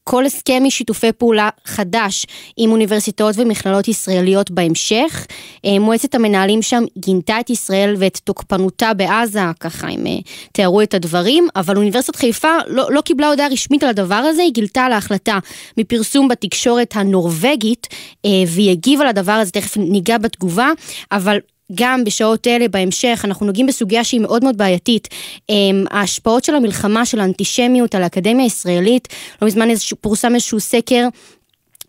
כל 0.05 0.27
הסכם 0.27 0.63
משיתופי 0.65 1.13
פעולה 1.13 1.49
חדש 1.65 2.27
עם 2.57 2.71
אוניברסיטאות 2.73 3.35
ומכללות 3.39 3.89
ישראליות 3.89 4.51
בהמשך. 4.51 5.27
אה, 5.65 5.79
מועצת 5.79 6.15
המנהלים 6.15 6.63
שם 6.63 6.85
גינתה 6.99 7.41
את 7.41 7.51
ישראל 7.51 7.95
ואת 7.99 8.21
תוקפנותה 8.25 8.95
בעזה, 8.95 9.41
ככה 9.61 9.89
הם 9.89 10.07
אה, 10.07 10.13
תיארו 10.53 10.83
את 10.83 10.95
הדברים, 10.95 11.49
אבל 11.57 11.77
אוניברסיטת 11.77 12.17
חיפה 12.17 12.53
לא, 12.67 12.93
לא 12.93 13.01
קיבלה 13.01 13.29
הודעה 13.29 13.49
רשמית 13.49 13.83
על 13.83 13.89
הדבר 13.89 14.15
הזה, 14.15 14.43
היא 14.43 14.53
גילתה 14.53 14.85
על 14.85 14.93
ההחלטה 14.93 15.39
מפרסום 15.77 16.29
בתקשורת 16.29 16.97
הנורבגית, 16.97 17.87
אה, 18.25 18.31
והיא 18.47 18.71
הגיבה 18.71 19.05
לדבר 19.05 19.33
הזה, 19.33 19.51
תכף 19.51 19.77
ניגע 19.77 20.19
בתגובה, 20.19 20.71
אבל 21.13 21.39
גם 21.75 22.05
בשעות 22.05 22.47
אלה 22.47 22.69
בהמשך, 22.69 23.23
אנחנו 23.25 23.47
נוגעים 23.47 23.67
בסוגיה 23.67 24.05
שהיא 24.05 24.21
מאוד 24.21 24.45
מאוד 24.45 24.57
בעייתית. 24.57 25.09
אמ, 25.49 25.85
ההשפעות 25.91 26.45
של 26.45 26.55
המלחמה, 26.55 27.07
של 27.07 27.21
האנטישמיות 27.21 27.95
על 27.95 28.03
האקדמיה 28.03 28.45
הישראלית, 28.45 29.09
לא 29.43 29.49
מזמן 29.49 29.71
איזשהו, 29.71 29.97
פורסם 30.01 30.35
איזשהו 30.35 30.61
סקר 30.61 31.09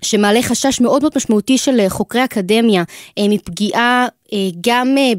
שמעלה 0.01 0.41
חשש 0.41 0.81
מאוד 0.81 1.01
מאוד 1.01 1.13
משמעותי 1.15 1.57
של 1.57 1.89
חוקרי 1.89 2.23
אקדמיה 2.23 2.83
מפגיעה 3.19 4.03
אה, 4.03 4.07
גם 4.61 4.97
אה, 4.97 5.11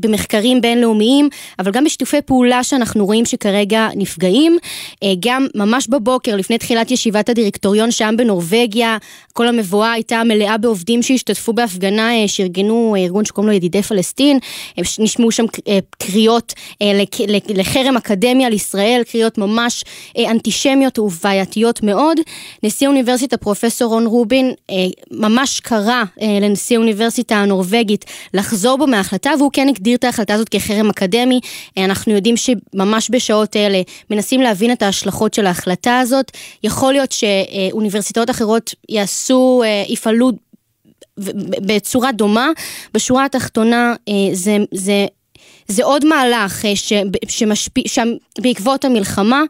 במחקרים 0.00 0.60
בינלאומיים, 0.60 1.28
אבל 1.58 1.70
גם 1.70 1.84
בשיתופי 1.84 2.22
פעולה 2.22 2.64
שאנחנו 2.64 3.06
רואים 3.06 3.24
שכרגע 3.24 3.88
נפגעים. 3.96 4.58
אה, 5.02 5.12
גם 5.20 5.46
ממש 5.54 5.88
בבוקר, 5.88 6.36
לפני 6.36 6.58
תחילת 6.58 6.90
ישיבת 6.90 7.28
הדירקטוריון 7.28 7.90
שם 7.90 8.14
בנורבגיה, 8.18 8.96
כל 9.32 9.48
המבואה 9.48 9.92
הייתה 9.92 10.22
מלאה 10.24 10.58
בעובדים 10.58 11.02
שהשתתפו 11.02 11.52
בהפגנה 11.52 12.10
שארגנו 12.26 12.96
ארגון 12.98 13.24
שקוראים 13.24 13.50
לו 13.50 13.56
ידידי 13.56 13.82
פלסטין. 13.82 14.38
נשמעו 14.98 15.30
שם 15.30 15.44
קריאות 15.98 16.52
לחרם 17.48 17.96
אקדמיה 17.96 18.46
על 18.46 18.52
ישראל, 18.52 19.02
קריאות 19.10 19.38
ממש 19.38 19.84
אנטישמיות 20.18 20.98
ובעייתיות 20.98 21.82
מאוד. 21.82 22.18
נשיא 22.62 22.86
האוניברסיטה, 22.86 23.36
פרופסור 23.36 23.88
רון 23.88 24.06
רובין, 24.06 24.52
ממש 25.10 25.60
קרא 25.60 26.02
לנשיא 26.22 26.76
האוניברסיטה 26.76 27.36
הנורבגית 27.36 28.04
לחזור 28.44 28.78
בו 28.78 28.86
מההחלטה, 28.86 29.30
והוא 29.38 29.50
כן 29.52 29.68
הגדיר 29.68 29.96
את 29.96 30.04
ההחלטה 30.04 30.34
הזאת 30.34 30.48
כחרם 30.48 30.90
אקדמי. 30.90 31.40
אנחנו 31.76 32.12
יודעים 32.12 32.34
שממש 32.36 33.10
בשעות 33.12 33.56
אלה 33.56 33.82
מנסים 34.10 34.40
להבין 34.40 34.72
את 34.72 34.82
ההשלכות 34.82 35.34
של 35.34 35.46
ההחלטה 35.46 35.98
הזאת. 35.98 36.30
יכול 36.64 36.92
להיות 36.92 37.12
שאוניברסיטאות 37.12 38.30
אחרות 38.30 38.74
יעשו, 38.88 39.62
אה, 39.64 39.84
יפעלו 39.88 40.30
בצורה 41.66 42.12
דומה. 42.12 42.48
בשורה 42.94 43.24
התחתונה 43.24 43.94
אה, 44.08 44.14
זה, 44.32 44.56
זה 44.74 45.06
זה 45.68 45.84
עוד 45.84 46.04
מהלך 46.04 46.64
אה, 46.64 46.72
שמשפיע, 47.28 47.84
שבעקבות 47.86 48.84
המלחמה 48.84 49.42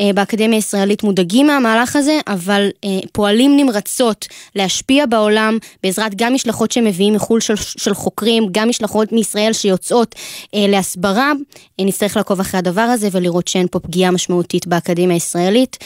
אה, 0.00 0.10
באקדמיה 0.14 0.56
הישראלית 0.56 1.02
מודאגים 1.02 1.46
מהמהלך 1.46 1.96
הזה, 1.96 2.18
אבל 2.26 2.68
אה, 2.84 2.88
פועלים 3.12 3.56
נמרצות 3.56 4.26
להשפיע 4.56 5.06
בעולם 5.06 5.58
בעזרת 5.82 6.14
גם 6.14 6.34
משלחות 6.34 6.72
שמביאים 6.72 7.14
מחו"ל 7.14 7.40
של, 7.40 7.56
של 7.56 7.94
חוקרים, 7.94 8.46
גם 8.52 8.68
משלחות 8.68 9.12
מישראל 9.12 9.52
שיוצאות 9.52 10.14
להסברה. 10.52 11.32
נצטרך 11.80 12.16
לעקוב 12.16 12.40
אחרי 12.40 12.58
הדבר 12.58 12.80
הזה 12.80 13.08
ולראות 13.12 13.48
שאין 13.48 13.66
פה 13.70 13.78
פגיעה 13.78 14.10
משמעותית 14.10 14.66
באקדמיה 14.66 15.14
הישראלית 15.14 15.78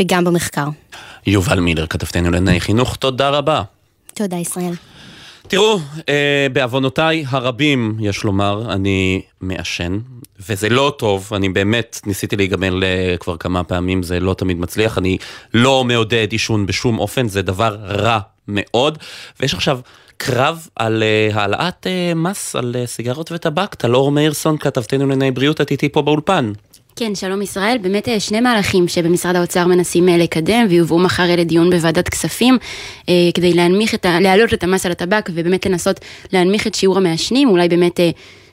וגם 0.00 0.24
במחקר. 0.24 0.68
יובל 1.26 1.60
מילר, 1.60 1.86
כתבתנו 1.86 2.30
לענייני 2.30 2.60
חינוך, 2.60 2.96
תודה 2.96 3.28
רבה. 3.28 3.62
תודה 4.14 4.36
ישראל. 4.36 4.72
תראו, 5.48 5.78
אה, 6.08 6.46
בעוונותיי 6.52 7.24
הרבים, 7.28 7.96
יש 8.00 8.24
לומר, 8.24 8.72
אני 8.72 9.22
מעשן, 9.40 9.98
וזה 10.48 10.68
לא 10.68 10.94
טוב, 10.98 11.30
אני 11.34 11.48
באמת 11.48 12.00
ניסיתי 12.06 12.36
להיגמל 12.36 12.84
אה, 12.84 13.16
כבר 13.20 13.36
כמה 13.36 13.64
פעמים, 13.64 14.02
זה 14.02 14.20
לא 14.20 14.34
תמיד 14.34 14.58
מצליח, 14.58 14.98
אני 14.98 15.18
לא 15.54 15.84
מעודד 15.84 16.26
עישון 16.30 16.66
בשום 16.66 16.98
אופן, 16.98 17.28
זה 17.28 17.42
דבר 17.42 17.76
רע 17.82 18.18
מאוד, 18.48 18.98
ויש 19.40 19.54
עכשיו 19.54 19.80
קרב 20.18 20.68
על 20.76 21.02
אה, 21.02 21.28
העלאת 21.40 21.86
אה, 21.86 22.12
מס 22.14 22.56
על 22.56 22.76
אה, 22.78 22.86
סיגרות 22.86 23.32
וטבק, 23.32 23.74
טלאור 23.74 24.12
מאירסון, 24.12 24.58
כתבתנו 24.58 25.06
לענייני 25.06 25.30
בריאות, 25.30 25.60
את 25.60 25.70
איתי 25.70 25.88
פה 25.88 26.02
באולפן. 26.02 26.52
כן, 26.98 27.14
שלום 27.14 27.42
ישראל. 27.42 27.78
באמת 27.82 28.08
אה, 28.08 28.20
שני 28.20 28.40
מהלכים 28.40 28.88
שבמשרד 28.88 29.36
האוצר 29.36 29.66
מנסים 29.66 30.08
אה, 30.08 30.16
לקדם 30.16 30.66
ויובאו 30.68 30.98
מחר 30.98 31.36
לדיון 31.36 31.70
בוועדת 31.70 32.08
כספים 32.08 32.58
אה, 33.08 33.14
כדי 33.34 33.52
להנמיך 33.52 33.94
את 33.94 34.06
ה... 34.06 34.20
להעלות 34.20 34.54
את 34.54 34.64
המס 34.64 34.86
על 34.86 34.92
הטבק 34.92 35.30
ובאמת 35.34 35.66
לנסות 35.66 36.00
להנמיך 36.32 36.66
את 36.66 36.74
שיעור 36.74 36.96
המעשנים, 36.96 37.48
אולי 37.48 37.68
באמת... 37.68 38.00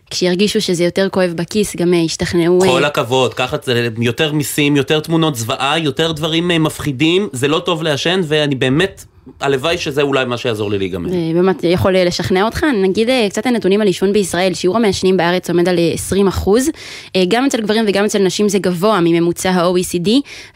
כשירגישו 0.10 0.62
שזה 0.62 0.84
יותר 0.84 1.10
כואב 1.10 1.34
בכיס, 1.36 1.76
גם 1.76 1.94
ישתכנעו... 1.94 2.62
כל 2.62 2.86
הכבוד, 2.86 3.34
ככה 3.34 3.58
זה 3.64 3.90
יותר 3.98 4.32
מיסים, 4.34 4.76
יותר 4.76 5.00
תמונות 5.00 5.36
זוועה, 5.36 5.80
יותר 5.80 6.12
דברים 6.12 6.48
מפחידים, 6.48 7.30
זה 7.32 7.48
לא 7.48 7.60
טוב 7.60 7.84
לעשן, 7.84 8.22
ואני 8.24 8.56
באמת 8.56 9.06
הלוואי 9.42 9.78
שזה 9.78 10.02
אולי 10.02 10.26
מה 10.26 10.38
שיעזור 10.38 10.72
לי 10.72 10.78
להיגמר. 10.78 11.10
באמת 11.10 11.64
יכול 11.64 11.98
לשכנע 11.98 12.44
אותך, 12.44 12.66
נגיד 12.84 13.10
אה, 13.10 13.28
קצת 13.30 13.46
הנתונים 13.46 13.82
על 13.82 13.88
עישון 13.88 14.14
בישראל, 14.14 14.54
שיעור 14.54 14.78
המעשנים 14.78 15.18
בארץ 15.18 15.50
עומד 15.50 15.70
על 15.70 15.76
20 15.94 16.26
אה, 16.26 16.30
אחוז, 16.30 16.70
אה, 17.16 17.24
גם 17.28 17.46
אצל 17.46 17.62
גברים 17.62 17.86
וגם 17.88 18.06
אצל 18.06 18.20
נשים 18.20 18.50
זה 18.50 18.60
גבוה 18.60 19.00
מממוצע 19.02 19.52
ה-OECD, 19.52 20.10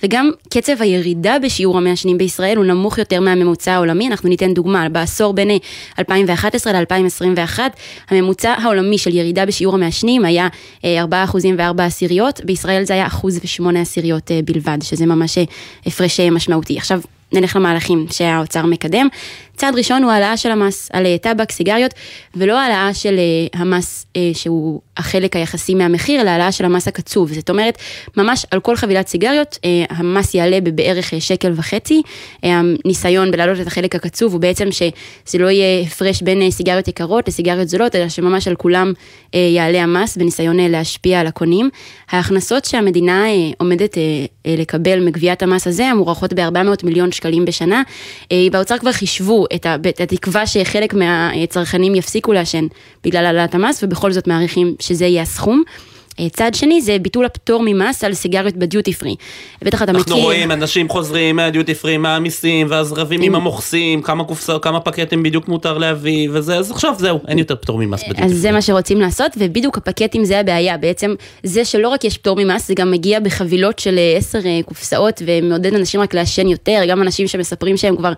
וגם 0.03 0.32
קצב 0.49 0.82
הירידה 0.82 1.38
בשיעור 1.43 1.78
המעשנים 1.78 2.17
בישראל 2.17 2.57
הוא 2.57 2.65
נמוך 2.65 2.97
יותר 2.97 3.20
מהממוצע 3.22 3.74
העולמי, 3.74 4.07
אנחנו 4.07 4.30
ניתן 4.30 4.53
דוגמה, 4.53 4.89
בעשור 4.89 5.34
בין 5.34 5.49
2011 5.99 6.74
ל-2021, 6.74 7.59
הממוצע 8.09 8.51
העולמי 8.51 8.97
של 8.97 9.15
ירידה 9.15 9.45
בשיעור 9.45 9.76
המעשנים 9.76 10.26
היה 10.26 10.47
4 10.86 11.24
אחוזים 11.24 11.55
ו-4 11.57 11.82
עשיריות, 11.82 12.41
בישראל 12.45 12.84
זה 12.84 12.93
היה 12.93 13.07
אחוז 13.07 13.38
ו-8 13.38 13.78
עשיריות 13.78 14.32
בלבד, 14.45 14.78
שזה 14.82 15.05
ממש 15.05 15.38
הפרש 15.86 16.20
משמעותי. 16.20 16.78
עכשיו, 16.78 16.99
נלך 17.34 17.55
למהלכים 17.55 18.05
שהאוצר 18.11 18.65
מקדם. 18.65 19.07
צעד 19.60 19.76
ראשון 19.76 20.03
הוא 20.03 20.12
העלאה 20.12 20.38
של 20.38 20.51
המס 20.51 20.89
על 20.93 21.05
אה, 21.05 21.18
טבק, 21.18 21.51
סיגריות, 21.51 21.93
ולא 22.36 22.60
העלאה 22.60 22.93
של 22.93 23.16
אה, 23.20 23.60
המס 23.60 24.05
אה, 24.16 24.32
שהוא 24.34 24.82
החלק 24.97 25.36
היחסי 25.36 25.76
מהמחיר, 25.76 26.22
אלא 26.22 26.30
העלאה 26.30 26.51
של 26.51 26.66
המס 26.66 26.88
הקצוב. 26.88 27.34
זאת 27.34 27.49
אומרת, 27.49 27.78
ממש 28.18 28.45
על 28.51 28.60
כל 28.60 28.76
חבילת 28.76 29.07
סיגריות, 29.07 29.57
המס 29.89 30.36
יעלה 30.36 30.62
בבערך 30.62 31.14
שקל 31.20 31.51
וחצי. 31.55 32.01
הניסיון 32.43 33.32
בלהעלות 33.32 33.60
את 33.60 33.68
החלק 33.68 33.95
הקצוב 33.95 34.34
הוא 34.34 34.41
בעצם 34.41 34.72
שזה 34.72 35.38
לא 35.38 35.47
יהיה 35.49 35.82
הפרש 35.82 36.22
בין 36.22 36.51
סיגריות 36.51 36.88
יקרות 36.88 37.28
לסיגריות 37.28 37.70
זולות, 37.70 37.95
אלא 37.95 38.10
שממש 38.10 38.47
על 38.47 38.55
כולם 38.55 38.93
יעלה 39.34 39.84
המס 39.84 40.18
בניסיון 40.18 40.57
להשפיע 40.60 41.20
על 41.20 41.28
הקונים. 41.28 41.70
ההכנסות 42.12 42.66
שהמדינה 42.66 43.24
עומדת 43.57 43.97
לקבל 44.47 45.05
מגביית 45.05 45.43
המס 45.43 45.68
הזה, 45.68 45.86
המוערכות 45.86 46.34
ב-400 46.34 46.84
מיליון 46.86 47.12
שקלים 47.12 47.45
בשנה. 47.45 47.82
באוצר 48.51 48.78
כבר 48.78 48.91
חישבו 48.91 49.45
את 49.55 50.01
התקווה 50.01 50.47
שחלק 50.47 50.93
מהצרכנים 50.93 51.95
יפסיקו 51.95 52.33
לעשן 52.33 52.67
בגלל 53.03 53.25
העלאת 53.25 53.55
המס, 53.55 53.83
ובכל 53.83 54.11
זאת 54.11 54.27
מעריכים 54.27 54.75
שזה 54.79 55.05
יהיה 55.05 55.21
הסכום. 55.21 55.63
צעד 56.32 56.55
שני 56.55 56.82
זה 56.82 56.97
ביטול 57.01 57.26
הפטור 57.26 57.63
ממס 57.65 58.03
על 58.03 58.13
סיגריות 58.13 58.55
בדיוטי 58.55 58.93
פרי. 58.93 59.15
בטח 59.61 59.84
אתה 59.84 59.91
מכיר... 59.91 60.03
אנחנו 60.03 60.17
רואים 60.17 60.51
אנשים 60.51 60.89
חוזרים 60.89 61.36
מהדיוטי 61.36 61.76
פרי, 61.76 61.97
מהמיסים, 61.97 62.67
ואז 62.70 62.93
רבים 62.93 63.22
עם 63.22 63.36
המוכסים, 63.36 64.01
כמה 64.01 64.24
קופסאות, 64.24 64.63
כמה 64.63 64.80
פקטים 64.80 65.24
בדיוק 65.24 65.47
מותר 65.47 65.78
להביא, 65.78 66.30
וזה, 66.34 66.57
אז 66.57 66.72
עכשיו 66.72 66.93
זהו, 66.97 67.20
אין 67.28 67.39
יותר 67.39 67.55
פטור 67.55 67.78
ממס 67.78 67.99
בדיוטי 68.03 68.22
פרי. 68.22 68.32
אז 68.32 68.38
זה 68.38 68.51
מה 68.51 68.61
שרוצים 68.61 69.01
לעשות, 69.01 69.32
ובדיוק 69.38 69.78
הפקטים 69.78 70.26
זה 70.26 70.39
הבעיה. 70.39 70.78
בעצם 70.78 71.13
זה 71.43 71.65
שלא 71.65 71.89
רק 71.89 72.03
יש 72.03 72.17
פטור 72.17 72.38
ממס, 72.39 72.67
זה 72.67 72.74
גם 72.74 72.91
מגיע 72.91 73.20
בחבילות 73.20 73.80
של 73.80 73.99
עשר 74.17 74.39
קופסאות, 74.65 75.22
ומעודד 75.26 75.74
אנשים 75.74 76.01
רק 76.01 76.13
לעשן 76.13 76.47
יותר, 76.47 76.82
גם 76.89 77.01
אנשים 77.01 77.28
שמספרים 77.28 77.78
שהם 77.78 77.95
כבר 77.97 78.13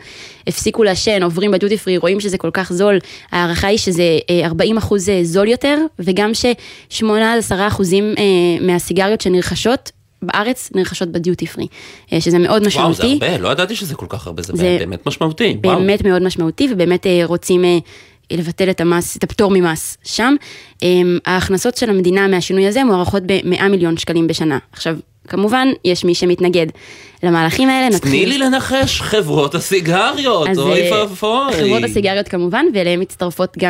הפסיקו 0.47 0.83
לעשן, 0.83 1.23
עוברים 1.23 1.51
בדיוטי 1.51 1.77
פרי, 1.77 1.97
רואים 1.97 2.19
שזה 2.19 2.37
כל 2.37 2.49
כך 2.53 2.73
זול, 2.73 2.99
ההערכה 3.31 3.67
היא 3.67 3.77
שזה 3.77 4.03
40 4.43 4.77
אחוז 4.77 5.09
זול 5.23 5.47
יותר, 5.47 5.77
וגם 5.99 6.33
ש-8 6.33 7.05
עד 7.05 7.37
10 7.37 7.67
אחוזים 7.67 7.90
מהסיגריות 8.61 9.21
שנרכשות, 9.21 9.91
בארץ 10.21 10.69
נרכשות 10.75 11.11
בדיוטי 11.11 11.47
פרי, 11.47 11.67
שזה 12.19 12.39
מאוד 12.39 12.67
משמעותי. 12.67 13.01
וואו, 13.07 13.19
זה 13.19 13.25
הרבה, 13.25 13.37
לא 13.37 13.49
ידעתי 13.49 13.75
שזה 13.75 13.95
כל 13.95 14.05
כך 14.09 14.27
הרבה, 14.27 14.41
זה, 14.41 14.53
זה 14.55 14.75
באמת 14.79 15.05
משמעותי. 15.05 15.57
באמת 15.61 16.01
וואו. 16.01 16.11
מאוד 16.11 16.23
משמעותי, 16.23 16.67
ובאמת 16.71 17.05
רוצים 17.23 17.63
לבטל 18.31 18.69
את 18.69 18.81
המס, 18.81 19.17
את 19.17 19.23
הפטור 19.23 19.51
ממס 19.53 19.97
שם. 20.03 20.35
ההכנסות 21.25 21.77
של 21.77 21.89
המדינה 21.89 22.27
מהשינוי 22.27 22.67
הזה 22.67 22.83
מוערכות 22.83 23.23
ב-100 23.25 23.63
מיליון 23.63 23.97
שקלים 23.97 24.27
בשנה. 24.27 24.57
עכשיו, 24.71 24.97
כמובן, 25.27 25.67
יש 25.85 26.05
מי 26.05 26.15
שמתנגד 26.15 26.67
למהלכים 27.23 27.69
האלה. 27.69 27.95
נתחיל... 27.95 28.11
תני 28.11 28.25
לי 28.25 28.37
לנחש, 28.37 29.01
חברות 29.01 29.55
הסיגריות, 29.55 30.47
אוי 30.57 30.91
ואבוי. 30.91 31.53
חברות 31.53 31.83
הסיגריות 31.83 32.27
כמובן, 32.27 32.65
ואליהן 32.73 33.01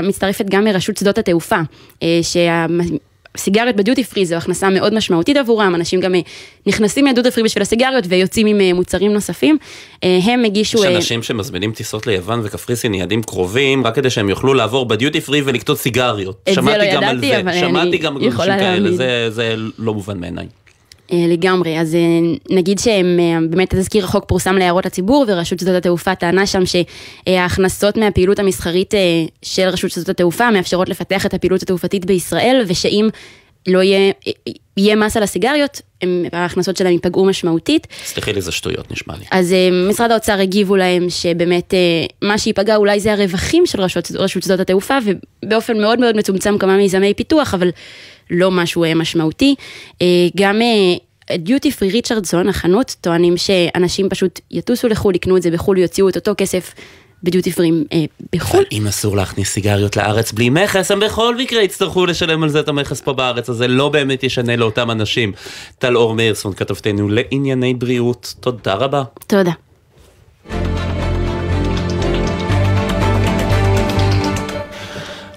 מצטרפת 0.03 0.45
גם 0.49 0.63
מרשות 0.63 0.97
שדות 0.97 1.17
התעופה, 1.17 1.59
שה... 2.21 2.65
סיגריות 3.37 3.75
בדיוטי 3.75 4.03
פרי 4.03 4.25
זו 4.25 4.35
הכנסה 4.35 4.69
מאוד 4.69 4.93
משמעותית 4.93 5.37
עבורם, 5.37 5.75
אנשים 5.75 5.99
גם 5.99 6.13
נכנסים 6.65 7.05
מהדיוטי 7.05 7.31
פרי 7.31 7.43
בשביל 7.43 7.61
הסיגריות 7.61 8.03
ויוצאים 8.09 8.47
עם 8.47 8.75
מוצרים 8.75 9.13
נוספים. 9.13 9.57
הם 10.01 10.45
הגישו... 10.45 10.77
יש 10.77 10.95
אנשים 10.95 11.23
שמזמינים 11.23 11.71
טיסות 11.71 12.07
ליוון 12.07 12.41
וקפריסין 12.43 12.93
יעדים 12.93 13.23
קרובים, 13.23 13.87
רק 13.87 13.95
כדי 13.95 14.09
שהם 14.09 14.29
יוכלו 14.29 14.53
לעבור 14.53 14.85
בדיוטי 14.85 15.21
פרי 15.21 15.41
ולקטות 15.45 15.77
סיגריות. 15.77 16.49
זה 16.49 16.61
לא 16.61 16.83
ידעתי, 16.83 17.39
אבל 17.39 17.53
שמעתי 17.59 17.97
גם 17.97 18.17
אנשים 18.17 18.31
כאלה, 18.31 18.91
זה, 18.91 19.29
זה 19.29 19.55
לא 19.79 19.93
מובן 19.93 20.19
מעיניי. 20.19 20.47
לגמרי, 21.11 21.79
אז 21.79 21.97
נגיד 22.49 22.79
שבאמת 22.79 23.75
תזכיר 23.75 24.05
החוק 24.05 24.25
פורסם 24.27 24.55
להערות 24.55 24.85
הציבור 24.85 25.25
ורשות 25.27 25.59
שדות 25.59 25.75
התעופה 25.75 26.15
טענה 26.15 26.45
שם 26.45 26.61
שההכנסות 26.65 27.97
מהפעילות 27.97 28.39
המסחרית 28.39 28.93
של 29.41 29.67
רשות 29.67 29.91
שדות 29.91 30.09
התעופה 30.09 30.51
מאפשרות 30.51 30.89
לפתח 30.89 31.25
את 31.25 31.33
הפעילות 31.33 31.61
התעופתית 31.61 32.05
בישראל 32.05 32.63
ושאם 32.67 33.09
לא 33.67 33.83
יהיה, 33.83 34.11
יהיה 34.77 34.95
מס 34.95 35.17
על 35.17 35.23
הסיגריות, 35.23 35.81
ההכנסות 36.33 36.77
שלהם 36.77 36.91
ייפגעו 36.91 37.25
משמעותית. 37.25 37.87
סליחי 38.05 38.33
לי, 38.33 38.41
זה 38.41 38.51
שטויות 38.51 38.91
נשמע 38.91 39.13
לי. 39.17 39.25
אז 39.31 39.55
משרד 39.89 40.11
האוצר 40.11 40.39
הגיבו 40.39 40.75
להם 40.75 41.09
שבאמת 41.09 41.73
מה 42.21 42.37
שייפגע 42.37 42.75
אולי 42.75 42.99
זה 42.99 43.13
הרווחים 43.13 43.65
של 43.65 43.81
רשות, 43.81 44.11
רשות 44.11 44.43
שדות 44.43 44.59
התעופה 44.59 44.97
ובאופן 45.43 45.81
מאוד 45.81 45.99
מאוד 45.99 46.17
מצומצם 46.17 46.57
כמה 46.57 46.77
מיזמי 46.77 47.13
פיתוח, 47.13 47.53
אבל 47.53 47.69
לא 48.29 48.51
משהו 48.51 48.85
משמעותי. 48.95 49.55
גם 50.35 50.61
דיוטי 51.31 51.71
פרי 51.71 51.89
ריצ'רדסון, 51.89 52.49
החנות, 52.49 52.95
טוענים 53.01 53.37
שאנשים 53.37 54.09
פשוט 54.09 54.39
יטוסו 54.51 54.87
לחו"ל, 54.87 55.15
יקנו 55.15 55.37
את 55.37 55.41
זה 55.41 55.51
בחו"ל, 55.51 55.77
יוציאו 55.77 56.09
את 56.09 56.15
אותו 56.15 56.31
כסף 56.37 56.73
בדיוטי 57.23 57.51
פרי 57.51 57.71
בחו"ל. 58.35 58.59
אבל 58.59 58.67
אם 58.71 58.87
אסור 58.87 59.15
להכניס 59.15 59.53
סיגריות 59.53 59.97
לארץ 59.97 60.31
בלי 60.31 60.49
מכס, 60.49 60.91
הם 60.91 60.99
בכל 60.99 61.35
מקרה 61.35 61.61
יצטרכו 61.61 62.05
לשלם 62.05 62.43
על 62.43 62.49
זה 62.49 62.59
את 62.59 62.67
המכס 62.67 63.01
פה 63.01 63.13
בארץ, 63.13 63.49
אז 63.49 63.55
זה 63.55 63.67
לא 63.67 63.89
באמת 63.89 64.23
ישנה 64.23 64.55
לאותם 64.55 64.91
אנשים. 64.91 65.31
טל 65.79 65.97
אור 65.97 66.15
מאירסון, 66.15 66.53
כתבתנו 66.53 67.09
לענייני 67.09 67.73
בריאות, 67.73 68.33
תודה 68.39 68.73
רבה. 68.73 69.03
תודה. 69.27 69.51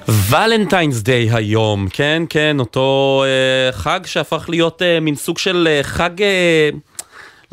ולנטיינס 0.08 1.02
דיי 1.02 1.30
היום, 1.32 1.88
כן, 1.92 2.22
כן, 2.28 2.56
אותו 2.60 3.24
אה, 3.26 3.72
חג 3.72 4.00
שהפך 4.04 4.46
להיות 4.48 4.82
אה, 4.82 5.00
מין 5.00 5.14
סוג 5.14 5.38
של 5.38 5.68
אה, 5.70 5.82
חג, 5.82 6.22
אה, 6.22 6.70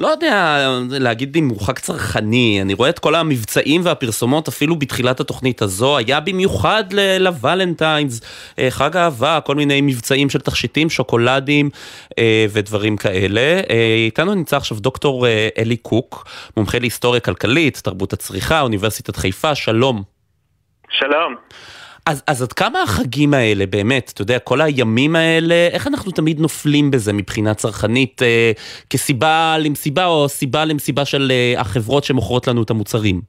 לא 0.02 0.08
יודע 0.08 0.68
להגיד 0.90 1.38
אם 1.38 1.50
חג 1.60 1.80
צרכני, 1.80 2.62
אני 2.62 2.74
רואה 2.74 2.90
את 2.90 3.00
כל 3.00 3.16
המבצעים 3.16 3.82
והפרסומות 3.84 4.48
אפילו 4.48 4.76
בתחילת 4.76 5.20
התוכנית 5.20 5.62
הזו, 5.62 5.98
היה 5.98 6.20
במיוחד 6.20 6.84
לוולנטיינס, 7.20 8.22
אה, 8.60 8.68
חג 8.72 8.98
אהבה, 8.98 9.40
כל 9.42 9.56
מיני 9.56 9.82
מבצעים 9.82 10.30
של 10.30 10.40
תכשיטים, 10.40 10.90
שוקולדים 10.90 11.70
אה, 12.20 12.46
ודברים 12.50 12.98
כאלה. 12.98 13.62
אה, 13.70 13.96
איתנו 14.06 14.36
נמצא 14.36 14.58
עכשיו 14.58 14.80
דוקטור 14.80 15.28
אלי 15.58 15.78
קוק, 15.78 16.28
מומחה 16.58 16.80
להיסטוריה 16.80 17.20
כלכלית, 17.20 17.78
תרבות 17.84 18.14
הצריכה, 18.14 18.62
אוניברסיטת 18.62 19.16
חיפה, 19.16 19.56
שלום. 19.56 20.04
שלום. 20.90 21.36
אז, 22.12 22.24
אז 22.28 22.42
עד 22.42 22.54
כמה 22.54 22.82
החגים 22.82 23.34
האלה, 23.34 23.66
באמת, 23.66 24.12
אתה 24.14 24.22
יודע, 24.22 24.40
כל 24.40 24.62
הימים 24.62 25.16
האלה, 25.16 25.68
איך 25.72 25.88
אנחנו 25.88 26.12
תמיד 26.12 26.40
נופלים 26.40 26.92
בזה 26.92 27.14
מבחינה 27.14 27.54
צרכנית, 27.54 28.22
אה, 28.22 28.52
כסיבה 28.90 29.58
למסיבה 29.60 30.06
או 30.06 30.30
סיבה 30.30 30.66
למסיבה 30.66 31.06
של 31.06 31.32
אה, 31.32 31.62
החברות 31.62 32.04
שמוכרות 32.04 32.48
לנו 32.48 32.64
את 32.64 32.70
המוצרים? 32.70 33.22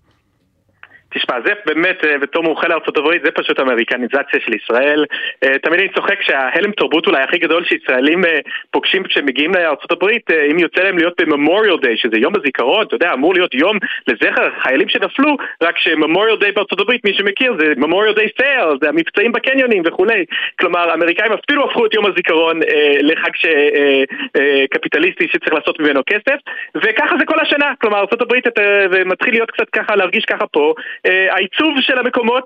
תשמע, 1.14 1.36
זה 1.46 1.52
באמת, 1.66 2.04
בתור 2.20 2.42
מומחה 2.42 2.68
לארצות 2.68 2.98
הברית, 2.98 3.22
זה 3.24 3.30
פשוט 3.30 3.60
אמריקניזציה 3.60 4.40
של 4.44 4.54
ישראל. 4.54 5.04
תמיד 5.62 5.80
אני 5.80 5.88
צוחק 5.88 6.22
שההלם 6.22 6.72
תרבות 6.72 7.06
אולי 7.06 7.22
הכי 7.22 7.38
גדול 7.38 7.64
שישראלים 7.64 8.24
פוגשים 8.70 9.02
כשמגיעים 9.02 9.54
לארצות 9.54 9.92
הברית, 9.92 10.30
אם 10.50 10.58
יוצא 10.58 10.80
להם 10.82 10.98
להיות 10.98 11.20
בממוריאל 11.20 11.76
דיי, 11.82 11.96
שזה 11.96 12.16
יום 12.18 12.32
הזיכרון, 12.36 12.86
אתה 12.86 12.94
יודע, 12.94 13.12
אמור 13.12 13.34
להיות 13.34 13.54
יום 13.54 13.78
לזכר 14.08 14.50
חיילים 14.62 14.88
שנפלו, 14.88 15.36
רק 15.62 15.78
ש 15.78 15.90
Memorial 15.90 16.36
Day 16.36 16.52
בארצות 16.52 16.80
הברית, 16.80 17.04
מי 17.04 17.14
שמכיר, 17.14 17.56
זה 17.58 17.72
Memorial 17.76 18.14
Day 18.14 18.28
sale, 18.40 18.68
זה 18.82 18.88
המבצעים 18.88 19.32
בקניונים 19.32 19.82
וכולי. 19.86 20.24
כלומר, 20.60 20.90
האמריקאים 20.90 21.32
אפילו 21.32 21.64
הפכו 21.64 21.86
את 21.86 21.94
יום 21.94 22.06
הזיכרון 22.06 22.62
אה, 22.62 22.96
לחג 23.00 23.34
ש, 23.34 23.46
אה, 23.46 24.02
אה, 24.36 24.64
קפיטליסטי 24.70 25.28
שצריך 25.28 25.52
לעשות 25.52 25.80
ממנו 25.80 26.00
כסף, 26.06 26.36
וככה 26.74 27.16
זה 27.18 27.24
כל 27.24 27.40
השנה. 27.40 27.72
כלומר, 27.80 27.98
ארצות 27.98 28.22
הברית 28.22 28.44
מתחיל 29.06 29.34
להיות 29.34 29.50
קצת 29.50 29.70
ככה, 29.70 29.96
להרגיש 29.96 30.24
ככה 30.24 30.46
פה. 30.46 30.74
העיצוב 31.04 31.74
של 31.80 31.98
המקומות 31.98 32.44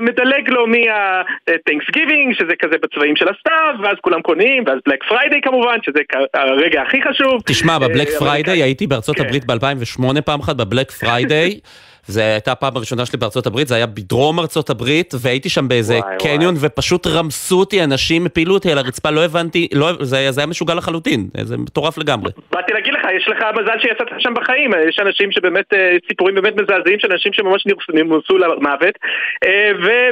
מדלג 0.00 0.48
לו 0.48 0.66
מה-Thanksgiving, 0.66 2.34
שזה 2.38 2.56
כזה 2.58 2.74
בצבעים 2.82 3.16
של 3.16 3.28
הסתיו, 3.28 3.74
ואז 3.82 3.96
כולם 4.00 4.22
קונים, 4.22 4.64
ואז 4.66 4.78
בלק 4.86 5.04
פריידיי 5.04 5.40
כמובן, 5.42 5.78
שזה 5.82 6.00
הרגע 6.34 6.82
הכי 6.82 7.02
חשוב. 7.02 7.42
תשמע, 7.46 7.78
בבלק 7.78 8.08
פריידיי 8.18 8.62
הייתי 8.62 8.86
בארצות 8.86 9.20
הברית 9.20 9.44
ב-2008 9.44 10.22
פעם 10.24 10.40
אחת, 10.40 10.56
בבלק 10.56 10.90
פריידיי. 10.90 11.60
זו 12.08 12.20
הייתה 12.20 12.52
הפעם 12.52 12.76
הראשונה 12.76 13.06
שלי 13.06 13.18
בארצות 13.18 13.46
הברית, 13.46 13.68
זה 13.68 13.74
היה 13.74 13.86
בדרום 13.86 14.40
ארצות 14.40 14.70
הברית, 14.70 15.14
והייתי 15.22 15.48
שם 15.48 15.68
באיזה 15.68 15.94
וואי, 15.94 16.16
קניון, 16.18 16.54
וואי. 16.54 16.66
ופשוט 16.66 17.06
רמסו 17.06 17.58
אותי, 17.60 17.84
אנשים 17.84 18.26
הפילו 18.26 18.54
אותי 18.54 18.72
על 18.72 18.78
הרצפה, 18.78 19.10
לא 19.10 19.24
הבנתי, 19.24 19.68
לא, 19.74 19.92
זה, 20.00 20.30
זה 20.30 20.40
היה 20.40 20.46
משוגע 20.46 20.74
לחלוטין, 20.74 21.26
זה 21.42 21.56
מטורף 21.56 21.98
לגמרי. 21.98 22.30
באתי 22.52 22.72
להגיד 22.72 22.94
לך, 22.94 23.00
יש 23.16 23.28
לך 23.28 23.44
מזל 23.60 23.78
שיצאת 23.78 24.06
שם 24.18 24.34
בחיים, 24.34 24.70
יש 24.88 24.98
אנשים 24.98 25.32
שבאמת, 25.32 25.64
סיפורים 26.08 26.34
באמת 26.34 26.54
מזעזעים 26.56 26.98
של 26.98 27.12
אנשים 27.12 27.32
שממש 27.32 27.66
נרמסו 27.94 28.38
למוות, 28.38 28.94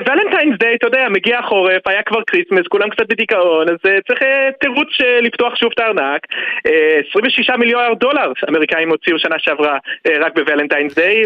Valentine's 0.06 0.58
Day, 0.58 0.74
אתה 0.74 0.86
יודע, 0.86 1.06
מגיע 1.10 1.38
החורף, 1.38 1.82
היה 1.86 2.02
כבר 2.02 2.20
כריסמס, 2.26 2.66
כולם 2.68 2.88
קצת 2.90 3.08
בדיכאון, 3.08 3.68
אז 3.68 3.76
צריך 4.08 4.20
תירוץ 4.60 4.88
לפתוח 5.22 5.56
שוב 5.56 5.70
את 5.74 5.78
הארנק, 5.78 6.20
26 7.10 7.50
מיליארד 7.58 7.98
דולר 7.98 8.32
אמריקאים 8.48 8.90
הוציאו 8.90 9.18
שנה 9.18 9.36
שעברה 9.38 9.78
רק 10.20 10.32
בוולנטיינס 10.36 10.94
דיי. 10.94 11.24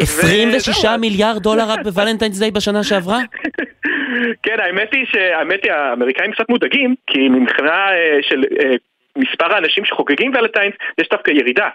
26 0.59 0.98
מיליארד 1.00 1.42
דולר 1.42 1.64
רק 1.68 1.80
בוולנטיינס 1.84 2.38
דיי 2.38 2.50
בשנה 2.50 2.82
שעברה? 2.84 3.18
כן, 4.42 4.56
האמת 4.61 4.92
היא 4.92 5.06
שהאמת 5.06 5.64
היא, 5.64 5.72
האמריקאים 5.72 6.32
קצת 6.32 6.48
מודאגים, 6.48 6.94
כי 7.06 7.28
מבחינה 7.28 7.86
של... 8.22 8.42
מספר 9.19 9.55
האנשים 9.55 9.85
שחוגגים 9.85 10.33
ולנטיינס, 10.35 10.75
יש 11.01 11.09
דווקא 11.09 11.31
ירידה. 11.31 11.69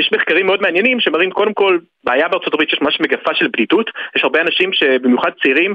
יש 0.00 0.10
מחקרים 0.14 0.46
מאוד 0.46 0.62
מעניינים 0.62 1.00
שמראים 1.00 1.30
קודם 1.30 1.54
כל 1.54 1.78
בעיה 2.04 2.28
בארצות 2.28 2.54
הברית 2.54 2.70
שיש 2.70 2.80
ממש 2.82 3.00
מגפה 3.00 3.34
של 3.34 3.48
בדידות. 3.48 3.90
יש 4.16 4.24
הרבה 4.24 4.40
אנשים 4.40 4.72
שבמיוחד 4.72 5.30
צעירים, 5.42 5.74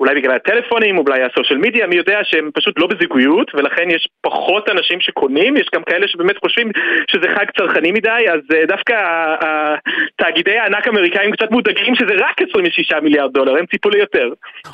אולי 0.00 0.14
בגלל 0.14 0.34
הטלפונים, 0.34 0.98
אולי 0.98 1.22
הסושיאל 1.22 1.58
מדיה, 1.58 1.86
מי 1.86 1.96
יודע 1.96 2.20
שהם 2.22 2.50
פשוט 2.54 2.78
לא 2.78 2.86
בזוגיות, 2.86 3.50
ולכן 3.54 3.90
יש 3.90 4.08
פחות 4.20 4.68
אנשים 4.70 5.00
שקונים, 5.00 5.56
יש 5.56 5.66
גם 5.74 5.82
כאלה 5.82 6.08
שבאמת 6.08 6.36
חושבים 6.38 6.70
שזה 7.10 7.26
חג 7.36 7.44
צרכני 7.58 7.92
מדי, 7.92 8.24
אז 8.32 8.40
דווקא 8.68 8.94
תאגידי 10.16 10.58
הענק 10.58 10.86
האמריקאים 10.86 11.32
קצת 11.32 11.50
מודאגים 11.50 11.94
שזה 11.94 12.14
רק 12.14 12.42
26 12.50 12.92
מיליארד 13.02 13.32
דולר, 13.32 13.56
הם 13.58 13.66
ציפו 13.66 13.90
ליותר. 13.90 14.28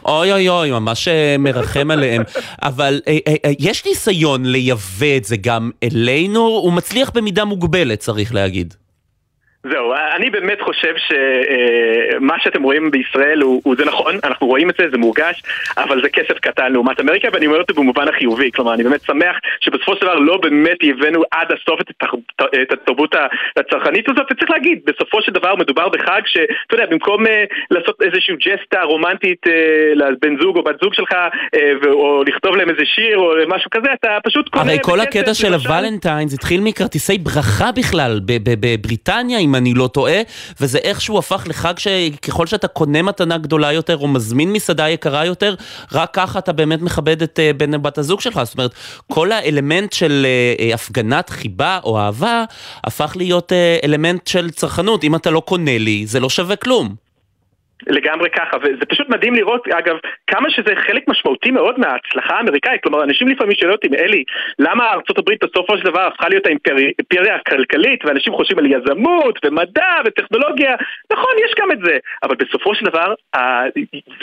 אוי 0.05 0.33
אוי 0.33 0.49
אוי, 0.49 0.71
ממש 0.71 1.09
מרחם 1.39 1.91
עליהם. 1.91 2.23
אבל 2.63 3.01
יש 3.61 3.87
ניסיון 3.87 4.41
לייבא 4.45 5.17
את 5.17 5.25
זה 5.25 5.37
גם 5.47 5.71
אלינו, 5.85 6.41
הוא 6.41 6.73
מצליח 6.73 7.11
במידה 7.15 7.45
מוגבלת, 7.45 7.99
צריך 7.99 8.35
להגיד. 8.35 8.75
זהו, 9.71 9.93
אני 10.17 10.31
באמת 10.31 10.61
חושב 10.61 10.95
שמה 10.97 12.35
שאתם 12.39 12.63
רואים 12.63 12.91
בישראל 12.91 13.41
הוא, 13.41 13.61
הוא 13.65 13.77
זה 13.79 13.85
נכון, 13.85 14.15
אנחנו 14.25 14.47
רואים 14.47 14.71
את 14.71 14.75
זה, 14.79 14.91
זה 14.91 14.99
מורגש, 14.99 15.43
אבל 15.77 16.03
זה 16.03 16.09
כסף 16.09 16.39
קטן 16.39 16.73
לעומת 16.73 17.01
אמריקה, 17.01 17.29
ואני 17.33 17.47
אומר 17.47 17.61
את 17.61 17.67
זה 17.69 17.75
במובן 17.75 18.09
החיובי, 18.09 18.51
כלומר, 18.55 18.75
אני 18.75 18.83
באמת 18.83 19.03
שמח 19.03 19.37
שבסופו 19.61 19.97
של 19.97 20.01
דבר 20.01 20.15
לא 20.15 20.37
באמת 20.37 20.79
הבאנו 20.83 21.23
עד 21.31 21.49
הסוף 21.53 21.81
את, 21.81 21.91
התר, 21.91 22.17
את 22.63 22.73
התרבות 22.73 23.15
הצרכנית 23.57 24.09
הזאת, 24.09 24.27
וצריך 24.31 24.51
להגיד, 24.51 24.79
בסופו 24.87 25.23
של 25.23 25.33
דבר 25.33 25.55
מדובר 25.55 25.89
בחג 25.89 26.21
שאתה 26.27 26.75
יודע, 26.75 26.87
במקום 26.87 27.27
uh, 27.27 27.29
לעשות 27.71 28.03
איזושהי 28.03 28.35
ג'סטה 28.37 28.83
רומנטית 28.83 29.47
uh, 29.47 29.51
לבן 29.95 30.37
זוג 30.43 30.57
או 30.57 30.63
בת 30.63 30.77
זוג 30.83 30.95
שלך, 30.95 31.13
uh, 31.13 31.89
או 31.89 32.23
לכתוב 32.27 32.57
להם 32.57 32.71
איזה 32.71 32.83
שיר 32.85 33.19
או 33.19 33.33
משהו 33.49 33.71
כזה, 33.71 33.89
אתה 33.93 34.19
פשט 34.25 34.49
קונה... 34.49 34.65
הרי 34.65 34.79
כל 34.83 35.01
הקטע 35.01 35.35
של 35.35 35.55
הוולנטיינס 35.55 36.35
התחיל 36.35 36.61
מכרטיסי 36.61 37.19
ברכה 37.19 37.73
בכלל, 37.73 38.21
בבריטניה, 38.61 39.39
אם 39.55 39.59
אני 39.59 39.75
לא 39.75 39.87
טועה, 39.87 40.21
וזה 40.61 40.79
איכשהו 40.79 41.19
הפך 41.19 41.45
לחג 41.47 41.75
שככל 41.79 42.47
שאתה 42.47 42.69
קונה 42.69 43.03
מתנה 43.03 43.39
גדולה 43.39 43.73
יותר 43.73 43.97
או 43.97 44.09
מזמין 44.09 44.53
מסעדה 44.53 44.89
יקרה 44.89 45.25
יותר, 45.25 45.55
רק 45.93 46.11
ככה 46.13 46.39
אתה 46.39 46.53
באמת 46.53 46.83
מכבד 46.83 47.23
את 47.23 47.39
uh, 47.39 47.57
בן 47.57 47.83
בת 47.83 47.99
הזוג 47.99 48.21
שלך. 48.21 48.41
זאת 48.45 48.55
אומרת, 48.55 48.75
כל 49.13 49.33
האלמנט 49.33 49.93
של 49.93 50.27
uh, 50.71 50.75
הפגנת 50.75 51.31
חיבה 51.31 51.79
או 51.85 51.99
אהבה 51.99 52.45
הפך 52.85 53.13
להיות 53.17 53.53
אלמנט 53.85 54.27
של 54.27 54.51
צרכנות. 54.51 55.05
אם 55.05 55.15
אתה 55.15 55.31
לא 55.31 55.41
קונה 55.41 55.79
לי, 55.79 56.07
זה 56.07 56.21
לא 56.21 56.31
שווה 56.31 56.57
כלום. 56.57 57.04
לגמרי 57.87 58.31
ככה, 58.31 58.57
וזה 58.63 58.87
פשוט 58.89 59.09
מדהים 59.09 59.35
לראות, 59.35 59.69
אגב, 59.69 59.97
כמה 60.27 60.51
שזה 60.51 60.77
חלק 60.77 61.09
משמעותי 61.09 61.51
מאוד 61.51 61.81
מההצלחה 61.81 62.35
האמריקאית. 62.35 62.83
כלומר, 62.83 63.05
אנשים 63.05 63.29
לפעמים 63.29 63.55
שואלים 63.55 63.73
אותי, 63.73 63.89
אלי, 63.99 64.25
למה 64.59 64.85
ארה"ב 64.93 65.31
בסופו 65.45 65.79
של 65.79 65.85
דבר 65.85 66.01
הפכה 66.01 66.29
להיות 66.29 66.47
האימפריה 66.47 67.35
הכלכלית, 67.35 68.05
ואנשים 68.05 68.33
חושבים 68.33 68.59
על 68.59 68.67
יזמות, 68.67 69.39
ומדע, 69.45 69.93
וטכנולוגיה, 70.05 70.75
נכון, 71.13 71.33
יש 71.45 71.55
גם 71.61 71.73
את 71.73 71.79
זה, 71.85 71.99
אבל 72.23 72.37
בסופו 72.37 72.75
של 72.75 72.85
דבר, 72.85 73.15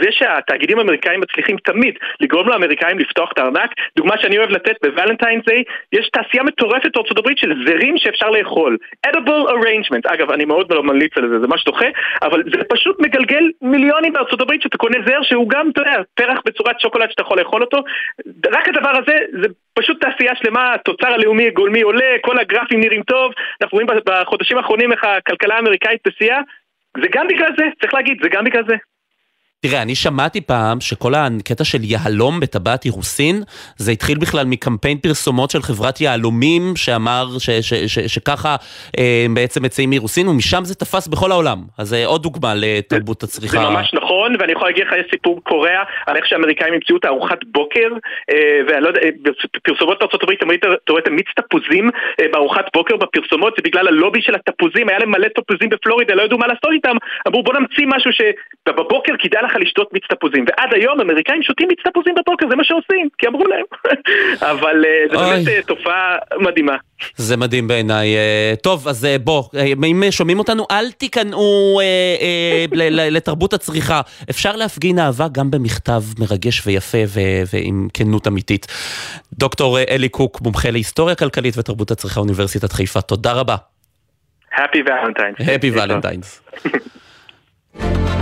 זה 0.01 0.11
שהתאגידים 0.11 0.79
האמריקאים 0.79 1.19
מצליחים 1.19 1.57
תמיד 1.57 1.95
לגרום 2.19 2.49
לאמריקאים 2.49 2.99
לפתוח 2.99 3.31
את 3.31 3.39
הארנק, 3.39 3.71
דוגמה 3.97 4.17
שאני 4.17 4.37
אוהב 4.37 4.49
לתת 4.49 4.75
בוולנטיינס 4.85 5.43
איי, 5.49 5.63
יש 5.91 6.09
תעשייה 6.09 6.43
מטורפת 6.43 6.91
בארה"ב 6.95 7.29
של 7.37 7.53
זרים 7.65 7.97
שאפשר 7.97 8.29
לאכול. 8.29 8.77
edible 9.07 9.49
arrangement, 9.49 10.13
אגב, 10.13 10.31
אני 10.31 10.45
מאוד 10.45 10.73
לא 10.73 10.83
ממליץ 10.83 11.17
על 11.17 11.29
זה, 11.29 11.39
זה 11.39 11.47
ממש 11.47 11.63
דוחה, 11.63 11.85
אבל 12.21 12.43
זה 12.43 12.63
פשוט 12.69 12.99
מגלגל 12.99 13.50
מיליונים 13.61 14.13
בארצות 14.13 14.41
הברית 14.41 14.61
שאתה 14.61 14.77
קונה 14.77 14.97
זר 15.05 15.21
שהוא 15.21 15.49
גם, 15.49 15.69
אתה 15.69 15.81
יודע, 15.81 15.95
פרח 16.13 16.39
בצורת 16.45 16.79
שוקולד 16.79 17.09
שאתה 17.11 17.21
יכול 17.21 17.39
לאכול 17.39 17.61
אותו. 17.61 17.77
רק 18.51 18.67
הדבר 18.69 18.89
הזה, 18.89 19.15
זה 19.41 19.47
פשוט 19.73 20.01
תעשייה 20.01 20.35
שלמה, 20.35 20.73
התוצר 20.73 21.07
הלאומי 21.07 21.47
הגולמי 21.47 21.81
עולה, 21.81 22.15
כל 22.21 22.39
הגרפים 22.39 22.79
נראים 22.79 23.03
טוב, 23.03 23.33
אנחנו 23.61 23.75
רואים 23.75 23.87
בחודשים 24.05 24.57
האחרונים 24.57 24.91
איך 24.91 25.03
הכלכלה 25.03 25.55
האמריקאית 25.55 26.01
בשיאה, 26.07 26.39
זה 27.01 27.07
גם 27.11 27.27
בגלל 27.27 27.49
זה, 27.57 27.63
צריך 27.81 27.93
להגיד, 27.93 28.17
זה 28.23 28.29
גם 28.29 28.43
בגלל 28.43 28.63
זה. 28.67 28.75
תראה, 29.65 29.81
אני 29.81 29.95
שמעתי 29.95 30.41
פעם 30.41 30.79
שכל 30.79 31.13
הקטע 31.15 31.63
של 31.63 31.77
יהלום 31.81 32.39
בטבעת 32.39 32.85
אירוסין, 32.85 33.35
זה 33.77 33.91
התחיל 33.91 34.17
בכלל 34.17 34.45
מקמפיין 34.45 34.97
פרסומות 34.97 35.49
של 35.51 35.61
חברת 35.61 36.01
יהלומים, 36.01 36.61
שאמר 36.75 37.25
ש, 37.39 37.49
ש, 37.49 37.73
ש, 37.73 37.73
ש, 37.73 37.99
שככה 37.99 38.55
אה, 38.99 39.25
בעצם 39.35 39.63
מציעים 39.63 39.91
אירוסין, 39.91 40.27
ומשם 40.27 40.63
זה 40.63 40.75
תפס 40.75 41.07
בכל 41.07 41.31
העולם. 41.31 41.57
אז 41.77 41.87
זה 41.87 42.05
עוד 42.05 42.23
דוגמה 42.23 42.53
לתרבות 42.55 43.23
הצריכה. 43.23 43.57
זה 43.57 43.69
ממש 43.69 43.93
נכון, 43.93 44.35
ואני 44.39 44.51
יכול 44.51 44.67
להגיד 44.67 44.83
לך, 44.87 44.93
יש 44.99 45.05
סיפור 45.11 45.41
קורע 45.43 45.83
על 46.07 46.15
איך 46.15 46.27
שהאמריקאים 46.27 46.73
המציאו 46.73 46.97
את 46.97 47.05
הארוחת 47.05 47.39
בוקר, 47.45 47.89
אה, 48.31 48.59
ואני 48.67 48.83
לא 48.83 48.87
יודע, 48.87 49.01
פרסומות 49.63 49.99
בארצות 49.99 50.23
הברית, 50.23 50.39
אתה 50.43 50.91
רואה 50.91 51.01
את 51.01 51.07
המיץ 51.07 51.27
תפוזים 51.35 51.89
אה, 52.21 52.25
בארוחת 52.33 52.65
בוקר 52.73 52.95
בפרסומות, 52.95 53.53
זה 53.57 53.61
בגלל 53.63 53.87
הלובי 53.87 54.21
של 54.21 54.35
התפוזים, 54.35 54.89
היה 54.89 54.99
להם 54.99 55.11
מלא 55.11 55.27
תפוזים 55.27 55.69
בפלורידה, 55.69 56.15
לא 56.15 56.21
ידעו 56.21 56.37
מה 56.37 56.47
לעשות 56.47 56.71
איתם, 56.73 56.95
אמרו 57.27 57.43
בוא 57.43 57.53
נמציא 57.53 57.85
משהו 57.87 58.11
שבבוקר 58.11 59.13
כדאי 59.19 59.43
לך 59.43 59.50
לשתות 59.59 59.93
מיץ 59.93 60.03
תפוזים. 60.09 60.45
ועד 60.47 60.69
היום 60.73 61.01
אמריקאים 61.01 61.43
שותים 61.43 61.67
מיץ 61.67 61.79
תפוזים 61.83 62.15
בבוקר, 62.15 62.45
זה 62.49 62.55
מה 62.55 62.63
שעושים, 62.63 63.09
כי 63.17 63.27
אמרו 63.27 63.43
להם. 63.47 63.65
אבל 64.51 64.85
אה, 64.85 65.05
זה 65.11 65.17
באמת 65.17 65.47
אה, 65.47 65.61
תופעה 65.67 66.17
מדהימה. 66.39 66.75
זה 67.15 67.37
מדהים 67.37 67.67
בעיניי. 67.67 68.15
אה, 68.15 68.53
טוב, 68.63 68.87
אז 68.87 69.07
בוא, 69.23 69.43
אם 69.75 70.03
שומעים 70.11 70.39
אותנו, 70.39 70.65
אל 70.71 70.91
תיכנעו 70.91 71.79
לתרבות 73.11 73.53
הצריכה. 73.53 74.01
אפשר 74.29 74.55
להפגין 74.55 74.99
אהבה 74.99 75.27
גם 75.31 75.51
במכתב 75.51 76.01
מרגש 76.19 76.67
ויפה 76.67 76.97
ועם 77.53 77.87
כנות 77.93 78.27
אמיתית. 78.27 78.67
דוקטור 79.33 79.79
אלי 79.79 80.09
קוק, 80.09 80.41
מומחה 80.41 80.71
להיסטוריה 80.71 81.15
כלכלית 81.15 81.57
ותרבות 81.57 81.91
הצריכה, 81.91 82.19
אוניברסיטת 82.19 82.71
חיפה, 82.71 83.01
תודה 83.01 83.33
רבה. 83.33 83.55
Happy 84.51 84.83
Valentine's. 84.83 85.39
Happy 85.39 85.71
Valentine's. 85.79 86.29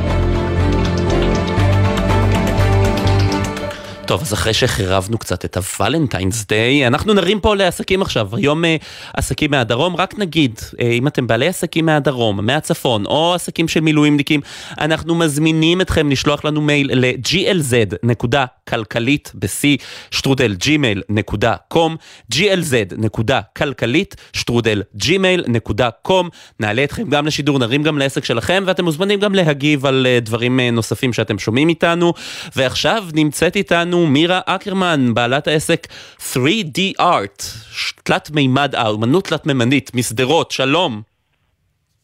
טוב, 4.10 4.22
אז 4.22 4.34
אחרי 4.34 4.54
שחירבנו 4.54 5.18
קצת 5.18 5.46
את 5.46 5.58
הוולנטיינס 5.58 6.46
דיי, 6.46 6.88
אנחנו 6.88 7.14
נרים 7.14 7.40
פה 7.40 7.56
לעסקים 7.56 8.02
עכשיו. 8.02 8.36
היום 8.36 8.64
uh, 8.64 8.68
עסקים 9.14 9.52
מהדרום, 9.52 9.96
רק 9.96 10.20
נגיד, 10.20 10.60
uh, 10.60 10.82
אם 10.82 11.08
אתם 11.08 11.28
בעלי 11.28 11.48
עסקים 11.48 11.86
מהדרום, 11.86 12.46
מהצפון, 12.46 13.06
או 13.06 13.34
עסקים 13.34 13.68
של 13.68 13.80
מילואימניקים, 13.80 14.42
אנחנו 14.80 15.16
מזמינים 15.16 15.82
אתכם 15.82 16.10
לשלוח 16.10 16.46
לנו 16.46 16.62
מייל 16.62 16.92
ל-glz.כלכלית 16.94 19.32
ב-c 19.36 19.82
שטרודל 20.12 20.56
gmail.com 20.64 21.96
glz.כלכלית 22.36 24.16
שטרודל 24.34 24.84
gmail.com 25.04 26.30
נעלה 26.60 26.84
אתכם 26.84 27.10
גם 27.10 27.26
לשידור, 27.26 27.60
נרים 27.60 27.84
גם 27.84 27.98
לעסק 27.98 28.26
שלכם, 28.26 28.64
ואתם 28.68 28.84
מוזמנים 28.84 29.20
גם 29.20 29.36
להגיב 29.36 29.86
על 29.86 30.08
uh, 30.08 30.10
דברים 30.26 30.60
נוספים 30.60 31.14
שאתם 31.14 31.40
שומעים 31.40 31.70
איתנו. 31.70 32.14
ועכשיו 32.56 33.04
נמצאת 33.14 33.56
איתנו 33.56 33.99
איתנו 34.00 34.14
מירה 34.14 34.40
אקרמן, 34.46 35.14
בעלת 35.14 35.48
העסק 35.48 35.88
3D 36.34 37.02
Art, 37.02 37.44
תלת 38.04 38.32
מימד, 38.32 38.76
האומנות 38.76 39.28
תלת 39.28 39.46
מימנית, 39.46 39.92
משדרות, 39.96 40.52
שלום. 40.52 41.02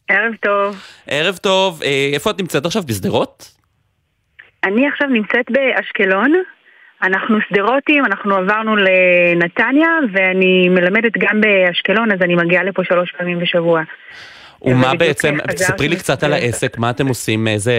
ערב 0.08 0.36
טוב. 0.41 0.82
ערב 1.08 1.38
טוב, 1.38 1.82
אה, 1.84 2.10
איפה 2.14 2.32
את 2.32 2.39
נמצאת 2.39 2.66
עכשיו, 2.66 2.84
בשדרות? 2.84 3.52
אני 4.64 4.88
עכשיו 4.88 5.08
נמצאת 5.08 5.46
באשקלון. 5.50 6.34
אנחנו 7.04 7.38
שדרותים, 7.50 8.06
אנחנו 8.06 8.36
עברנו 8.36 8.76
לנתניה, 8.76 9.89
ואני 10.14 10.70
מלמדת 10.70 11.12
גם 11.18 11.41
באשקלון, 11.41 12.12
אז 12.12 12.22
אני 12.22 12.36
מגיעה 12.36 12.64
לפה 12.64 12.84
שלוש 12.84 13.14
פעמים 13.18 13.39
בשבוע. 13.39 13.82
ומה 14.62 14.96
בעצם, 14.96 15.38
ספרי 15.56 15.88
לי 15.88 15.96
קצת 15.96 16.24
על 16.24 16.34
העסק, 16.34 16.78
מה 16.78 16.89
אתם 16.89 17.08
עושים, 17.08 17.48
איזה 17.48 17.74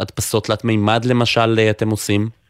הדפסות 0.00 0.46
תלת 0.46 0.64
מימד 0.64 1.04
למשל 1.04 1.60
אתם 1.70 1.90
עושים? 1.90 2.41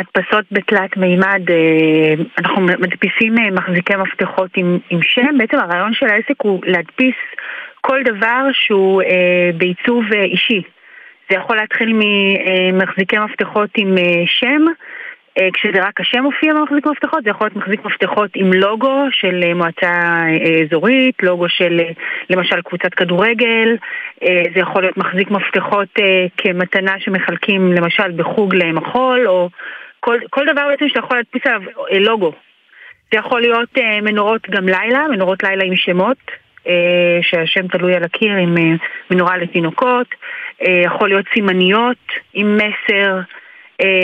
הדפסות 0.00 0.44
בתלת 0.52 0.96
מימד, 0.96 1.50
אה, 1.50 2.14
אנחנו 2.38 2.62
מדפיסים 2.62 3.38
אה, 3.38 3.50
מחזיקי 3.50 3.96
מפתחות 3.96 4.50
עם, 4.56 4.78
עם 4.90 5.02
שם, 5.02 5.38
בעצם 5.38 5.58
הרעיון 5.58 5.94
של 5.94 6.06
העסק 6.06 6.40
הוא 6.42 6.60
להדפיס 6.66 7.14
כל 7.80 8.02
דבר 8.02 8.42
שהוא 8.52 9.02
אה, 9.02 9.50
בעיצוב 9.56 10.04
אה, 10.12 10.22
אישי. 10.22 10.62
זה 11.30 11.36
יכול 11.36 11.56
להתחיל 11.56 11.92
ממחזיקי 11.92 13.18
מפתחות 13.18 13.70
עם 13.76 13.98
אה, 13.98 14.22
שם, 14.26 14.64
אה, 15.38 15.48
כשזה 15.52 15.82
רק 15.82 16.00
השם 16.00 16.22
מופיע 16.22 16.54
במחזיק 16.54 16.86
מפתחות, 16.86 17.24
זה 17.24 17.30
יכול 17.30 17.46
להיות 17.46 17.56
מחזיק 17.56 17.84
מפתחות 17.84 18.30
עם 18.34 18.52
לוגו 18.52 19.06
של 19.10 19.40
אה, 19.42 19.54
מועצה 19.54 19.92
אה, 20.26 20.62
אזורית, 20.64 21.22
לוגו 21.22 21.48
של 21.48 21.80
למשל 22.30 22.60
קבוצת 22.62 22.94
כדורגל, 22.94 23.76
זה 24.54 24.60
יכול 24.60 24.82
להיות 24.82 24.96
מחזיק 24.96 25.30
מפתחות 25.30 25.88
כמתנה 26.36 26.94
שמחלקים 26.98 27.72
למשל 27.72 28.10
בחוג 28.16 28.54
למחול, 28.54 29.28
או 29.28 29.48
כל, 30.00 30.18
כל 30.30 30.44
דבר 30.52 30.62
בעצם 30.70 30.88
שאתה 30.88 30.98
יכול 30.98 31.16
להדפיס 31.16 31.42
עליו 31.46 31.60
לוגו. 32.00 32.32
זה 33.12 33.18
יכול 33.18 33.40
להיות 33.40 33.78
מנורות 34.02 34.50
גם 34.50 34.68
לילה, 34.68 35.08
מנורות 35.08 35.42
לילה 35.42 35.64
עם 35.64 35.76
שמות, 35.76 36.16
שהשם 37.22 37.68
תלוי 37.68 37.94
על 37.94 38.04
הקיר 38.04 38.32
עם 38.32 38.54
מנורה 39.10 39.36
לתינוקות, 39.36 40.06
יכול 40.60 41.08
להיות 41.08 41.24
סימניות 41.34 41.96
עם 42.34 42.56
מסר. 42.56 43.20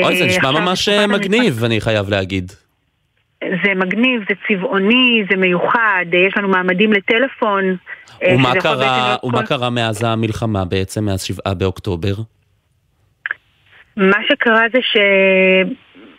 אוי, 0.02 0.16
זה 0.16 0.26
נשמע 0.26 0.50
ממש 0.50 0.88
אה, 0.88 1.06
מגניב, 1.06 1.64
אני 1.64 1.80
חייב 1.80 2.08
להגיד. 2.08 2.52
זה 3.40 3.74
מגניב, 3.76 4.22
זה 4.28 4.34
צבעוני, 4.48 5.24
זה 5.30 5.36
מיוחד, 5.36 6.04
אה, 6.14 6.18
יש 6.18 6.36
לנו 6.36 6.48
מעמדים 6.48 6.92
לטלפון. 6.92 7.76
אה, 8.22 8.34
ומה 8.34 8.52
קרה, 8.60 9.16
ומה 9.22 9.38
כל... 9.38 9.46
קרה 9.46 9.70
מאז 9.70 10.04
המלחמה 10.04 10.64
בעצם, 10.64 11.04
מאז 11.04 11.22
שבעה 11.22 11.54
באוקטובר? 11.54 12.14
מה 13.96 14.18
שקרה 14.28 14.62
זה 14.72 14.78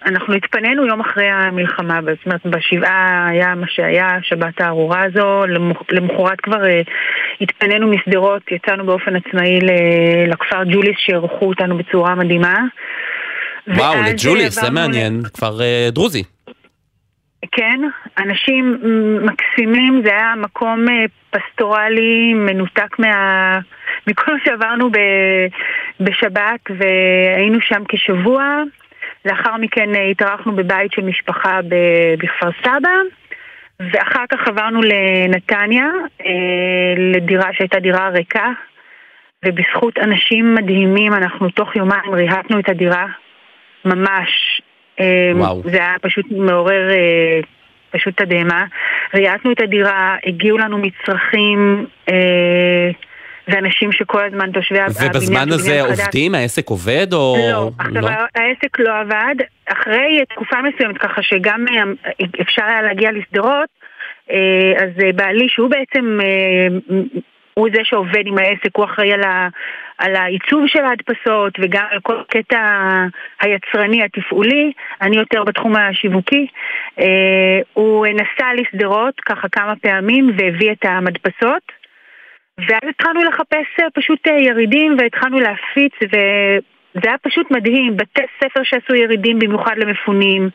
שאנחנו 0.03 0.33
התפנינו 0.33 0.85
יום 0.85 0.99
אחרי 0.99 1.29
המלחמה, 1.29 1.99
זאת 2.01 2.25
אומרת 2.25 2.45
בשבעה 2.45 3.27
היה 3.29 3.55
מה 3.55 3.65
שהיה, 3.69 4.07
שבת 4.21 4.61
הארורה 4.61 5.03
הזו, 5.03 5.43
למחרת 5.89 6.41
כבר 6.41 6.61
התפנינו 7.41 7.87
משדרות, 7.87 8.41
יצאנו 8.51 8.85
באופן 8.85 9.15
עצמאי 9.15 9.59
לכפר 10.27 10.63
ג'וליס 10.63 10.95
שאירחו 10.97 11.45
אותנו 11.45 11.77
בצורה 11.77 12.15
מדהימה. 12.15 12.55
וואו, 13.67 13.95
לג'וליס, 14.01 14.61
זה 14.61 14.69
מעניין, 14.69 15.21
כפר 15.33 15.57
uh, 15.57 15.91
דרוזי. 15.91 16.23
כן, 17.51 17.79
אנשים 18.17 18.77
מקסימים, 19.21 20.01
זה 20.03 20.09
היה 20.09 20.33
מקום 20.37 20.85
אה, 20.89 21.05
פסטורלי, 21.29 22.33
מנותק 22.33 22.99
מה... 22.99 23.59
מכל 24.07 24.33
מה 24.33 24.39
שעברנו 24.45 24.91
ב... 24.91 24.97
בשבת, 25.99 26.59
והיינו 26.69 27.61
שם 27.61 27.83
כשבוע. 27.89 28.63
לאחר 29.27 29.57
מכן 29.57 29.95
אה, 29.95 30.03
התארחנו 30.03 30.55
בבית 30.55 30.91
של 30.91 31.01
משפחה 31.01 31.59
בכפר 32.17 32.49
סבא, 32.63 32.89
ואחר 33.79 34.23
כך 34.29 34.47
עברנו 34.47 34.81
לנתניה, 34.81 35.85
אה, 36.25 36.93
לדירה 36.97 37.49
שהייתה 37.53 37.79
דירה 37.79 38.09
ריקה, 38.09 38.51
ובזכות 39.45 39.97
אנשים 39.97 40.55
מדהימים 40.55 41.13
אנחנו 41.13 41.49
תוך 41.49 41.75
יומיים 41.75 42.13
ריהטנו 42.13 42.59
את 42.59 42.69
הדירה, 42.69 43.05
ממש. 43.85 44.61
אה, 44.99 45.31
וואו. 45.35 45.61
זה 45.63 45.77
היה 45.77 45.95
פשוט 46.01 46.25
מעורר 46.31 46.89
פשוט 47.91 48.21
תדהמה. 48.21 48.65
ריהטנו 49.13 49.51
את 49.51 49.61
הדירה, 49.61 50.15
הגיעו 50.25 50.57
לנו 50.57 50.77
מצרכים, 50.77 51.85
אנשים 53.49 53.91
שכל 53.91 54.23
הזמן 54.23 54.51
תושבי 54.51 54.79
הבניין. 54.79 55.09
ובזמן 55.09 55.51
הזה 55.51 55.81
עובדים? 55.81 56.35
העסק 56.35 56.69
עובד 56.69 57.13
או... 57.13 57.35
לא, 57.51 57.69
עכשיו 57.79 58.01
לא? 58.01 58.09
העסק 58.35 58.79
לא 58.79 58.99
עבד. 58.99 59.35
אחרי 59.65 60.23
תקופה 60.29 60.57
מסוימת, 60.61 60.97
ככה 60.97 61.21
שגם 61.21 61.65
אה, 61.67 61.83
אפשר 62.41 62.63
היה 62.63 62.81
להגיע 62.81 63.11
לשדרות, 63.11 63.69
אה, 64.31 64.73
אז 64.83 64.89
אה, 65.03 65.11
בעלי, 65.15 65.49
שהוא 65.49 65.69
בעצם, 65.69 66.19
הוא 67.53 67.69
זה 67.73 67.81
שעובד 67.83 68.23
עם 68.25 68.37
העסק, 68.37 68.75
הוא 68.75 68.85
אחראי 68.85 69.13
על, 69.13 69.23
ה, 69.23 69.47
על 69.97 70.15
העיצוב 70.15 70.67
של 70.67 70.85
ההדפסות 70.85 71.53
וגם 71.59 71.85
על 71.91 71.99
כל 71.99 72.21
קטע 72.29 72.59
היצרני, 73.41 74.03
התפעולי, 74.03 74.71
אני 75.01 75.17
יותר 75.17 75.43
בתחום 75.43 75.75
השיווקי. 75.75 76.47
הוא 77.73 78.07
נסע 78.07 78.47
לשדרות 78.57 79.19
ככה 79.19 79.49
כמה 79.49 79.75
פעמים 79.75 80.31
והביא 80.37 80.71
את 80.71 80.85
המדפסות. 80.85 81.77
ואז 82.59 82.81
התחלנו 82.89 83.23
לחפש 83.23 83.67
אה, 83.79 83.85
פשוט 83.93 84.27
אה, 84.27 84.41
ירידים 84.41 84.95
והתחלנו 84.99 85.39
להפיץ 85.39 85.93
וזה 86.01 87.07
היה 87.09 87.17
פשוט 87.21 87.51
מדהים, 87.51 87.97
בתי 87.97 88.21
ספר 88.39 88.59
שעשו 88.63 88.95
ירידים 88.95 89.39
במיוחד 89.39 89.75
למפונים. 89.77 90.49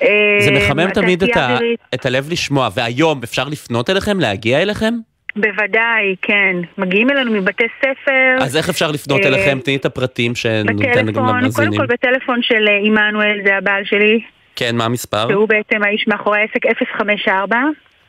זה 0.00 0.06
אה, 0.50 0.56
מחמם 0.56 0.90
תמיד 0.90 1.22
את, 1.22 1.36
ה... 1.36 1.58
את 1.94 2.06
הלב 2.06 2.28
לשמוע, 2.30 2.68
והיום 2.74 3.20
אפשר 3.24 3.44
לפנות 3.48 3.90
אליכם, 3.90 4.20
להגיע 4.20 4.62
אליכם? 4.62 4.94
בוודאי, 5.36 6.16
כן. 6.22 6.56
מגיעים 6.78 7.10
אלינו 7.10 7.32
מבתי 7.32 7.64
ספר. 7.78 8.36
אז 8.44 8.56
איך 8.56 8.68
אפשר 8.68 8.90
לפנות 8.90 9.20
אליכם? 9.20 9.58
תני 9.64 9.76
את 9.76 9.84
הפרטים 9.84 10.34
שניתן 10.34 11.06
למאזינים. 11.06 11.52
קודם 11.52 11.76
כל 11.76 11.86
בטלפון 11.86 12.42
של 12.42 12.68
עמנואל, 12.84 13.40
זה 13.44 13.56
הבעל 13.56 13.84
שלי. 13.84 14.20
כן, 14.56 14.76
מה 14.76 14.84
המספר? 14.84 15.28
שהוא 15.28 15.48
בעצם 15.48 15.82
האיש 15.82 16.08
מאחורי 16.08 16.38
העסק 16.38 16.66
054. 16.96 17.56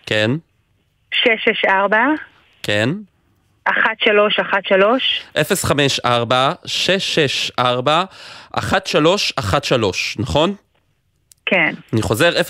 כן. 0.05 0.31
664. 1.13 1.97
כן. 2.63 2.89
1313. 3.67 4.99
054-664-1313, 8.55 8.61
נכון? 10.19 10.55
כן. 11.45 11.73
אני 11.93 12.01
חוזר, 12.01 12.29
054-664-1313, 12.29 12.41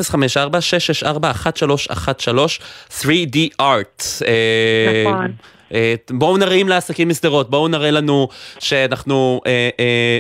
3D 3.01 3.38
Art. 3.62 4.24
אה, 4.28 5.03
נכון. 5.05 5.32
אה, 5.74 5.95
בואו 6.09 6.38
נרים 6.38 6.70
לעסקים 6.70 7.07
בשדרות, 7.07 7.49
בואו 7.49 7.68
נראה 7.68 7.91
לנו 7.91 8.28
שאנחנו 8.59 9.41
אה, 9.47 9.70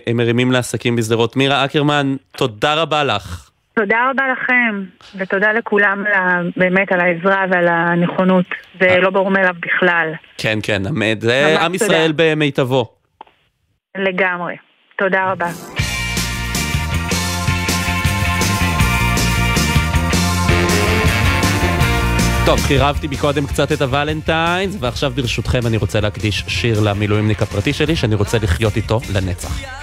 אה, 0.07 0.13
מרימים 0.13 0.51
לעסקים 0.51 0.95
בשדרות. 0.95 1.35
מירה 1.35 1.65
אקרמן, 1.65 2.15
תודה 2.37 2.73
רבה 2.73 3.03
לך. 3.03 3.50
תודה 3.81 4.09
רבה 4.09 4.23
לכם, 4.31 4.83
ותודה 5.15 5.51
לכולם 5.51 6.03
באמת 6.57 6.91
על 6.91 6.99
העזרה 6.99 7.45
ועל 7.51 7.67
הנכונות. 7.67 8.45
זה 8.79 8.85
אה. 8.85 8.99
לא 8.99 9.09
ברור 9.09 9.31
מאליו 9.31 9.55
בכלל. 9.59 10.13
כן, 10.37 10.59
כן, 10.63 10.81
זה 11.19 11.61
עם 11.61 11.75
ישראל 11.75 12.13
במיטבו. 12.15 12.85
לגמרי. 13.97 14.55
תודה 14.97 15.31
רבה. 15.31 15.47
טוב, 22.45 22.59
חירבתי 22.59 23.07
מקודם 23.07 23.47
קצת 23.47 23.71
את 23.71 23.81
הוולנטיינס, 23.81 24.77
ועכשיו 24.79 25.11
ברשותכם 25.11 25.59
אני 25.67 25.77
רוצה 25.77 25.99
להקדיש 26.01 26.43
שיר 26.47 26.79
למילואימניק 26.83 27.41
הפרטי 27.41 27.73
שלי, 27.73 27.95
שאני 27.95 28.15
רוצה 28.15 28.37
לחיות 28.37 28.77
איתו 28.77 28.99
לנצח. 29.15 29.80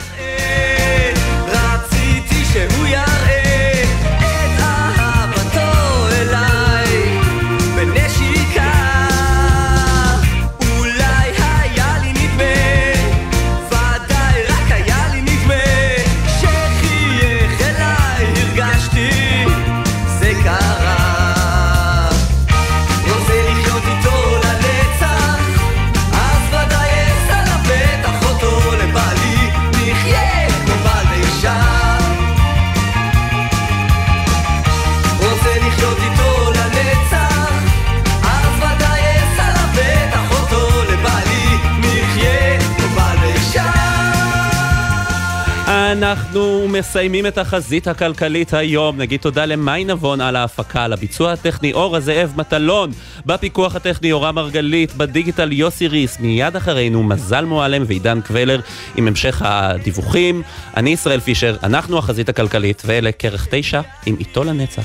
מסיימים 46.78 47.26
את 47.26 47.38
החזית 47.38 47.88
הכלכלית 47.88 48.54
היום. 48.54 48.96
נגיד 48.96 49.20
תודה 49.20 49.44
למאי 49.44 49.84
נבון 49.84 50.20
על 50.20 50.36
ההפקה, 50.36 50.84
על 50.84 50.92
הביצוע 50.92 51.32
הטכני 51.32 51.72
אור 51.72 51.96
הזאב 51.96 52.32
מטלון, 52.36 52.90
בפיקוח 53.26 53.76
הטכני 53.76 54.12
אורה 54.12 54.32
מרגלית, 54.32 54.94
בדיגיטל 54.94 55.52
יוסי 55.52 55.88
ריס, 55.88 56.20
מיד 56.20 56.56
אחרינו 56.56 57.02
מזל 57.02 57.44
מועלם 57.44 57.82
ועידן 57.86 58.20
קבלר 58.20 58.60
עם 58.96 59.08
המשך 59.08 59.42
הדיווחים. 59.44 60.42
אני 60.76 60.90
ישראל 60.90 61.20
פישר, 61.20 61.56
אנחנו 61.62 61.98
החזית 61.98 62.28
הכלכלית, 62.28 62.82
ואלה 62.86 63.12
כרך 63.12 63.46
תשע 63.50 63.80
עם 64.06 64.16
איתו 64.18 64.44
לנצח. 64.44 64.82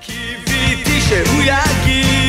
קיוויתי 0.00 1.00
שהוא 1.00 1.42
יגיד 1.42 2.25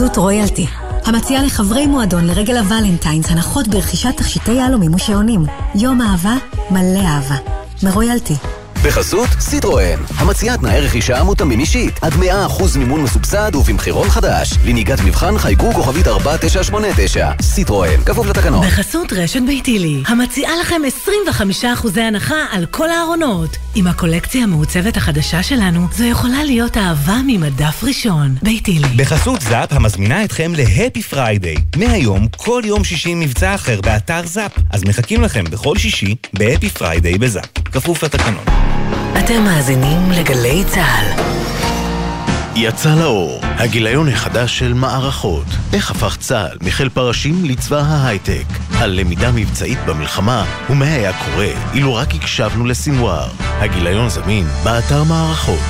בחסות 0.00 0.16
רויאלטי, 0.16 0.66
המציעה 1.04 1.42
לחברי 1.42 1.86
מועדון 1.86 2.26
לרגל 2.26 2.56
הוולנטיינס 2.56 3.30
הנחות 3.30 3.68
ברכישת 3.68 4.16
תכשיטי 4.16 4.52
יהלומים 4.52 4.94
ושעונים. 4.94 5.44
יום 5.74 6.00
אהבה 6.02 6.34
מלא 6.70 7.00
אהבה. 7.00 7.36
מרויאלטי. 7.82 8.34
בחסות 8.84 9.28
סיטרואן, 9.40 9.98
המציעה 10.16 10.56
תנאי 10.56 10.80
רכישה 10.80 11.22
מותאמים 11.22 11.60
אישית, 11.60 11.98
עד 12.02 12.12
100% 12.12 12.78
מימון 12.78 13.02
מסובסד 13.02 13.54
ובמחירון 13.54 14.08
חדש. 14.08 14.52
לנהיגת 14.64 15.00
מבחן 15.00 15.38
חייגו 15.38 15.72
כוכבית 15.72 16.08
4989. 16.08 17.30
סיטרואן, 17.42 18.04
כפוף 18.06 18.26
לתקנון. 18.26 18.66
בחסות 18.66 19.12
רשת 19.12 19.40
ביתילי, 19.46 20.02
המציעה 20.06 20.52
לכם 20.60 20.82
25% 21.62 22.00
הנחה 22.00 22.44
על 22.50 22.66
כל 22.66 22.90
הארונות. 22.90 23.56
עם 23.74 23.86
הקולקציה 23.86 24.42
המעוצבת 24.42 24.96
החדשה 24.96 25.42
שלנו, 25.42 25.86
זו 25.92 26.04
יכולה 26.04 26.44
להיות 26.44 26.76
אהבה 26.76 27.20
ממדף 27.26 27.84
ראשון. 27.84 28.36
ביתילי. 28.42 28.88
בחסות 28.96 29.40
זאפ, 29.40 29.72
המזמינה 29.72 30.24
אתכם 30.24 30.52
ל-Happy 30.56 31.02
Friday. 31.02 31.56
מהיום, 31.76 32.28
כל 32.36 32.62
יום 32.64 32.84
שישי 32.84 33.14
מבצע 33.14 33.54
אחר 33.54 33.80
באתר 33.80 34.26
זאפ. 34.26 34.52
אז 34.70 34.84
מחכים 34.84 35.22
לכם 35.22 35.44
בכל 35.44 35.76
שישי 35.76 36.14
ב-Happy 36.32 36.70
Friday 36.70 37.18
בזאפ. 37.18 37.59
כפוף 37.72 38.04
לתקנון. 38.04 38.44
אתם 39.18 39.42
מאזינים 39.44 40.10
לגלי 40.10 40.64
צה"ל. 40.64 41.22
יצא 42.56 42.94
לאור, 42.94 43.40
הגיליון 43.42 44.08
החדש 44.08 44.58
של 44.58 44.72
מערכות. 44.72 45.46
איך 45.72 45.90
הפך 45.90 46.16
צה"ל 46.20 46.58
מחיל 46.62 46.88
פרשים 46.88 47.44
לצבא 47.44 47.80
ההייטק. 47.80 48.44
על 48.80 48.90
למידה 48.90 49.32
מבצעית 49.32 49.78
במלחמה, 49.86 50.44
ומה 50.70 50.84
היה 50.84 51.12
קורה 51.12 51.48
אילו 51.74 51.94
רק 51.94 52.14
הקשבנו 52.14 52.66
לסינואר. 52.66 53.28
הגיליון 53.40 54.08
זמין 54.08 54.46
באתר 54.64 55.04
מערכות. 55.04 55.60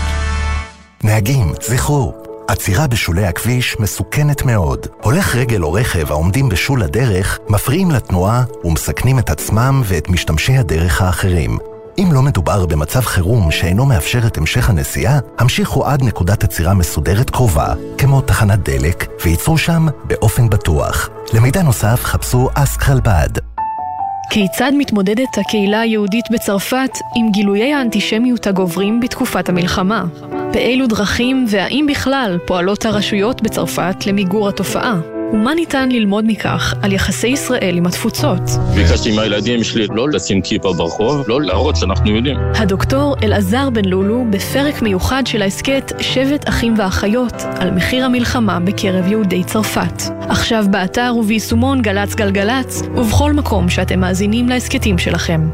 נהגים, 1.04 1.52
זכרו, 1.62 2.14
עצירה 2.48 2.86
בשולי 2.86 3.26
הכביש 3.26 3.76
מסוכנת 3.80 4.42
מאוד. 4.42 4.86
הולך 5.02 5.36
רגל 5.36 5.62
או 5.62 5.72
רכב 5.72 6.10
העומדים 6.10 6.48
בשול 6.48 6.82
הדרך 6.82 7.38
מפריעים 7.48 7.90
לתנועה 7.90 8.44
ומסכנים 8.64 9.18
את 9.18 9.30
עצמם 9.30 9.82
ואת 9.84 10.08
משתמשי 10.08 10.56
הדרך 10.56 11.02
האחרים. 11.02 11.69
אם 12.02 12.12
לא 12.12 12.22
מדובר 12.22 12.66
במצב 12.66 13.00
חירום 13.00 13.50
שאינו 13.50 13.86
מאפשר 13.86 14.26
את 14.26 14.38
המשך 14.38 14.70
הנסיעה, 14.70 15.18
המשיכו 15.38 15.86
עד 15.86 16.02
נקודת 16.02 16.44
עצירה 16.44 16.74
מסודרת 16.74 17.30
קרובה, 17.30 17.74
כמו 17.98 18.20
תחנת 18.20 18.68
דלק, 18.68 19.06
וייצרו 19.24 19.58
שם 19.58 19.86
באופן 20.04 20.50
בטוח. 20.50 21.10
למידע 21.34 21.62
נוסף 21.62 22.00
חפשו 22.04 22.48
אסק 22.54 22.80
חלבד. 22.80 23.28
כיצד 24.30 24.72
מתמודדת 24.78 25.38
הקהילה 25.38 25.80
היהודית 25.80 26.24
בצרפת 26.32 26.90
עם 27.16 27.30
גילויי 27.30 27.72
האנטישמיות 27.72 28.46
הגוברים 28.46 29.00
בתקופת 29.00 29.48
המלחמה? 29.48 30.04
באילו 30.52 30.86
דרכים 30.86 31.46
והאם 31.48 31.86
בכלל 31.90 32.38
פועלות 32.46 32.84
הרשויות 32.84 33.42
בצרפת 33.42 34.06
למיגור 34.06 34.48
התופעה? 34.48 35.19
ומה 35.32 35.54
ניתן 35.54 35.88
ללמוד 35.88 36.24
מכך 36.28 36.74
על 36.82 36.92
יחסי 36.92 37.28
ישראל 37.28 37.76
עם 37.76 37.86
התפוצות? 37.86 38.40
ביקשתי 38.74 39.16
מהילדים 39.16 39.64
שלי 39.64 39.86
לא 39.90 40.08
לשים 40.08 40.42
כיפה 40.42 40.72
ברחוב, 40.72 41.24
לא 41.28 41.42
להראות 41.42 41.76
שאנחנו 41.76 42.16
יודעים. 42.16 42.36
הדוקטור 42.54 43.16
אלעזר 43.22 43.70
בן 43.70 43.84
לולו 43.84 44.24
בפרק 44.30 44.82
מיוחד 44.82 45.26
של 45.26 45.42
ההסכת 45.42 45.92
שבט 46.00 46.48
אחים 46.48 46.74
ואחיות 46.78 47.34
על 47.58 47.70
מחיר 47.70 48.04
המלחמה 48.04 48.60
בקרב 48.60 49.06
יהודי 49.06 49.44
צרפת. 49.44 50.02
עכשיו 50.20 50.64
באתר 50.70 51.14
וביישומון 51.18 51.82
גל"צ 51.82 52.14
גלגלצ 52.14 52.82
ובכל 52.96 53.32
מקום 53.32 53.68
שאתם 53.68 54.00
מאזינים 54.00 54.48
להסכתים 54.48 54.98
שלכם. 54.98 55.48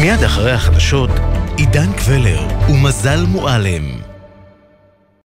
מיד 0.00 0.22
אחרי 0.24 0.52
החדשות, 0.52 1.10
עידן 1.56 1.92
קבלר 1.92 2.40
ומזל 2.68 3.24
מועלם. 3.28 4.03